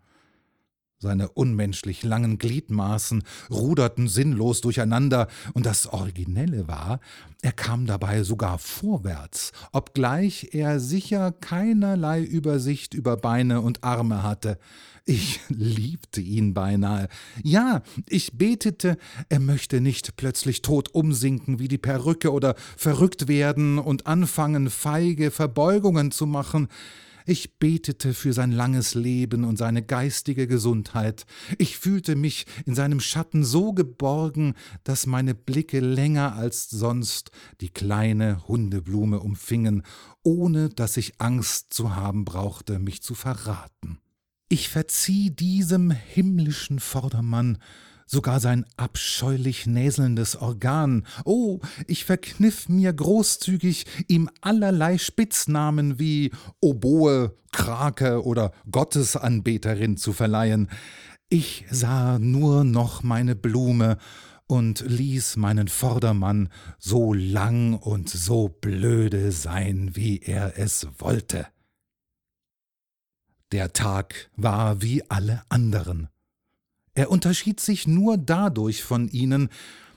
Seine 1.02 1.30
unmenschlich 1.30 2.04
langen 2.04 2.40
Gliedmaßen 2.40 3.24
ruderten 3.50 4.10
sinnlos 4.10 4.60
durcheinander, 4.60 5.30
und 5.54 5.66
das 5.66 5.88
Originelle 5.88 6.68
war, 6.68 7.00
er 7.42 7.54
kam 7.54 7.86
dabei 7.86 8.24
sogar 8.24 8.58
vorwärts, 8.60 9.54
obgleich 9.72 10.50
er 10.52 10.82
sicher 10.82 11.32
keinerlei 11.32 12.22
Übersicht 12.22 12.94
über 12.94 13.16
Beine 13.16 13.62
und 13.62 13.82
Arme 13.82 14.24
hatte. 14.24 14.60
Ich 15.06 15.40
liebte 15.48 16.20
ihn 16.20 16.54
beinahe. 16.54 17.08
Ja, 17.44 17.82
ich 18.10 18.38
betete, 18.38 18.98
er 19.30 19.40
möchte 19.40 19.80
nicht 19.80 20.18
plötzlich 20.18 20.62
tot 20.62 20.94
umsinken 20.94 21.60
wie 21.60 21.70
die 21.70 21.78
Perücke 21.78 22.34
oder 22.34 22.56
verrückt 22.76 23.30
werden 23.30 23.80
und 23.80 24.06
anfangen, 24.06 24.70
feige 24.70 25.32
Verbeugungen 25.32 26.12
zu 26.12 26.26
machen. 26.26 26.68
Ich 27.26 27.58
betete 27.58 28.14
für 28.14 28.34
sein 28.34 28.52
langes 28.52 28.96
Leben 28.96 29.44
und 29.44 29.58
seine 29.58 29.84
geistige 29.84 30.48
Gesundheit. 30.48 31.26
Ich 31.58 31.78
fühlte 31.78 32.16
mich 32.16 32.46
in 32.66 32.76
seinem 32.76 33.00
Schatten 33.00 33.44
so 33.44 33.74
geborgen, 33.74 34.56
dass 34.84 35.06
meine 35.06 35.36
Blicke 35.36 35.80
länger 35.80 36.36
als 36.36 36.70
sonst 36.70 37.32
die 37.62 37.70
kleine 37.70 38.48
Hundeblume 38.48 39.20
umfingen, 39.20 39.84
ohne 40.24 40.70
dass 40.70 40.98
ich 40.98 41.20
Angst 41.20 41.74
zu 41.74 41.96
haben 41.96 42.26
brauchte, 42.26 42.80
mich 42.80 43.02
zu 43.02 43.16
verraten. 43.16 44.00
Ich 44.48 44.70
verzieh 44.70 45.30
diesem 45.30 45.92
himmlischen 45.92 46.80
Vordermann 46.80 47.60
sogar 48.10 48.40
sein 48.40 48.66
abscheulich 48.76 49.68
näselndes 49.68 50.36
Organ. 50.36 51.06
Oh, 51.26 51.60
ich 51.86 52.06
verkniff 52.06 52.68
mir 52.68 52.92
großzügig, 52.92 53.86
ihm 54.08 54.30
allerlei 54.42 54.98
Spitznamen 54.98 56.00
wie 56.00 56.32
Oboe, 56.60 57.38
Krake 57.52 58.24
oder 58.24 58.52
Gottesanbeterin 58.72 59.98
zu 59.98 60.12
verleihen. 60.14 60.70
Ich 61.30 61.66
sah 61.70 62.18
nur 62.18 62.64
noch 62.64 63.04
meine 63.04 63.36
Blume 63.36 64.00
und 64.48 64.84
ließ 64.88 65.38
meinen 65.38 65.68
Vordermann 65.68 66.50
so 66.80 67.14
lang 67.14 67.76
und 67.76 68.10
so 68.10 68.50
blöde 68.50 69.32
sein, 69.32 69.92
wie 69.94 70.20
er 70.20 70.58
es 70.58 70.88
wollte. 70.98 71.46
Der 73.52 73.72
Tag 73.74 74.32
war 74.36 74.82
wie 74.82 75.08
alle 75.10 75.44
anderen. 75.50 76.10
Er 77.00 77.10
unterschied 77.10 77.62
sich 77.62 77.88
nur 77.88 78.18
dadurch 78.18 78.84
von 78.84 79.08
ihnen, 79.08 79.48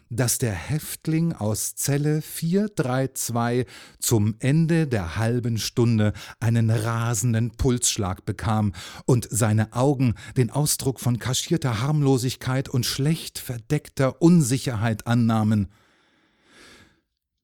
dass 0.09 0.39
der 0.39 0.53
Häftling 0.53 1.33
aus 1.33 1.75
Zelle 1.75 2.23
432 2.23 3.67
zum 3.99 4.37
Ende 4.39 4.87
der 4.87 5.17
halben 5.17 5.59
Stunde 5.59 6.13
einen 6.39 6.71
rasenden 6.71 7.51
Pulsschlag 7.57 8.25
bekam 8.25 8.73
und 9.05 9.27
seine 9.29 9.73
Augen 9.73 10.15
den 10.37 10.51
Ausdruck 10.51 11.01
von 11.01 11.19
kaschierter 11.19 11.81
Harmlosigkeit 11.81 12.69
und 12.69 12.87
schlecht 12.87 13.41
verdeckter 13.41 14.23
Unsicherheit 14.23 15.09
annahmen. 15.09 15.73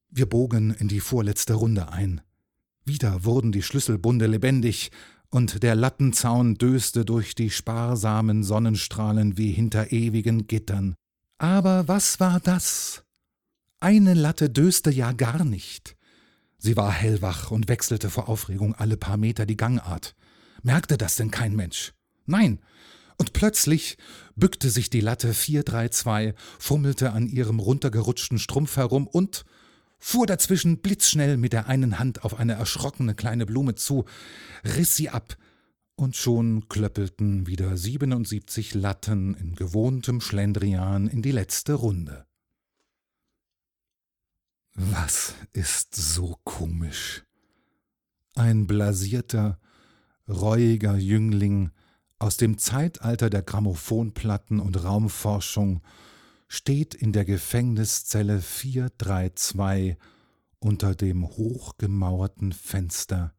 Wir 0.09 0.27
bogen 0.27 0.71
in 0.71 0.87
die 0.87 1.01
vorletzte 1.01 1.55
Runde 1.55 1.91
ein. 1.91 2.21
Wieder 2.85 3.25
wurden 3.25 3.51
die 3.51 3.65
Schlüsselbunde 3.65 4.29
lebendig, 4.29 4.93
und 5.31 5.63
der 5.63 5.75
Lattenzaun 5.75 6.55
döste 6.55 7.05
durch 7.05 7.35
die 7.35 7.51
sparsamen 7.51 8.43
Sonnenstrahlen 8.43 9.37
wie 9.37 9.53
hinter 9.53 9.93
ewigen 9.93 10.47
Gittern. 10.47 10.95
Aber 11.39 11.87
was 11.89 12.19
war 12.21 12.41
das? 12.41 13.05
Eine 13.81 14.15
Latte 14.15 14.51
döste 14.51 14.91
ja 14.91 15.13
gar 15.13 15.45
nicht. 15.45 15.97
Sie 16.59 16.77
war 16.77 16.91
hellwach 16.91 17.51
und 17.51 17.69
wechselte 17.69 18.11
vor 18.11 18.29
Aufregung 18.29 18.75
alle 18.75 18.97
paar 18.97 19.17
Meter 19.17 19.47
die 19.47 19.57
Gangart. 19.57 20.17
Merkte 20.63 20.99
das 20.99 21.15
denn 21.15 21.31
kein 21.31 21.55
Mensch? 21.55 21.93
Nein. 22.27 22.59
Und 23.17 23.33
plötzlich 23.33 23.97
bückte 24.35 24.71
sich 24.71 24.91
die 24.91 25.01
Latte 25.01 25.35
432, 25.35 26.35
fummelte 26.59 27.13
an 27.13 27.29
ihrem 27.29 27.61
runtergerutschten 27.61 28.39
Strumpf 28.39 28.77
herum 28.77 29.07
und 29.07 29.45
fuhr 29.99 30.27
dazwischen 30.27 30.79
blitzschnell 30.79 31.37
mit 31.37 31.53
der 31.53 31.67
einen 31.67 31.99
Hand 31.99 32.25
auf 32.25 32.39
eine 32.39 32.55
erschrockene 32.55 33.15
kleine 33.15 33.47
Blume 33.47 33.75
zu, 33.75 34.05
riss 34.65 34.97
sie 34.97 35.11
ab, 35.11 35.37
und 35.99 36.17
schon 36.17 36.69
klöppelten 36.69 37.49
wieder 37.49 37.77
77 37.77 38.75
Latten 38.75 39.35
in 39.35 39.57
gewohntem 39.57 40.21
Schlendrian 40.21 41.09
in 41.09 41.23
die 41.23 41.33
letzte 41.33 41.75
Runde. 41.75 42.25
Was 44.75 45.35
ist 45.53 45.97
so 45.97 46.39
komisch? 46.45 47.25
Ein 48.37 48.69
blasierter, 48.69 49.59
reuiger 50.29 50.97
Jüngling 50.97 51.73
aus 52.21 52.37
dem 52.37 52.59
Zeitalter 52.59 53.29
der 53.29 53.43
Grammophonplatten 53.43 54.61
und 54.61 54.85
Raumforschung 54.85 55.83
steht 56.49 56.95
in 56.95 57.13
der 57.13 57.25
Gefängniszelle 57.25 58.41
432 58.41 59.97
unter 60.59 60.95
dem 60.95 61.27
hochgemauerten 61.27 62.53
Fenster 62.53 63.35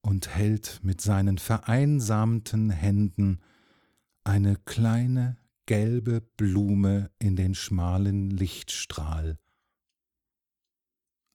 und 0.00 0.28
hält 0.28 0.80
mit 0.82 1.00
seinen 1.00 1.38
vereinsamten 1.38 2.70
Händen 2.70 3.40
eine 4.24 4.56
kleine 4.56 5.36
gelbe 5.66 6.20
Blume 6.20 7.10
in 7.18 7.36
den 7.36 7.54
schmalen 7.54 8.30
Lichtstrahl. 8.30 9.38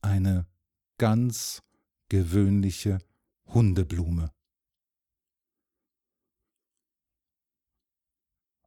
Eine 0.02 0.48
ganz 0.98 1.62
gewöhnliche 2.10 3.00
Hundeblume. 3.46 4.32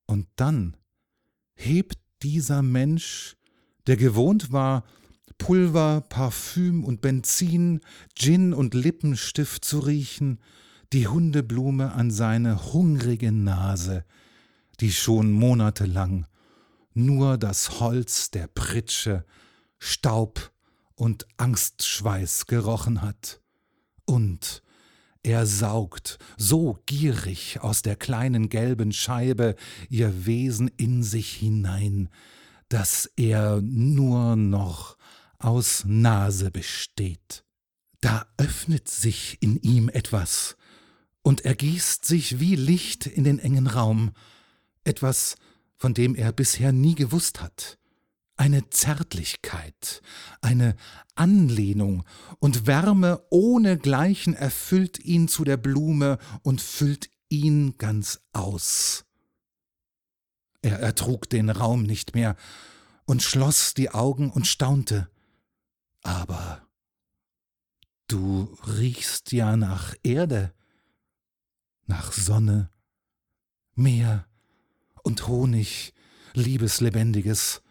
Und 0.06 0.28
dann 0.36 0.76
hebt 1.54 2.05
dieser 2.26 2.60
Mensch, 2.60 3.36
der 3.86 3.96
gewohnt 3.96 4.50
war, 4.50 4.82
Pulver, 5.38 6.00
Parfüm 6.08 6.82
und 6.82 7.00
Benzin, 7.00 7.80
Gin 8.16 8.52
und 8.52 8.74
Lippenstift 8.74 9.64
zu 9.64 9.78
riechen, 9.78 10.40
die 10.92 11.06
Hundeblume 11.06 11.92
an 11.92 12.10
seine 12.10 12.72
hungrige 12.72 13.30
Nase, 13.30 14.04
die 14.80 14.90
schon 14.90 15.30
monatelang 15.30 16.26
nur 16.94 17.38
das 17.38 17.78
Holz 17.78 18.32
der 18.32 18.48
Pritsche, 18.48 19.24
Staub 19.78 20.50
und 20.96 21.28
Angstschweiß 21.36 22.46
gerochen 22.46 23.02
hat. 23.02 23.40
Und 24.04 24.64
er 25.26 25.44
saugt 25.44 26.18
so 26.36 26.78
gierig 26.86 27.60
aus 27.60 27.82
der 27.82 27.96
kleinen 27.96 28.48
gelben 28.48 28.92
Scheibe 28.92 29.56
ihr 29.88 30.24
Wesen 30.24 30.70
in 30.76 31.02
sich 31.02 31.32
hinein, 31.32 32.08
dass 32.68 33.10
er 33.16 33.60
nur 33.60 34.36
noch 34.36 34.96
aus 35.38 35.84
Nase 35.84 36.50
besteht. 36.50 37.44
Da 38.00 38.26
öffnet 38.36 38.88
sich 38.88 39.38
in 39.40 39.56
ihm 39.62 39.88
etwas, 39.88 40.56
und 41.22 41.44
ergießt 41.44 42.04
sich 42.04 42.38
wie 42.38 42.54
Licht 42.54 43.06
in 43.06 43.24
den 43.24 43.40
engen 43.40 43.66
Raum, 43.66 44.12
etwas, 44.84 45.34
von 45.76 45.92
dem 45.92 46.14
er 46.14 46.32
bisher 46.32 46.70
nie 46.70 46.94
gewusst 46.94 47.42
hat 47.42 47.78
eine 48.36 48.68
Zärtlichkeit, 48.70 50.02
eine 50.40 50.76
Anlehnung 51.14 52.04
und 52.38 52.66
Wärme 52.66 53.22
ohnegleichen 53.30 54.34
erfüllt 54.34 54.98
ihn 54.98 55.28
zu 55.28 55.44
der 55.44 55.56
Blume 55.56 56.18
und 56.42 56.60
füllt 56.60 57.08
ihn 57.28 57.76
ganz 57.78 58.20
aus. 58.32 59.04
Er 60.62 60.80
ertrug 60.80 61.30
den 61.30 61.48
Raum 61.48 61.82
nicht 61.82 62.14
mehr 62.14 62.36
und 63.04 63.22
schloss 63.22 63.74
die 63.74 63.90
Augen 63.90 64.30
und 64.30 64.46
staunte. 64.46 65.08
Aber 66.02 66.66
du 68.08 68.56
riechst 68.66 69.32
ja 69.32 69.56
nach 69.56 69.94
Erde, 70.02 70.52
nach 71.86 72.12
Sonne, 72.12 72.70
Meer 73.74 74.26
und 75.02 75.26
Honig, 75.26 75.94
liebes 76.34 76.80
Lebendiges. 76.80 77.62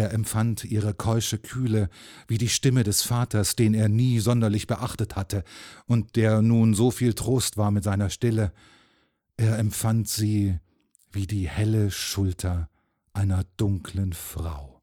Er 0.00 0.14
empfand 0.14 0.64
ihre 0.64 0.94
keusche 0.94 1.36
Kühle 1.36 1.90
wie 2.26 2.38
die 2.38 2.48
Stimme 2.48 2.84
des 2.84 3.02
Vaters, 3.02 3.54
den 3.54 3.74
er 3.74 3.90
nie 3.90 4.18
sonderlich 4.18 4.66
beachtet 4.66 5.14
hatte 5.14 5.44
und 5.84 6.16
der 6.16 6.40
nun 6.40 6.72
so 6.72 6.90
viel 6.90 7.12
Trost 7.12 7.58
war 7.58 7.70
mit 7.70 7.84
seiner 7.84 8.08
Stille. 8.08 8.54
Er 9.36 9.58
empfand 9.58 10.08
sie 10.08 10.58
wie 11.12 11.26
die 11.26 11.50
helle 11.50 11.90
Schulter 11.90 12.70
einer 13.12 13.44
dunklen 13.58 14.14
Frau. 14.14 14.80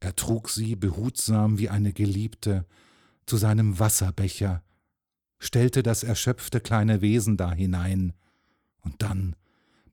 Er 0.00 0.14
trug 0.14 0.50
sie 0.50 0.76
behutsam 0.76 1.58
wie 1.58 1.70
eine 1.70 1.94
Geliebte 1.94 2.66
zu 3.24 3.38
seinem 3.38 3.78
Wasserbecher, 3.78 4.62
stellte 5.38 5.82
das 5.82 6.02
erschöpfte 6.02 6.60
kleine 6.60 7.00
Wesen 7.00 7.38
da 7.38 7.52
hinein, 7.52 8.12
und 8.82 9.00
dann 9.00 9.34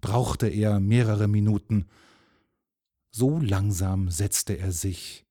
brauchte 0.01 0.47
er 0.47 0.81
mehrere 0.81 1.29
Minuten, 1.29 1.85
so 3.17 3.39
langsam 3.39 4.11
setzte 4.11 4.53
er 4.53 4.71
sich 4.71 5.25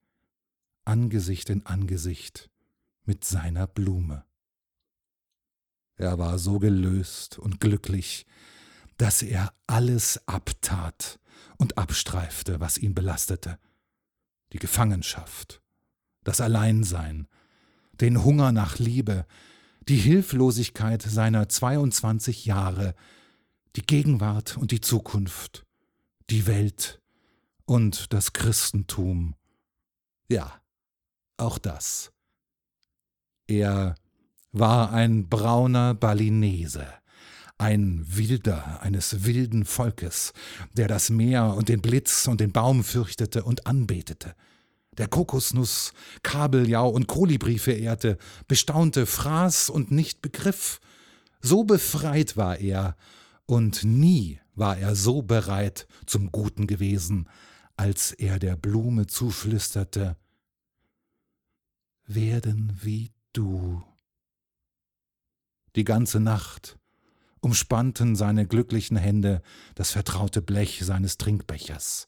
Angesicht 0.85 1.51
in 1.51 1.65
Angesicht 1.67 2.51
mit 3.05 3.23
seiner 3.23 3.69
Blume. 3.69 4.25
Er 5.95 6.19
war 6.19 6.41
so 6.41 6.59
gelöst 6.59 7.39
und 7.39 7.61
glücklich, 7.61 8.27
dass 8.99 9.23
er 9.23 9.55
alles 9.69 10.21
abtat 10.27 11.21
und 11.59 11.79
abstreifte, 11.79 12.59
was 12.59 12.77
ihn 12.77 12.93
belastete. 12.93 13.57
Die 14.53 14.59
Gefangenschaft, 14.59 15.63
das 16.25 16.41
Alleinsein, 16.41 17.29
den 18.01 18.25
Hunger 18.25 18.51
nach 18.51 18.81
Liebe, 18.81 19.27
die 19.89 19.99
Hilflosigkeit 19.99 21.03
seiner 21.03 21.49
22 21.49 22.47
Jahre, 22.47 22.97
die 23.77 23.87
Gegenwart 23.87 24.57
und 24.57 24.73
die 24.73 24.81
Zukunft, 24.81 25.65
die 26.31 26.49
Welt 26.49 27.01
und 27.67 28.13
das 28.13 28.33
Christentum. 28.33 29.35
Ja, 30.29 30.61
auch 31.37 31.59
das. 31.59 32.13
Er 33.47 33.95
war 34.53 34.93
ein 34.93 35.29
brauner 35.29 35.95
Balinese, 35.95 36.87
ein 37.59 38.05
Wilder 38.09 38.81
eines 38.83 39.25
wilden 39.25 39.65
Volkes, 39.65 40.33
der 40.73 40.89
das 40.89 41.11
Meer 41.11 41.55
und 41.55 41.69
den 41.69 41.83
Blitz 41.83 42.27
und 42.27 42.41
den 42.41 42.53
Baum 42.53 42.83
fürchtete 42.83 43.45
und 43.45 43.67
anbetete, 43.67 44.35
der 44.99 45.09
Kokosnuss, 45.09 45.93
Kabeljau 46.23 46.89
und 46.89 47.07
Kolibri 47.07 47.59
verehrte, 47.59 48.17
bestaunte, 48.49 49.07
fraß 49.07 49.69
und 49.69 49.91
nicht 49.91 50.23
begriff. 50.23 50.81
So 51.41 51.65
befreit 51.65 52.37
war 52.37 52.59
er, 52.59 52.97
und 53.45 53.85
nie 53.85 54.41
war 54.55 54.77
er 54.79 54.97
so 54.97 55.23
bereit 55.23 55.87
zum 56.07 56.33
Guten 56.33 56.67
gewesen, 56.67 57.29
als 57.77 58.13
er 58.13 58.39
der 58.39 58.57
Blume 58.57 59.07
zuflüsterte 59.07 60.17
Werden 62.07 62.79
wie 62.83 63.13
du. 63.33 63.83
Die 65.75 65.85
ganze 65.85 66.21
Nacht 66.21 66.79
umspannten 67.41 68.17
seine 68.17 68.47
glücklichen 68.47 68.97
Hände 68.97 69.43
das 69.75 69.91
vertraute 69.93 70.43
Blech 70.43 70.81
seines 70.85 71.19
Trinkbechers, 71.19 72.07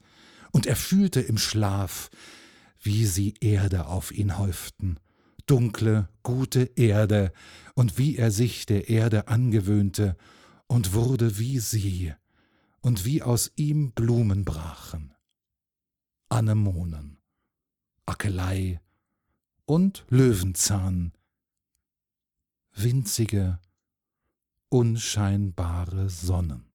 und 0.50 0.66
er 0.66 0.76
fühlte 0.76 1.20
im 1.20 1.36
Schlaf, 1.36 2.10
wie 2.80 3.04
sie 3.04 3.34
Erde 3.40 3.86
auf 3.86 4.10
ihn 4.10 4.38
häuften, 4.38 4.98
dunkle, 5.46 6.08
gute 6.22 6.70
Erde, 6.76 7.32
und 7.74 7.98
wie 7.98 8.16
er 8.16 8.30
sich 8.30 8.64
der 8.66 8.88
Erde 8.88 9.28
angewöhnte 9.28 10.16
und 10.66 10.94
wurde 10.94 11.38
wie 11.38 11.58
sie, 11.58 12.14
und 12.80 13.04
wie 13.04 13.22
aus 13.22 13.52
ihm 13.56 13.92
Blumen 13.92 14.44
brachen. 14.44 15.12
Anemonen, 16.30 17.18
Akelei 18.06 18.80
und 19.64 20.04
Löwenzahn, 20.08 21.12
winzige, 22.74 23.58
unscheinbare 24.68 26.10
Sonnen. 26.10 26.66